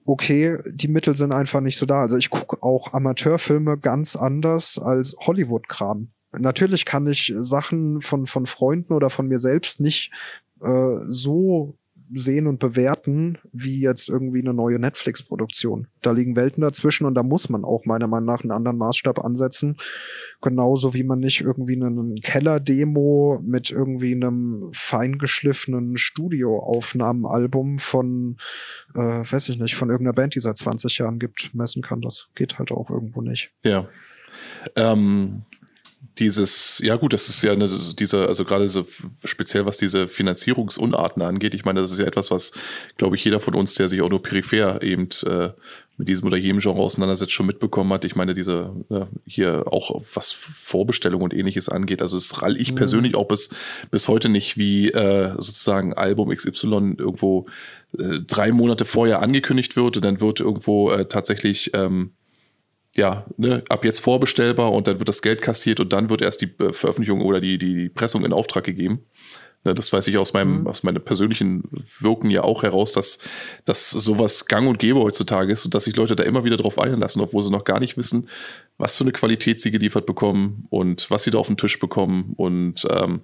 [0.05, 2.01] okay, die Mittel sind einfach nicht so da.
[2.01, 6.09] Also ich gucke auch Amateurfilme ganz anders als Hollywood-Kram.
[6.39, 10.11] Natürlich kann ich Sachen von, von Freunden oder von mir selbst nicht
[10.63, 11.77] äh, so
[12.15, 15.89] sehen und bewerten wie jetzt irgendwie eine neue Netflix-Produktion.
[16.03, 19.25] Da liegen Welten dazwischen und da muss man auch meiner Meinung nach einen anderen Maßstab
[19.25, 19.77] ansetzen.
[20.41, 28.37] Genauso wie man nicht irgendwie einen Keller-Demo mit irgendwie einem feingeschliffenen Studioaufnahmenalbum von,
[28.95, 32.01] äh, weiß ich nicht, von irgendeiner Band, die seit 20 Jahren gibt, messen kann.
[32.01, 33.53] Das geht halt auch irgendwo nicht.
[33.65, 33.89] Ja.
[34.77, 35.45] Ähm
[36.19, 37.69] dieses, ja gut, das ist ja eine,
[37.99, 38.87] diese, also gerade so
[39.25, 41.55] speziell was diese Finanzierungsunarten angeht.
[41.55, 42.53] Ich meine, das ist ja etwas, was,
[42.99, 45.51] glaube ich, jeder von uns, der sich auch nur peripher eben äh,
[45.97, 48.05] mit diesem oder jenem Genre auseinandersetzt, schon mitbekommen hat.
[48.05, 52.03] Ich meine, diese ja, hier auch was Vorbestellung und ähnliches angeht.
[52.03, 52.77] Also es rall ich mhm.
[52.77, 53.51] persönlich auch bis,
[53.91, 57.47] bis heute nicht, wie äh, sozusagen Album XY irgendwo
[57.99, 62.13] äh, drei Monate vorher angekündigt wird und dann wird irgendwo äh, tatsächlich ähm,
[62.95, 66.43] ja, ne, ab jetzt vorbestellbar und dann wird das Geld kassiert und dann wird erst
[66.43, 69.07] die äh, Veröffentlichung oder die, die, die Pressung in Auftrag gegeben.
[69.65, 70.67] Ne, das weiß ich aus meinem, mhm.
[70.67, 71.63] aus meinem persönlichen
[72.01, 73.19] Wirken ja auch heraus, dass,
[73.65, 76.79] dass sowas gang und gäbe heutzutage ist und dass sich Leute da immer wieder drauf
[76.79, 78.29] einlassen, obwohl sie noch gar nicht wissen,
[78.77, 82.35] was für eine Qualität sie geliefert bekommen und was sie da auf den Tisch bekommen
[82.37, 83.23] und ähm,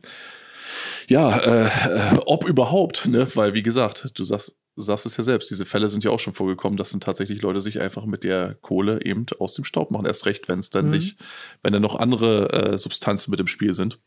[1.08, 3.26] ja, äh, äh, ob überhaupt, ne?
[3.34, 6.34] Weil wie gesagt, du sagst, sagst es ja selbst, diese Fälle sind ja auch schon
[6.34, 10.06] vorgekommen, dass dann tatsächlich Leute sich einfach mit der Kohle eben aus dem Staub machen.
[10.06, 10.90] Erst recht, wenn es dann mhm.
[10.90, 11.16] sich,
[11.62, 13.98] wenn dann noch andere äh, Substanzen mit im Spiel sind.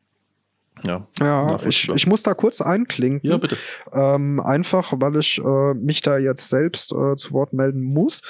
[0.84, 3.30] Ja, ja ich, ich muss da kurz einklinken.
[3.30, 3.58] Ja, bitte.
[3.94, 8.22] Ähm, einfach, weil ich äh, mich da jetzt selbst äh, zu Wort melden muss.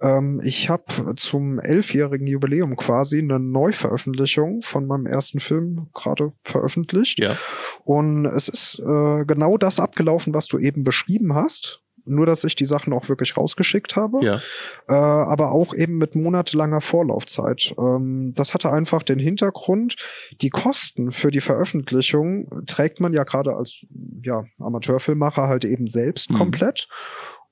[0.00, 7.20] Ähm, ich habe zum elfjährigen Jubiläum quasi eine Neuveröffentlichung von meinem ersten Film gerade veröffentlicht.
[7.20, 7.36] Ja.
[7.84, 12.54] Und es ist äh, genau das abgelaufen, was du eben beschrieben hast nur dass ich
[12.56, 14.40] die Sachen auch wirklich rausgeschickt habe, ja.
[14.88, 17.74] äh, aber auch eben mit monatelanger Vorlaufzeit.
[17.78, 19.96] Ähm, das hatte einfach den Hintergrund,
[20.40, 23.84] die Kosten für die Veröffentlichung trägt man ja gerade als
[24.22, 26.36] ja, Amateurfilmmacher halt eben selbst mhm.
[26.36, 26.88] komplett.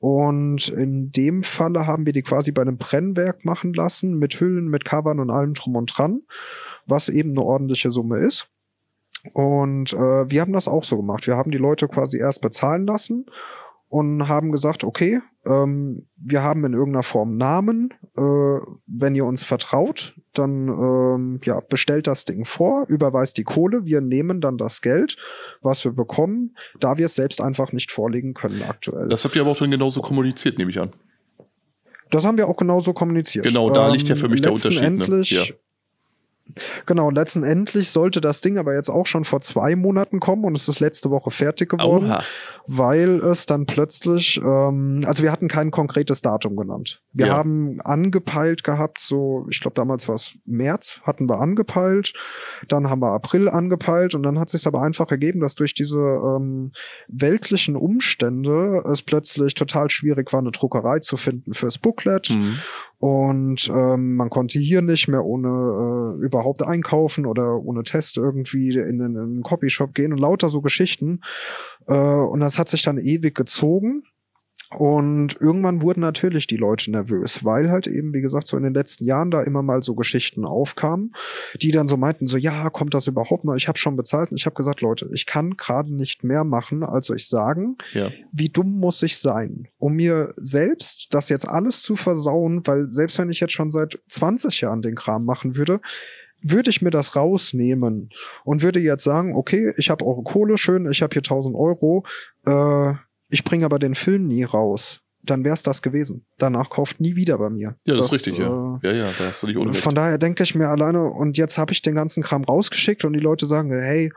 [0.00, 4.68] Und in dem Falle haben wir die quasi bei einem Brennwerk machen lassen, mit Hüllen,
[4.68, 6.22] mit Covern und allem drum und dran,
[6.86, 8.48] was eben eine ordentliche Summe ist.
[9.32, 11.26] Und äh, wir haben das auch so gemacht.
[11.26, 13.26] Wir haben die Leute quasi erst bezahlen lassen
[13.88, 17.94] und haben gesagt, okay, ähm, wir haben in irgendeiner Form Namen.
[18.16, 18.20] Äh,
[18.86, 24.00] wenn ihr uns vertraut, dann ähm, ja, bestellt das Ding vor, überweist die Kohle, wir
[24.00, 25.16] nehmen dann das Geld,
[25.62, 29.08] was wir bekommen, da wir es selbst einfach nicht vorlegen können aktuell.
[29.08, 30.92] Das habt ihr aber auch dann genauso kommuniziert, nehme ich an.
[32.10, 33.44] Das haben wir auch genauso kommuniziert.
[33.44, 35.08] Genau, da liegt ja für mich der Unterschied.
[35.08, 35.22] Ne?
[35.24, 35.44] Ja.
[36.86, 40.68] Genau, letztendlich sollte das Ding aber jetzt auch schon vor zwei Monaten kommen und es
[40.68, 42.22] ist letzte Woche fertig geworden, Oha.
[42.66, 47.02] weil es dann plötzlich, ähm, also wir hatten kein konkretes Datum genannt.
[47.12, 47.34] Wir ja.
[47.34, 52.14] haben angepeilt gehabt, so, ich glaube damals war es März, hatten wir angepeilt,
[52.68, 55.98] dann haben wir April angepeilt und dann hat sich aber einfach ergeben, dass durch diese
[55.98, 56.72] ähm,
[57.08, 62.30] weltlichen Umstände es plötzlich total schwierig war, eine Druckerei zu finden fürs Booklet.
[62.30, 62.58] Mhm.
[62.98, 68.70] Und ähm, man konnte hier nicht mehr ohne äh, überhaupt einkaufen oder ohne Test irgendwie
[68.70, 71.20] in, in, in einen Copyshop gehen und lauter so Geschichten.
[71.86, 74.02] Äh, und das hat sich dann ewig gezogen.
[74.76, 78.74] Und irgendwann wurden natürlich die Leute nervös, weil halt eben, wie gesagt, so in den
[78.74, 81.14] letzten Jahren da immer mal so Geschichten aufkamen,
[81.60, 83.54] die dann so meinten, so ja, kommt das überhaupt noch?
[83.54, 86.82] Ich habe schon bezahlt und ich habe gesagt, Leute, ich kann gerade nicht mehr machen,
[86.82, 88.10] als euch sagen, ja.
[88.32, 93.18] wie dumm muss ich sein, um mir selbst das jetzt alles zu versauen, weil selbst
[93.18, 95.80] wenn ich jetzt schon seit 20 Jahren den Kram machen würde,
[96.42, 98.10] würde ich mir das rausnehmen
[98.44, 102.04] und würde jetzt sagen, okay, ich habe eure Kohle, schön, ich habe hier 1000 Euro,
[102.46, 102.94] äh,
[103.28, 106.24] ich bringe aber den Film nie raus, dann wär's das gewesen.
[106.38, 107.76] Danach kauft nie wieder bei mir.
[107.84, 108.78] Ja, das, das ist richtig, ja.
[108.82, 109.80] Äh, ja, ja, da hast du nicht unrecht.
[109.80, 113.12] Von daher denke ich mir alleine, und jetzt habe ich den ganzen Kram rausgeschickt und
[113.12, 114.12] die Leute sagen, hey,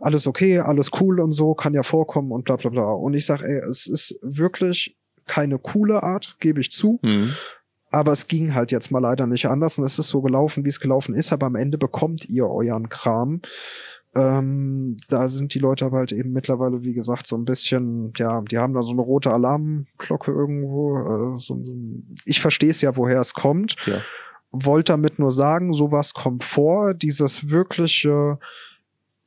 [0.00, 2.84] alles okay, alles cool und so, kann ja vorkommen und bla bla bla.
[2.92, 6.98] Und ich sage, ey, es ist wirklich keine coole Art, gebe ich zu.
[7.02, 7.34] Mhm.
[7.90, 10.70] Aber es ging halt jetzt mal leider nicht anders und es ist so gelaufen, wie
[10.70, 11.32] es gelaufen ist.
[11.32, 13.42] Aber am Ende bekommt ihr euren Kram.
[14.14, 18.42] Ähm, da sind die Leute aber halt eben mittlerweile, wie gesagt, so ein bisschen, ja,
[18.42, 20.98] die haben da so eine rote Alarmglocke irgendwo.
[21.36, 21.58] Äh, so,
[22.26, 23.76] ich verstehe es ja, woher es kommt.
[23.86, 24.02] Ja.
[24.50, 28.38] Wollte damit nur sagen, sowas kommt vor, dieses wirkliche,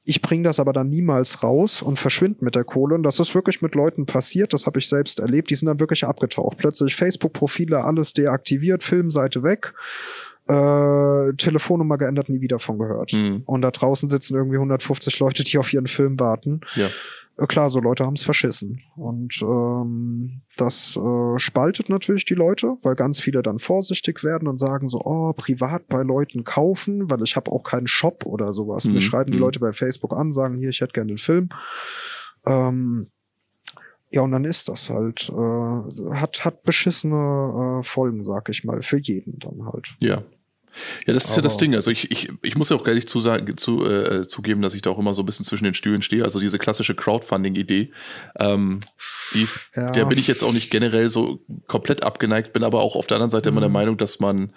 [0.04, 2.94] ich bringe das aber dann niemals raus und verschwinde mit der Kohle.
[2.94, 5.80] Und das ist wirklich mit Leuten passiert, das habe ich selbst erlebt, die sind dann
[5.80, 6.58] wirklich abgetaucht.
[6.58, 9.74] Plötzlich Facebook-Profile, alles deaktiviert, Filmseite weg
[10.48, 13.14] äh, Telefonnummer geändert, nie wieder von gehört.
[13.14, 13.44] Mhm.
[13.46, 16.62] Und da draußen sitzen irgendwie 150 Leute, die auf ihren Film warten.
[16.76, 16.90] Ja.
[17.38, 18.82] Äh, klar, so Leute haben es verschissen.
[18.96, 24.58] Und ähm, das äh, spaltet natürlich die Leute, weil ganz viele dann vorsichtig werden und
[24.58, 28.86] sagen so, oh, privat bei Leuten kaufen, weil ich habe auch keinen Shop oder sowas.
[28.86, 28.94] Mhm.
[28.94, 29.44] Mir schreiben die mhm.
[29.44, 31.50] Leute bei Facebook an, sagen, hier, ich hätte gerne den Film.
[32.46, 33.08] Ähm,
[34.12, 38.82] ja, und dann ist das halt, äh, hat, hat beschissene äh, Folgen, sag ich mal,
[38.82, 39.96] für jeden dann halt.
[40.00, 40.22] Ja,
[41.06, 41.76] ja, das ist Aber ja das Ding.
[41.76, 43.20] Also ich, ich, ich muss ja auch gleich zu,
[43.56, 46.24] zu, äh, zugeben, dass ich da auch immer so ein bisschen zwischen den Stühlen stehe.
[46.24, 47.92] Also diese klassische Crowdfunding-Idee,
[48.40, 48.82] ähm,
[49.34, 49.92] die, ja.
[49.92, 53.16] der bin ich jetzt auch nicht generell so komplett abgeneigt, bin aber auch auf der
[53.16, 53.54] anderen Seite mhm.
[53.54, 53.74] immer der mhm.
[53.74, 54.52] Meinung, dass man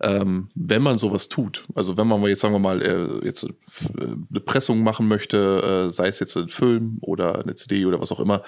[0.00, 4.04] ähm, wenn man sowas tut, also wenn man jetzt sagen wir mal äh, jetzt äh,
[4.30, 8.12] eine Pressung machen möchte, äh, sei es jetzt ein Film oder eine CD oder was
[8.12, 8.42] auch immer,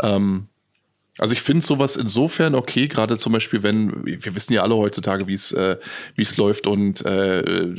[0.00, 0.48] ähm,
[1.18, 5.26] also ich finde sowas insofern okay, gerade zum Beispiel, wenn, wir wissen ja alle heutzutage,
[5.26, 5.76] wie es äh,
[6.16, 7.72] wie es läuft und äh,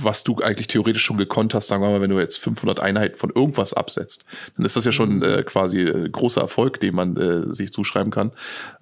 [0.00, 3.16] was du eigentlich theoretisch schon gekonnt hast, sagen wir mal, wenn du jetzt 500 Einheiten
[3.16, 4.24] von irgendwas absetzt,
[4.56, 8.10] dann ist das ja schon äh, quasi äh, großer Erfolg, den man äh, sich zuschreiben
[8.10, 8.32] kann.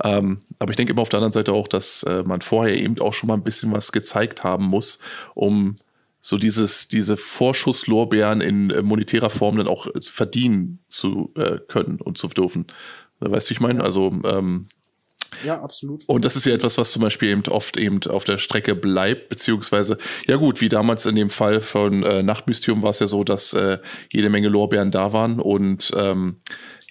[0.04, 2.98] Ähm, aber ich denke immer auf der anderen Seite auch, dass äh, man vorher eben
[3.00, 5.00] auch schon mal ein bisschen was gezeigt haben muss,
[5.34, 5.76] um
[6.24, 12.16] so dieses, diese Vorschusslorbeeren in äh, monetärer Form dann auch verdienen zu äh, können und
[12.16, 12.66] zu dürfen.
[13.30, 13.82] Weißt du, wie ich meine?
[13.82, 14.68] Also, ähm,
[15.44, 16.04] ja, absolut.
[16.06, 19.28] Und das ist ja etwas, was zum Beispiel eben oft eben auf der Strecke bleibt,
[19.28, 23.24] beziehungsweise, ja gut, wie damals in dem Fall von äh, Nachtmystium war es ja so,
[23.24, 23.78] dass äh,
[24.10, 26.36] jede Menge Lorbeeren da waren und ähm,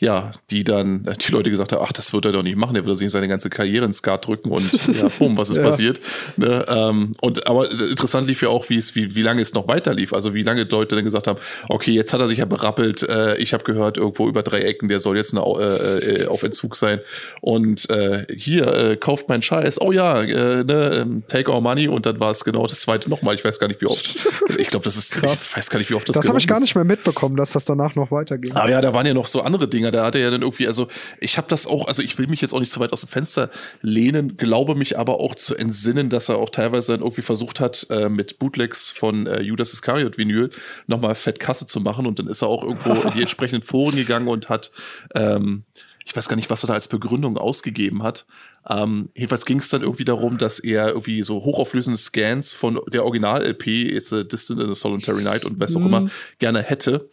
[0.01, 2.73] ja, die dann, äh, die Leute gesagt haben, ach, das wird er doch nicht machen,
[2.73, 4.63] der wird sich seine ganze Karriere ins Skat drücken und
[4.99, 5.63] ja, bumm, was ist ja.
[5.63, 6.01] passiert.
[6.37, 6.65] Ne?
[6.67, 9.93] Ähm, und aber interessant lief ja auch, wie es, wie, wie lange es noch weiter
[9.93, 10.11] lief.
[10.11, 11.37] Also wie lange Leute dann gesagt haben,
[11.69, 14.89] okay, jetzt hat er sich ja berappelt, äh, ich habe gehört, irgendwo über drei Ecken,
[14.89, 16.99] der soll jetzt eine, äh, äh, auf Entzug sein.
[17.41, 21.87] Und äh, hier, äh, kauft mein Scheiß, oh ja, äh, ne, ähm, take our money
[21.87, 23.35] und dann war es genau das zweite nochmal.
[23.35, 24.17] Ich weiß gar nicht, wie oft.
[24.57, 25.49] Ich glaube, das ist, Krass.
[25.49, 27.51] ich weiß gar nicht, wie oft das Das habe ich gar nicht mehr mitbekommen, dass
[27.51, 28.53] das danach noch weiterging.
[28.53, 30.67] Aber ja, da waren ja noch so andere Dinge da hat er ja dann irgendwie,
[30.67, 30.87] also
[31.19, 33.09] ich habe das auch, also ich will mich jetzt auch nicht so weit aus dem
[33.09, 33.49] Fenster
[33.81, 37.87] lehnen, glaube mich aber auch zu entsinnen, dass er auch teilweise dann irgendwie versucht hat,
[37.89, 40.49] äh, mit Bootlegs von äh, Judas Iscariot Vinyl
[40.87, 43.95] nochmal fett Kasse zu machen und dann ist er auch irgendwo in die entsprechenden Foren
[43.95, 44.71] gegangen und hat,
[45.13, 45.65] ähm,
[46.05, 48.25] ich weiß gar nicht, was er da als Begründung ausgegeben hat.
[48.69, 53.05] Ähm, jedenfalls ging es dann irgendwie darum, dass er irgendwie so hochauflösende Scans von der
[53.05, 55.87] Original-LP, It's a Distant in a Solitary Night und was auch mhm.
[55.87, 56.09] immer,
[56.39, 57.09] gerne hätte.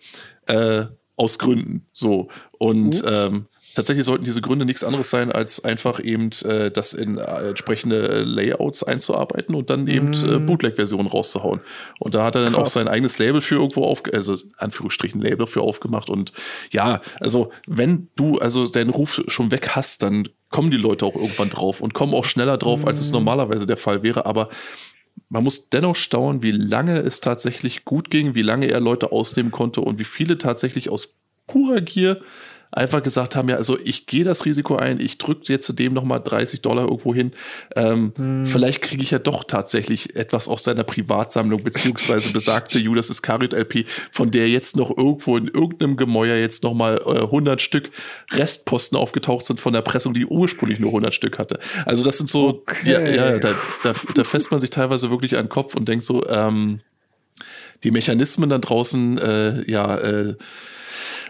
[0.47, 0.87] Äh,
[1.19, 1.87] aus Gründen.
[1.93, 2.29] So.
[2.59, 7.19] Und ähm, tatsächlich sollten diese Gründe nichts anderes sein, als einfach eben äh, das in
[7.19, 10.25] äh, entsprechende Layouts einzuarbeiten und dann eben mm.
[10.25, 10.47] äh, mhm.
[10.47, 11.61] Bootleg-Versionen rauszuhauen.
[11.99, 12.63] Und da hat er dann Krass.
[12.63, 16.09] auch sein eigenes Label für irgendwo auf, also Anführungsstrichen Label für aufgemacht.
[16.09, 16.33] Und
[16.71, 21.15] ja, also wenn du also deinen Ruf schon weg hast, dann kommen die Leute auch
[21.15, 23.15] irgendwann drauf und kommen auch schneller drauf, als es mhm.
[23.15, 24.25] normalerweise der Fall wäre.
[24.25, 24.49] Aber
[25.29, 29.51] man muss dennoch staunen, wie lange es tatsächlich gut ging, wie lange er Leute ausnehmen
[29.51, 31.17] konnte und wie viele tatsächlich aus
[31.47, 32.21] purer Gier
[32.71, 36.21] einfach gesagt haben, ja, also ich gehe das Risiko ein, ich drücke jetzt zudem nochmal
[36.21, 37.33] 30 Dollar irgendwo hin.
[37.75, 38.47] Ähm, hm.
[38.47, 43.89] Vielleicht kriege ich ja doch tatsächlich etwas aus seiner Privatsammlung, beziehungsweise besagte Judas Iscariot LP,
[44.11, 47.91] von der jetzt noch irgendwo in irgendeinem Gemäuer jetzt nochmal äh, 100 Stück
[48.33, 51.59] Restposten aufgetaucht sind von der Pressung, die ursprünglich nur 100 Stück hatte.
[51.87, 52.93] Also das sind so, okay.
[52.93, 56.05] ja, ja da, da, da fässt man sich teilweise wirklich an den Kopf und denkt
[56.05, 56.81] so, ähm,
[57.85, 60.35] die Mechanismen dann draußen, äh, ja, äh,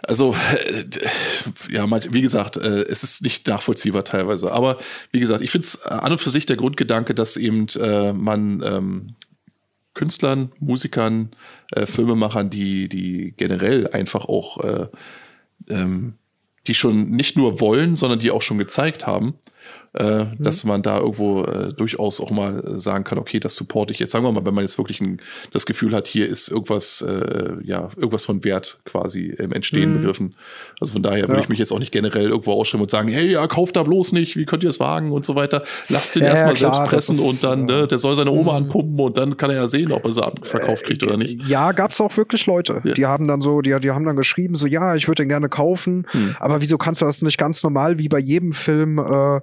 [0.03, 0.85] also, äh,
[1.71, 4.53] ja, wie gesagt, äh, es ist nicht nachvollziehbar teilweise.
[4.53, 4.79] Aber
[5.13, 8.63] wie gesagt, ich finde es an und für sich der Grundgedanke, dass eben äh, man
[8.63, 9.15] ähm,
[9.95, 11.31] Künstlern, Musikern,
[11.73, 14.87] äh, Filmemachern, die, die generell einfach auch, äh,
[15.69, 16.15] ähm,
[16.67, 19.35] die schon nicht nur wollen, sondern die auch schon gezeigt haben,
[19.95, 20.37] äh, mhm.
[20.39, 24.13] dass man da irgendwo äh, durchaus auch mal sagen kann, okay, das supporte ich jetzt.
[24.13, 25.21] Sagen wir mal, wenn man jetzt wirklich ein,
[25.53, 29.99] das Gefühl hat, hier ist irgendwas, äh, ja, irgendwas von Wert quasi im Entstehen mhm.
[29.99, 30.35] begriffen.
[30.81, 31.29] Also von daher ja.
[31.29, 33.83] würde ich mich jetzt auch nicht generell irgendwo ausschreiben und sagen, hey, ja, kauft da
[33.83, 35.63] bloß nicht, wie könnt ihr es wagen und so weiter.
[35.89, 38.53] Lasst ihn ja, erstmal ja, selbst pressen ist, und dann, ne, der soll seine Oma
[38.53, 38.67] mhm.
[38.67, 41.49] anpumpen und dann kann er ja sehen, ob er sie abverkauft kriegt oder nicht.
[41.49, 44.55] Ja, gab es auch wirklich Leute, die haben dann so, die, die haben dann geschrieben,
[44.55, 46.37] so, ja, ich würde den gerne kaufen, hm.
[46.39, 49.41] aber wieso kannst du das nicht ganz normal wie bei jedem Film äh,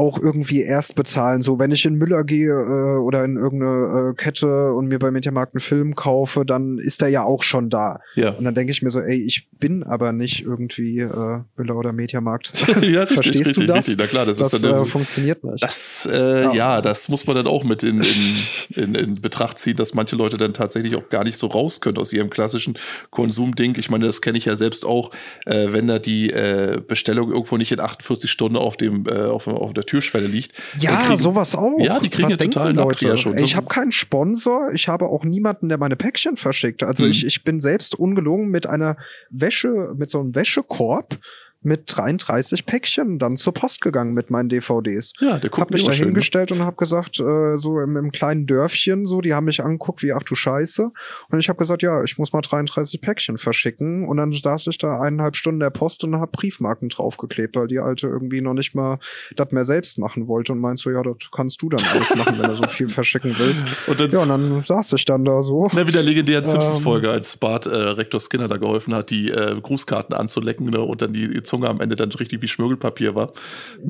[0.00, 1.42] auch irgendwie erst bezahlen.
[1.42, 5.10] So, wenn ich in Müller gehe äh, oder in irgendeine äh, Kette und mir bei
[5.10, 8.00] Mediamarkt einen Film kaufe, dann ist der ja auch schon da.
[8.14, 8.30] Ja.
[8.30, 11.92] Und dann denke ich mir so, ey, ich bin aber nicht irgendwie äh, Müller oder
[11.92, 12.66] Mediamarkt.
[12.80, 13.76] ja, Verstehst richtig, du das?
[13.76, 13.96] Richtig.
[13.98, 15.62] Na klar, das, das ist dann äh, funktioniert nicht.
[15.62, 16.52] Das, äh, ja.
[16.54, 16.80] ja.
[16.80, 20.38] das muss man dann auch mit in, in, in, in Betracht ziehen, dass manche Leute
[20.38, 22.78] dann tatsächlich auch gar nicht so raus können aus ihrem klassischen
[23.10, 23.76] Konsumding.
[23.76, 25.10] Ich meine, das kenne ich ja selbst auch,
[25.44, 29.46] äh, wenn da die äh, Bestellung irgendwo nicht in 48 Stunden auf dem äh, auf,
[29.46, 30.52] auf der Türschwelle liegt.
[30.78, 31.78] Ja, kriegen, sowas auch.
[31.78, 33.16] Ja, die kriegen ja totalen Leute?
[33.16, 33.36] schon.
[33.38, 36.84] Ich habe keinen Sponsor, ich habe auch niemanden, der meine Päckchen verschickt.
[36.84, 37.10] Also mhm.
[37.10, 38.96] ich, ich bin selbst ungelogen mit einer
[39.30, 41.18] Wäsche, mit so einem Wäschekorb
[41.62, 45.12] mit 33 Päckchen dann zur Post gegangen mit meinen DVDs.
[45.20, 48.46] Ja, der guckt hab mich da hingestellt und hab gesagt, äh, so im, im, kleinen
[48.46, 50.90] Dörfchen, so, die haben mich angeguckt wie, ach du Scheiße.
[51.30, 54.08] Und ich habe gesagt, ja, ich muss mal 33 Päckchen verschicken.
[54.08, 57.78] Und dann saß ich da eineinhalb Stunden der Post und hab Briefmarken draufgeklebt, weil die
[57.78, 58.98] Alte irgendwie noch nicht mal
[59.36, 62.38] das mehr selbst machen wollte und meint so, ja, das kannst du dann alles machen,
[62.38, 63.66] wenn du so viel verschicken willst.
[63.86, 65.68] Und dann, ja, und dann saß ich dann da so.
[65.72, 69.30] Na, wie der legendären Simpsons-Folge, ähm, als Bart äh, Rektor Skinner da geholfen hat, die
[69.30, 73.32] äh, Grußkarten anzulecken ne, und dann die Zunge am Ende dann richtig wie Schmirgelpapier war.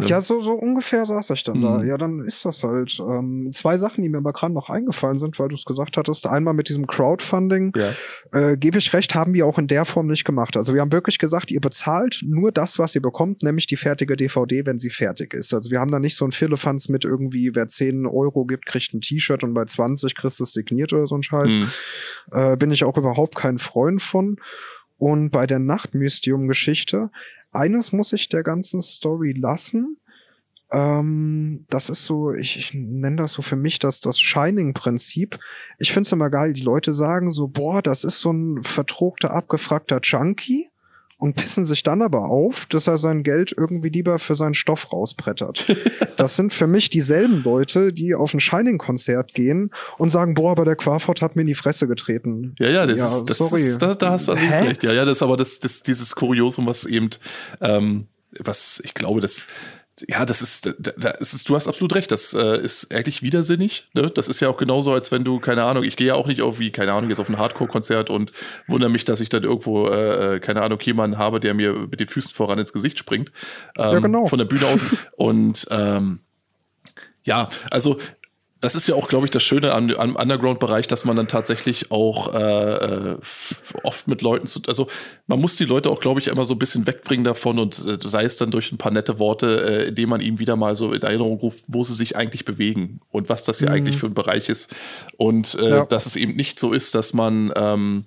[0.03, 1.63] Ja, so, so ungefähr saß ich dann mhm.
[1.63, 1.85] da.
[1.85, 2.99] Ja, dann ist das halt.
[3.01, 6.27] Ähm, zwei Sachen, die mir aber gerade noch eingefallen sind, weil du es gesagt hattest.
[6.27, 7.93] Einmal mit diesem Crowdfunding, ja.
[8.33, 10.57] äh, gebe ich recht, haben wir auch in der Form nicht gemacht.
[10.57, 14.17] Also wir haben wirklich gesagt, ihr bezahlt nur das, was ihr bekommt, nämlich die fertige
[14.17, 15.53] DVD, wenn sie fertig ist.
[15.53, 18.95] Also wir haben da nicht so ein Firlefanz mit irgendwie, wer 10 Euro gibt, kriegt
[18.95, 21.51] ein T-Shirt und bei 20 kriegst du es signiert oder so ein Scheiß.
[21.51, 21.71] Mhm.
[22.33, 24.37] Äh, bin ich auch überhaupt kein Freund von.
[25.01, 27.11] Und bei der Nachtmystium-Geschichte
[27.53, 29.97] eines muss ich der ganzen Story lassen.
[30.73, 35.39] Ähm, das ist so, ich, ich nenne das so für mich das, das Shining-Prinzip.
[35.79, 39.33] Ich finde es immer geil, die Leute sagen so, boah, das ist so ein vertrogter,
[39.33, 40.71] abgefragter Junkie.
[41.21, 44.93] Und pissen sich dann aber auf, dass er sein Geld irgendwie lieber für seinen Stoff
[44.93, 45.67] rausbrettert.
[46.17, 50.65] das sind für mich dieselben Leute, die auf ein Shining-Konzert gehen und sagen, boah, aber
[50.65, 52.55] der Quafort hat mir in die Fresse getreten.
[52.59, 53.61] Ja, ja, das, ja, das sorry.
[53.61, 54.83] Ist, da, da hast du allerdings recht.
[54.83, 57.11] Ja, ja, das ist aber das, das, dieses Kuriosum, was eben,
[57.61, 58.07] ähm,
[58.39, 59.47] was ich glaube, das
[60.09, 63.89] ja, das ist, da ist, du hast absolut recht, das äh, ist eigentlich widersinnig.
[63.95, 64.11] Ne?
[64.11, 66.43] Das ist ja auch genauso, als wenn du, keine Ahnung, ich gehe ja auch nicht
[66.43, 68.33] auf wie, keine Ahnung, jetzt auf ein Hardcore-Konzert und
[68.67, 72.01] wundere mich, dass ich dann irgendwo, äh, äh, keine Ahnung, jemanden habe, der mir mit
[72.01, 73.31] den Füßen voran ins Gesicht springt.
[73.77, 74.27] Ähm, ja, genau.
[74.27, 74.87] Von der Bühne aus.
[75.17, 76.21] und ähm,
[77.23, 77.99] ja, also
[78.61, 81.91] das ist ja auch, glaube ich, das Schöne am, am Underground-Bereich, dass man dann tatsächlich
[81.91, 83.17] auch äh, äh
[83.83, 84.87] oft mit Leuten zu, also
[85.27, 87.97] man muss die Leute auch, glaube ich, immer so ein bisschen wegbringen davon und äh,
[88.07, 90.93] sei es dann durch ein paar nette Worte, äh, indem man ihm wieder mal so
[90.93, 93.77] in Erinnerung ruft, wo sie sich eigentlich bewegen und was das hier mhm.
[93.77, 94.75] eigentlich für ein Bereich ist
[95.17, 95.85] und äh, ja.
[95.87, 98.05] dass es eben nicht so ist, dass man ähm,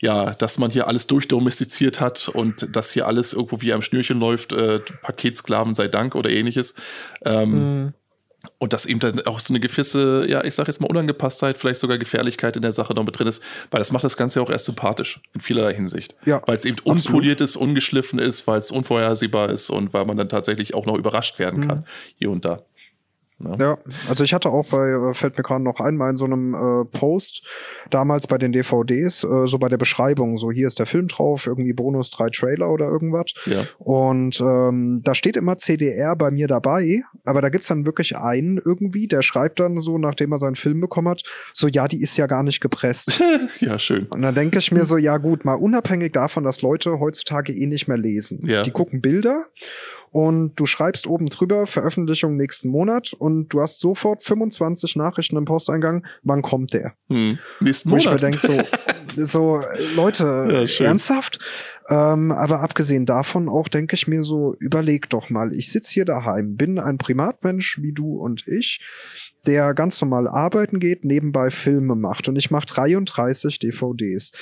[0.00, 4.20] ja, dass man hier alles durchdomestiziert hat und dass hier alles irgendwo wie am Schnürchen
[4.20, 6.74] läuft, äh, Paketsklaven sei Dank oder ähnliches.
[7.24, 7.50] Ähm,
[7.82, 7.94] mhm
[8.58, 11.80] und dass eben dann auch so eine gewisse, ja, ich sag jetzt mal Unangepasstheit, vielleicht
[11.80, 14.46] sogar Gefährlichkeit in der Sache noch mit drin ist, weil das macht das Ganze ja
[14.46, 16.16] auch erst sympathisch in vielerlei Hinsicht.
[16.24, 16.42] Ja.
[16.46, 20.28] Weil es eben unpoliert ist, ungeschliffen ist, weil es unvorhersehbar ist und weil man dann
[20.28, 21.84] tatsächlich auch noch überrascht werden kann, mhm.
[22.18, 22.62] hier und da.
[23.40, 23.56] Ja.
[23.56, 23.78] ja.
[24.08, 26.84] also ich hatte auch bei, äh, fällt mir gerade noch einmal in so einem äh,
[26.86, 27.44] Post,
[27.90, 31.46] damals bei den DVDs, äh, so bei der Beschreibung, so hier ist der Film drauf,
[31.46, 33.34] irgendwie Bonus drei Trailer oder irgendwas.
[33.46, 33.64] Ja.
[33.78, 38.58] Und ähm, da steht immer CDR bei mir dabei, aber da gibt's dann wirklich einen
[38.58, 42.16] irgendwie, der schreibt dann so, nachdem er seinen Film bekommen hat, so ja, die ist
[42.16, 43.22] ja gar nicht gepresst.
[43.60, 44.06] ja, schön.
[44.06, 47.66] Und dann denke ich mir so, ja gut, mal unabhängig davon, dass Leute heutzutage eh
[47.66, 48.44] nicht mehr lesen.
[48.44, 48.62] Ja.
[48.62, 49.46] Die gucken Bilder
[50.10, 55.44] und du schreibst oben drüber Veröffentlichung nächsten Monat und du hast sofort 25 Nachrichten im
[55.44, 56.94] Posteingang, wann kommt der?
[57.08, 57.38] Hm.
[57.60, 58.04] Nächsten Monat.
[58.04, 58.38] Wo ich mir denke,
[59.08, 59.60] so, so
[59.96, 61.38] Leute, ja, ernsthaft?
[61.88, 66.04] Ähm, aber abgesehen davon auch denke ich mir so, überleg doch mal, ich sitze hier
[66.04, 68.80] daheim, bin ein Primatmensch wie du und ich,
[69.46, 74.32] der ganz normal arbeiten geht, nebenbei Filme macht und ich mache 33 DVDs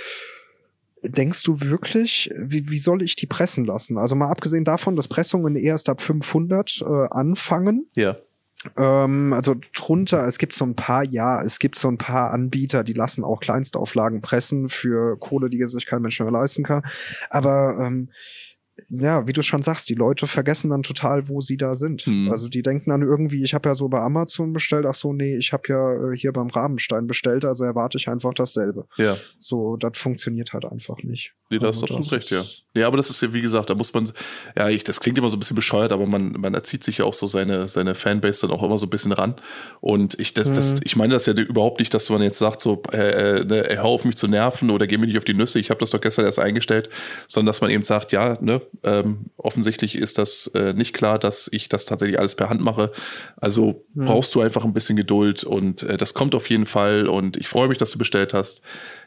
[1.09, 3.99] denkst du wirklich, wie, wie soll ich die pressen lassen?
[3.99, 7.87] Also mal abgesehen davon, dass Pressungen erst ab 500 äh, anfangen.
[7.95, 8.17] Ja.
[8.77, 12.85] Ähm, also drunter, es gibt so ein paar, ja, es gibt so ein paar Anbieter,
[12.85, 16.83] die lassen auch Kleinstauflagen pressen für Kohle, die sich kein Mensch mehr leisten kann.
[17.31, 18.11] Aber ähm,
[18.89, 22.07] ja, wie du schon sagst, die Leute vergessen dann total, wo sie da sind.
[22.07, 22.31] Mhm.
[22.31, 25.37] Also die denken dann irgendwie, ich habe ja so bei Amazon bestellt, ach so, nee,
[25.37, 28.87] ich habe ja äh, hier beim Rabenstein bestellt, also erwarte ich einfach dasselbe.
[28.97, 29.17] Ja.
[29.39, 31.35] So, das funktioniert halt einfach nicht.
[31.51, 32.43] Nee, da hast du absolut recht, ja.
[32.75, 34.11] Nee, aber das ist ja, wie gesagt, da muss man,
[34.57, 37.05] ja, ich, das klingt immer so ein bisschen bescheuert, aber man, man erzieht sich ja
[37.05, 39.37] auch so seine, seine Fanbase dann auch immer so ein bisschen ran.
[39.81, 40.55] Und ich, das, mhm.
[40.55, 43.65] das, ich meine das ja überhaupt nicht, dass man jetzt sagt, so, äh, äh, ne,
[43.69, 45.91] hör auf mich zu nerven oder geh mir nicht auf die Nüsse, ich habe das
[45.91, 46.91] doch gestern erst eingestellt,
[47.29, 51.49] sondern dass man eben sagt, ja, ne, ähm, offensichtlich ist das äh, nicht klar, dass
[51.53, 52.93] ich das tatsächlich alles per Hand mache.
[53.37, 54.07] Also mhm.
[54.07, 57.49] brauchst du einfach ein bisschen Geduld und äh, das kommt auf jeden Fall und ich
[57.49, 58.63] freue mich, dass du bestellt hast,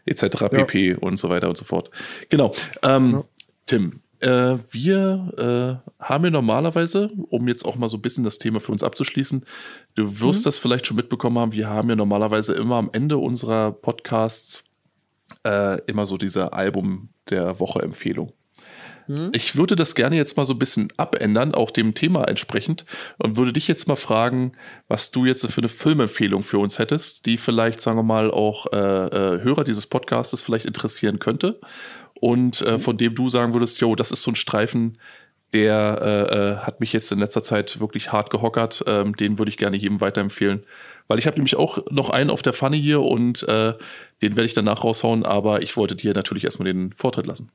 [0.06, 0.45] etc.
[0.49, 0.91] pp.
[0.91, 0.98] Ja.
[0.98, 1.91] und so weiter und so fort.
[2.30, 2.53] Genau.
[2.84, 3.23] Ähm, ja.
[3.65, 8.38] Tim, äh, wir äh, haben ja normalerweise, um jetzt auch mal so ein bisschen das
[8.38, 9.45] Thema für uns abzuschließen,
[9.95, 10.44] du wirst mhm.
[10.45, 14.65] das vielleicht schon mitbekommen haben, wir haben ja normalerweise immer am Ende unserer Podcasts
[15.45, 18.34] äh, immer so diese Album der Woche Empfehlung.
[19.10, 19.31] Hm?
[19.34, 22.86] Ich würde das gerne jetzt mal so ein bisschen abändern, auch dem Thema entsprechend,
[23.18, 24.52] und würde dich jetzt mal fragen,
[24.88, 28.68] was du jetzt für eine Filmempfehlung für uns hättest, die vielleicht, sagen wir mal, auch
[28.72, 31.60] äh, äh, Hörer dieses Podcastes vielleicht interessieren könnte.
[32.22, 34.99] Und äh, von dem du sagen würdest, jo, das ist so ein Streifen,
[35.53, 38.84] der äh, äh, hat mich jetzt in letzter Zeit wirklich hart gehockert.
[38.86, 40.64] Ähm, den würde ich gerne jedem weiterempfehlen.
[41.07, 43.73] Weil ich habe nämlich auch noch einen auf der Pfanne hier und äh,
[44.22, 47.49] den werde ich danach raushauen, aber ich wollte dir natürlich erstmal den Vortritt lassen.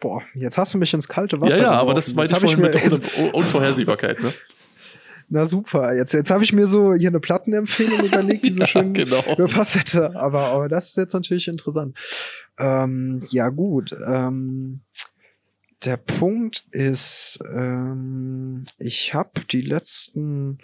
[0.00, 1.56] Boah, jetzt hast du mich ins kalte Wasser.
[1.56, 2.74] Ja, ja, aber das meinte ich mit
[3.18, 4.32] Un Unvorhersehbarkeit, ne?
[5.28, 8.66] Na super, jetzt, jetzt habe ich mir so hier eine Plattenempfehlung überlegt, die so ja,
[8.66, 9.22] schön genau.
[9.34, 10.14] gepasst hätte.
[10.14, 11.96] Aber, aber das ist jetzt natürlich interessant.
[12.58, 14.80] Ähm, ja gut, ähm,
[15.84, 20.58] der Punkt ist, ähm, ich habe die letzten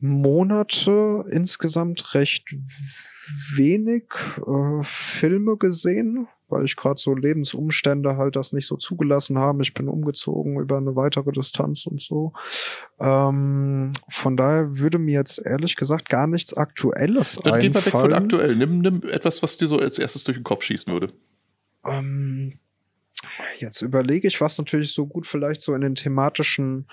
[0.00, 2.52] Monate insgesamt recht
[3.54, 4.04] wenig
[4.38, 9.60] äh, Filme gesehen, weil ich gerade so Lebensumstände halt das nicht so zugelassen haben.
[9.60, 12.32] Ich bin umgezogen über eine weitere Distanz und so.
[13.00, 17.72] Ähm, von daher würde mir jetzt ehrlich gesagt gar nichts Aktuelles Dann einfallen.
[17.72, 18.56] Dann geh mal weg von aktuell.
[18.56, 21.12] Nimm, nimm etwas, was dir so als erstes durch den Kopf schießen würde.
[21.84, 22.58] Ähm,
[23.58, 26.86] jetzt überlege ich, was natürlich so gut vielleicht so in den thematischen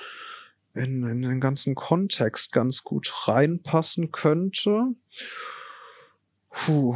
[0.75, 4.93] in, in den ganzen Kontext ganz gut reinpassen könnte.
[6.51, 6.95] Puh,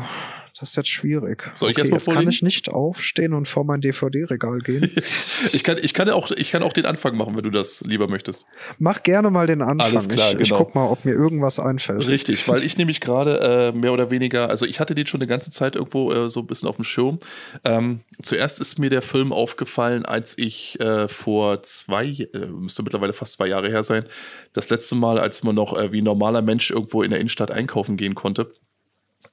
[0.59, 1.49] das ist jetzt schwierig.
[1.55, 2.25] Soll ich okay, erstmal vorlegen?
[2.25, 4.83] kann ich nicht aufstehen und vor mein DVD-Regal gehen.
[5.51, 8.07] ich, kann, ich, kann auch, ich kann auch den Anfang machen, wenn du das lieber
[8.07, 8.45] möchtest.
[8.77, 9.81] Mach gerne mal den Anfang.
[9.81, 10.43] Alles klar, ich, genau.
[10.43, 12.07] ich guck mal, ob mir irgendwas einfällt.
[12.07, 15.27] Richtig, weil ich nämlich gerade äh, mehr oder weniger, also ich hatte den schon eine
[15.27, 17.19] ganze Zeit irgendwo äh, so ein bisschen auf dem Schirm.
[17.63, 23.13] Ähm, zuerst ist mir der Film aufgefallen, als ich äh, vor zwei, äh, müsste mittlerweile
[23.13, 24.05] fast zwei Jahre her sein,
[24.53, 27.49] das letzte Mal, als man noch äh, wie ein normaler Mensch irgendwo in der Innenstadt
[27.49, 28.53] einkaufen gehen konnte.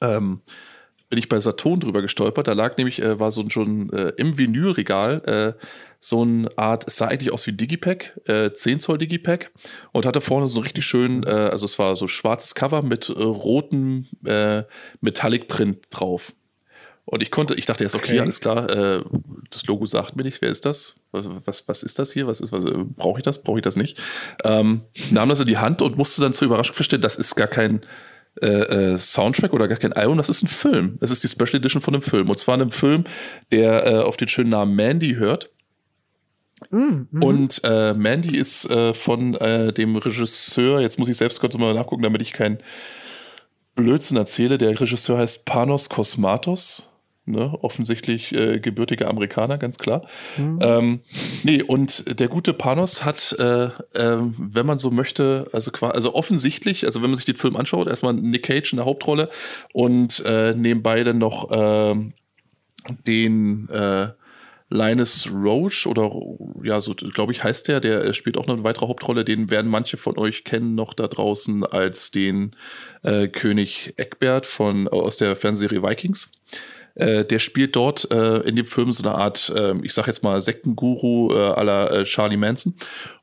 [0.01, 0.43] Ähm,
[1.11, 2.47] bin ich bei Saturn drüber gestolpert.
[2.47, 5.67] Da lag nämlich, äh, war so ein, schon äh, im Vinylregal äh,
[5.99, 9.51] so eine Art, es sah eigentlich aus wie Digipack, äh, 10 Zoll Digipack
[9.93, 13.13] und hatte vorne so richtig schön, äh, also es war so schwarzes Cover mit äh,
[13.13, 14.63] rotem äh,
[15.01, 16.33] Metallic Print drauf.
[17.07, 18.21] Und ich konnte, ich dachte jetzt, okay, okay.
[18.21, 18.69] alles klar,
[19.51, 20.95] das Logo sagt mir nichts, wer ist das?
[21.11, 22.29] Was, was, ist das hier?
[22.29, 22.63] Was ist, was,
[22.95, 23.43] brauche ich das?
[23.43, 24.01] Brauche ich das nicht?
[24.45, 27.49] Ähm, nahm das in die Hand und musste dann zur Überraschung feststellen, das ist gar
[27.49, 27.81] kein
[28.41, 28.47] äh,
[28.93, 30.99] äh, Soundtrack oder gar kein Album, das ist ein Film.
[31.01, 32.29] Das ist die Special Edition von einem Film.
[32.29, 33.05] Und zwar einem Film,
[33.51, 35.51] der äh, auf den schönen Namen Mandy hört.
[36.71, 37.23] Mm, mhm.
[37.23, 41.75] Und äh, Mandy ist äh, von äh, dem Regisseur, jetzt muss ich selbst kurz mal
[41.75, 42.59] nachgucken, damit ich keinen
[43.75, 44.59] Blödsinn erzähle.
[44.59, 46.90] Der Regisseur heißt Panos Kosmatos.
[47.31, 47.57] Ne?
[47.63, 50.07] Offensichtlich äh, gebürtiger Amerikaner, ganz klar.
[50.37, 50.59] Mhm.
[50.61, 51.01] Ähm,
[51.43, 56.15] nee, und der gute Panos hat, äh, äh, wenn man so möchte, also quasi, also
[56.15, 59.31] offensichtlich, also wenn man sich den Film anschaut, erstmal Nick Cage in der Hauptrolle
[59.73, 62.13] und äh, nebenbei dann noch ähm,
[63.07, 64.09] den äh,
[64.71, 66.13] Linus Roach oder
[66.63, 69.69] ja, so glaube ich heißt der, der spielt auch noch eine weitere Hauptrolle, den werden
[69.69, 72.53] manche von euch kennen noch da draußen als den
[73.03, 76.31] äh, König Eckbert von aus der Fernsehserie Vikings.
[76.95, 80.23] Äh, der spielt dort äh, in dem Film so eine Art, äh, ich sag jetzt
[80.23, 82.75] mal, Sektenguru äh, aller äh, Charlie Manson.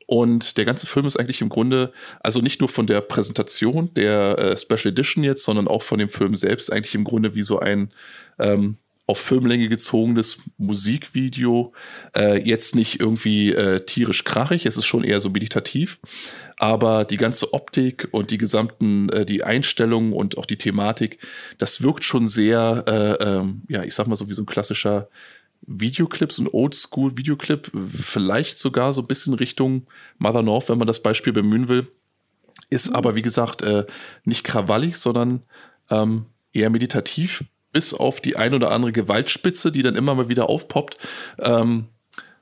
[0.05, 1.91] Und der ganze Film ist eigentlich im Grunde,
[2.21, 6.07] also nicht nur von der Präsentation der äh, Special Edition jetzt, sondern auch von dem
[6.07, 7.91] Film selbst eigentlich im Grunde wie so ein
[8.39, 8.77] ähm,
[9.07, 11.73] auf Filmlänge gezogenes Musikvideo.
[12.15, 15.99] Äh, jetzt nicht irgendwie äh, tierisch krachig, es ist schon eher so meditativ.
[16.57, 21.19] Aber die ganze Optik und die gesamten, äh, die Einstellungen und auch die Thematik,
[21.57, 25.07] das wirkt schon sehr, äh, ähm, ja, ich sag mal so wie so ein klassischer
[25.61, 31.01] Videoclip, so ein Oldschool-Videoclip, vielleicht sogar so ein bisschen Richtung Mother North, wenn man das
[31.01, 31.87] Beispiel bemühen will.
[32.69, 33.85] Ist aber, wie gesagt, äh,
[34.25, 35.43] nicht krawallig, sondern
[35.89, 40.49] ähm, eher meditativ, bis auf die ein oder andere Gewaltspitze, die dann immer mal wieder
[40.49, 40.97] aufpoppt.
[41.39, 41.87] Ähm,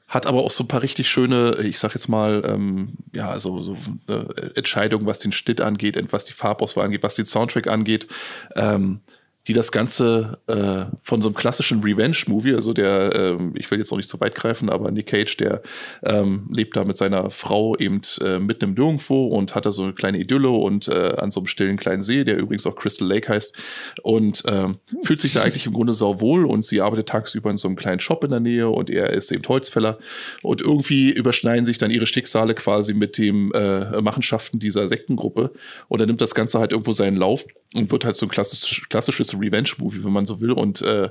[0.08, 3.62] hat aber auch so ein paar richtig schöne, ich sag jetzt mal, ähm, ja, also
[3.62, 3.76] so
[4.08, 8.08] äh, Entscheidungen, was den Schnitt angeht, was die Farbauswahl angeht, was den Soundtrack angeht.
[8.56, 9.02] Ähm,
[9.48, 13.92] die das Ganze äh, von so einem klassischen Revenge-Movie, also der, ähm, ich will jetzt
[13.92, 15.62] noch nicht so weit greifen, aber Nick Cage, der
[16.04, 19.84] ähm, lebt da mit seiner Frau eben äh, mitten im Nirgendwo und hat da so
[19.84, 23.08] eine kleine Idylle und äh, an so einem stillen kleinen See, der übrigens auch Crystal
[23.08, 23.56] Lake heißt,
[24.02, 27.68] und ähm, fühlt sich da eigentlich im Grunde sauwohl und sie arbeitet tagsüber in so
[27.68, 30.00] einem kleinen Shop in der Nähe und er ist eben Holzfäller.
[30.42, 35.52] Und irgendwie überschneiden sich dann ihre Schicksale quasi mit dem äh, Machenschaften dieser Sektengruppe.
[35.88, 37.46] Und dann nimmt das Ganze halt irgendwo seinen Lauf
[37.76, 40.52] und wird halt so ein klassisch, klassisches Revenge-Movie, wenn man so will.
[40.52, 41.10] Und äh,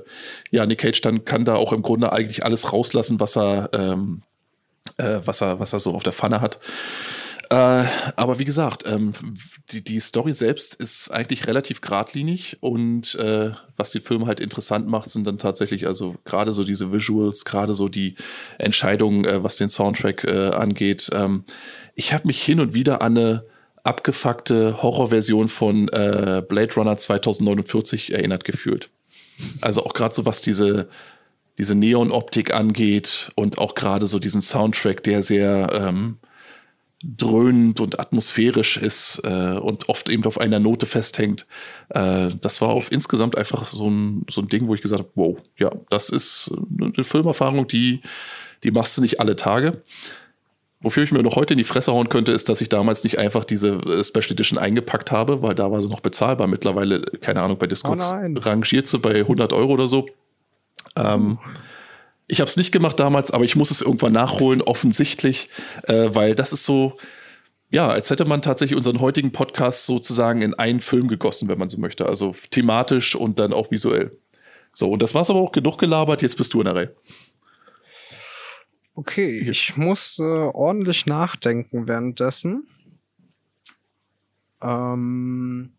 [0.51, 4.21] ja, Nick Cage dann kann da auch im Grunde eigentlich alles rauslassen, was er, ähm,
[4.97, 6.59] äh, was er, was er so auf der Pfanne hat.
[7.49, 7.83] Äh,
[8.15, 9.13] aber wie gesagt, ähm,
[9.69, 14.87] die, die Story selbst ist eigentlich relativ geradlinig und äh, was den Film halt interessant
[14.87, 18.15] macht, sind dann tatsächlich also gerade so diese Visuals, gerade so die
[18.57, 21.11] Entscheidungen, äh, was den Soundtrack äh, angeht.
[21.13, 21.43] Ähm,
[21.93, 23.45] ich habe mich hin und wieder an eine
[23.85, 28.89] abgefuckte Horrorversion von äh, Blade Runner 2049 erinnert gefühlt.
[29.61, 30.87] Also auch gerade so was diese
[31.57, 36.17] diese Neon-Optik angeht und auch gerade so diesen Soundtrack, der sehr ähm,
[37.03, 41.45] dröhnend und atmosphärisch ist äh, und oft eben auf einer Note festhängt.
[41.89, 45.11] Äh, das war auf insgesamt einfach so ein, so ein Ding, wo ich gesagt habe,
[45.15, 48.01] wow, ja, das ist eine Filmerfahrung, die,
[48.63, 49.81] die machst du nicht alle Tage.
[50.85, 53.17] Wofür ich mir noch heute in die Fresse hauen könnte, ist, dass ich damals nicht
[53.17, 56.45] einfach diese äh, Special Edition eingepackt habe, weil da war sie noch bezahlbar.
[56.45, 60.07] Mittlerweile, keine Ahnung, bei Discogs oh rangiert sie bei 100 Euro oder so.
[60.95, 61.39] Ähm,
[62.27, 65.49] ich habe es nicht gemacht damals, aber ich muss es irgendwann nachholen, offensichtlich,
[65.87, 66.97] äh, weil das ist so,
[67.71, 71.67] ja, als hätte man tatsächlich unseren heutigen Podcast sozusagen in einen Film gegossen, wenn man
[71.67, 72.05] so möchte.
[72.05, 74.19] Also thematisch und dann auch visuell.
[74.71, 76.95] So, und das war's aber auch genug gelabert, jetzt bist du in der Reihe.
[78.95, 82.65] Okay, ich muss äh, ordentlich nachdenken währenddessen.
[84.61, 85.73] Ähm,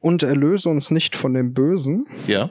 [0.00, 2.06] und erlöse uns nicht von dem Bösen.
[2.26, 2.50] Ja.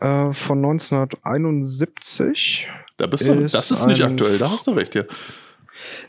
[0.00, 2.68] Äh, von 1971.
[2.98, 5.04] Da bist du, ist das ist nicht aktuell, da hast du recht, ja.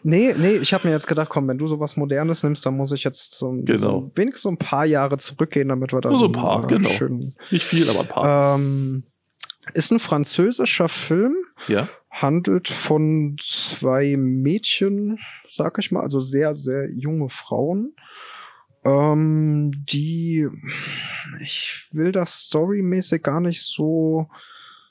[0.03, 2.91] Nee, nee, ich habe mir jetzt gedacht, komm, wenn du sowas Modernes nimmst, dann muss
[2.91, 3.91] ich jetzt so, Genau.
[3.91, 6.89] so wenigstens so ein paar Jahre zurückgehen, damit wir da so ein paar, genau.
[6.89, 8.55] schönen Nicht viel, aber ein paar.
[8.55, 9.03] Ähm,
[9.73, 11.35] ist ein französischer Film,
[11.67, 11.89] ja.
[12.09, 17.95] handelt von zwei Mädchen, sag ich mal, also sehr, sehr junge Frauen,
[18.85, 20.47] ähm, die,
[21.41, 24.29] ich will das storymäßig gar nicht so,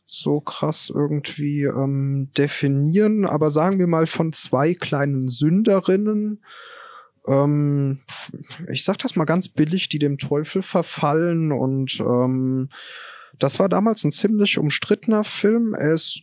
[0.04, 6.42] so krass irgendwie ähm, definieren, aber sagen wir mal von zwei kleinen Sünderinnen,
[7.26, 8.00] ähm,
[8.70, 12.68] ich sag das mal ganz billig, die dem Teufel verfallen und ähm,
[13.38, 15.74] das war damals ein ziemlich umstrittener Film.
[15.74, 16.22] Er ist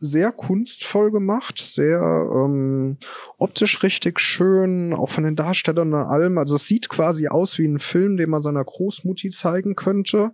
[0.00, 2.98] sehr kunstvoll gemacht, sehr ähm,
[3.36, 6.38] optisch richtig schön, auch von den Darstellern und allem.
[6.38, 10.32] Also es sieht quasi aus wie ein Film, den man seiner Großmutti zeigen könnte.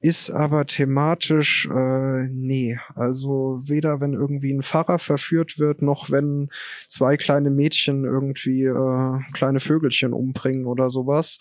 [0.00, 2.76] Ist aber thematisch, äh, nee.
[2.96, 6.50] Also weder wenn irgendwie ein Pfarrer verführt wird, noch wenn
[6.88, 11.38] zwei kleine Mädchen irgendwie äh, kleine Vögelchen umbringen oder sowas,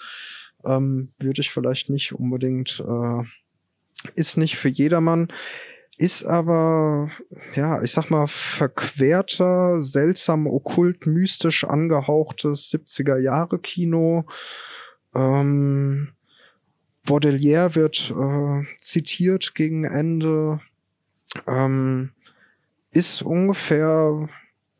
[0.64, 3.24] ähm, würde ich vielleicht nicht unbedingt, äh,
[4.16, 5.32] ist nicht für jedermann
[6.02, 7.12] ist aber,
[7.54, 14.26] ja, ich sag mal, verquerter, seltsam, okkult, mystisch angehauchtes 70er-Jahre-Kino.
[15.14, 16.14] Ähm,
[17.06, 20.60] Baudelaire wird äh, zitiert gegen Ende.
[21.46, 22.14] Ähm,
[22.90, 24.28] ist ungefähr,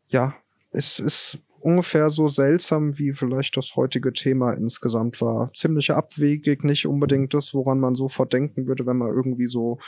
[0.08, 0.34] ja,
[0.72, 5.50] ist, ist ungefähr so seltsam, wie vielleicht das heutige Thema insgesamt war.
[5.54, 9.78] Ziemlich abwegig, nicht unbedingt das, woran man sofort denken würde, wenn man irgendwie so,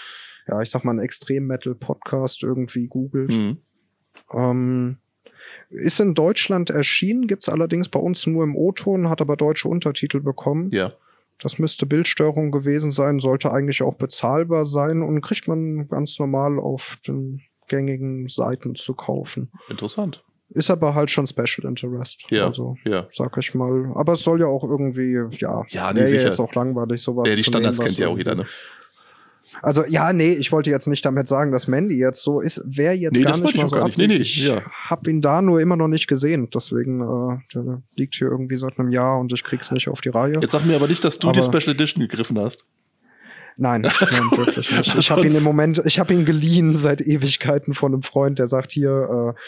[0.49, 3.33] ja, ich sag mal, einen Extrem-Metal-Podcast irgendwie googelt.
[3.33, 3.59] Mhm.
[4.33, 4.97] Ähm,
[5.71, 10.21] ist in Deutschland erschienen, gibt's allerdings bei uns nur im O-Ton, hat aber deutsche Untertitel
[10.21, 10.69] bekommen.
[10.71, 10.93] Ja.
[11.41, 16.59] Das müsste Bildstörung gewesen sein, sollte eigentlich auch bezahlbar sein und kriegt man ganz normal
[16.59, 19.51] auf den gängigen Seiten zu kaufen.
[19.69, 20.25] Interessant.
[20.51, 22.25] Ist aber halt schon Special Interest.
[22.31, 22.47] Ja.
[22.47, 23.07] Also, Ja.
[23.11, 23.91] sag ich mal.
[23.95, 26.25] Aber es soll ja auch irgendwie, ja, Ja, nee, sicher.
[26.27, 27.29] jetzt auch langweilig, sowas.
[27.29, 28.47] Ja, die Standards nehmen, kennt ja auch jeder, ne?
[29.63, 32.61] Also, ja, nee, ich wollte jetzt nicht damit sagen, dass Mandy jetzt so ist.
[32.67, 33.99] Wäre jetzt Nee, gar das nicht ich mal so gar nicht.
[33.99, 34.47] Nee, nee, abwegig.
[34.47, 34.57] ja.
[34.59, 36.49] Ich hab ihn da nur immer noch nicht gesehen.
[36.53, 40.09] Deswegen, äh, der liegt hier irgendwie seit einem Jahr und ich krieg's nicht auf die
[40.09, 40.35] Reihe.
[40.41, 42.69] Jetzt sag mir aber nicht, dass du die Aber- Special Edition gegriffen hast.
[43.57, 43.93] Nein, nein,
[44.37, 44.95] wirklich nicht.
[44.99, 48.47] Ich habe ihn im Moment, ich habe ihn geliehen seit Ewigkeiten von einem Freund, der
[48.47, 49.41] sagt, hier, äh,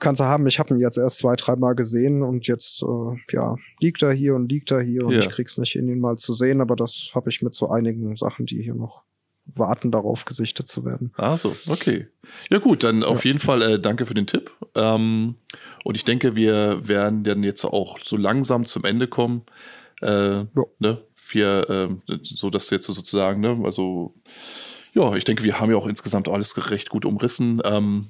[0.00, 0.46] kannst du haben.
[0.46, 4.34] Ich habe ihn jetzt erst zwei, dreimal gesehen und jetzt, äh, ja, liegt er hier
[4.34, 5.20] und liegt er hier und Ja.
[5.20, 8.16] ich krieg's nicht hin, ihn mal zu sehen, aber das habe ich mit so einigen
[8.16, 9.02] Sachen, die hier noch
[9.46, 11.12] warten darauf, gesichtet zu werden.
[11.16, 12.08] Ah, so, okay.
[12.50, 14.50] Ja, gut, dann auf jeden Fall äh, danke für den Tipp.
[14.74, 15.36] Ähm,
[15.84, 19.42] und ich denke, wir werden dann jetzt auch so langsam zum Ende kommen.
[20.00, 20.44] Äh,
[20.78, 21.02] ne?
[21.34, 24.14] Wir, ähm, so dass jetzt sozusagen, ne, also,
[24.94, 27.60] ja, ich denke, wir haben ja auch insgesamt alles recht gut umrissen.
[27.64, 28.08] Ähm,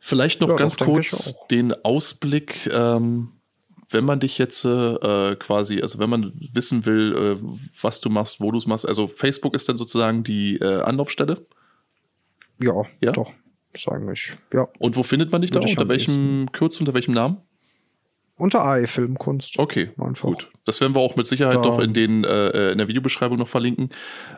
[0.00, 3.32] vielleicht noch Ja, ganz kurz den Ausblick, ähm,
[3.90, 7.44] wenn man dich jetzt äh, quasi, also wenn man wissen will, äh,
[7.80, 11.46] was du machst, wo du es machst, also Facebook ist dann sozusagen die äh, Anlaufstelle.
[12.60, 13.12] Ja, Ja?
[13.12, 13.30] doch,
[13.76, 14.32] sagen ich.
[14.52, 14.66] Ja.
[14.78, 15.60] Und wo findet man dich da?
[15.60, 17.38] Würde ich Unter welchem Kürzel, unter welchem Namen?
[18.42, 19.58] Unter AI Filmkunst.
[19.58, 20.28] Okay, Einfach.
[20.28, 20.50] gut.
[20.64, 23.46] Das werden wir auch mit Sicherheit Da- noch in, den, äh, in der Videobeschreibung noch
[23.48, 23.90] verlinken.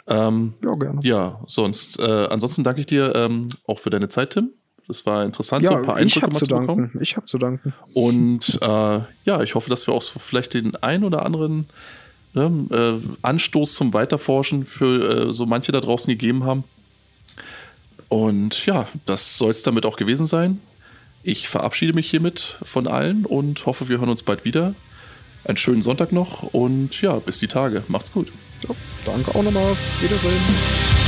[0.06, 1.00] Ähm, Ja, gerne.
[1.02, 4.50] ja, sonst, äh, ansonsten danke ich dir ähm, auch für deine Zeit, Tim.
[4.86, 6.82] Das war interessant, so Ja, ein paar ich Eindrücke habe mal zu zu bekommen.
[6.82, 7.02] danken.
[7.02, 7.72] Ich habe zu danken.
[7.94, 8.66] Und äh,
[9.24, 11.66] ja, ich hoffe, dass wir auch so vielleicht den ein oder anderen
[12.34, 16.64] ne, äh, Anstoß zum Weiterforschen für äh, so manche da draußen gegeben haben.
[18.08, 20.60] Und ja, das soll es damit auch gewesen sein.
[21.26, 24.74] Ich verabschiede mich hiermit von allen und hoffe, wir hören uns bald wieder.
[25.46, 27.82] Einen schönen Sonntag noch und ja, bis die Tage.
[27.88, 28.30] Macht's gut.
[28.68, 28.74] Ja,
[29.06, 29.74] danke auch nochmal.
[30.02, 31.03] Wiedersehen.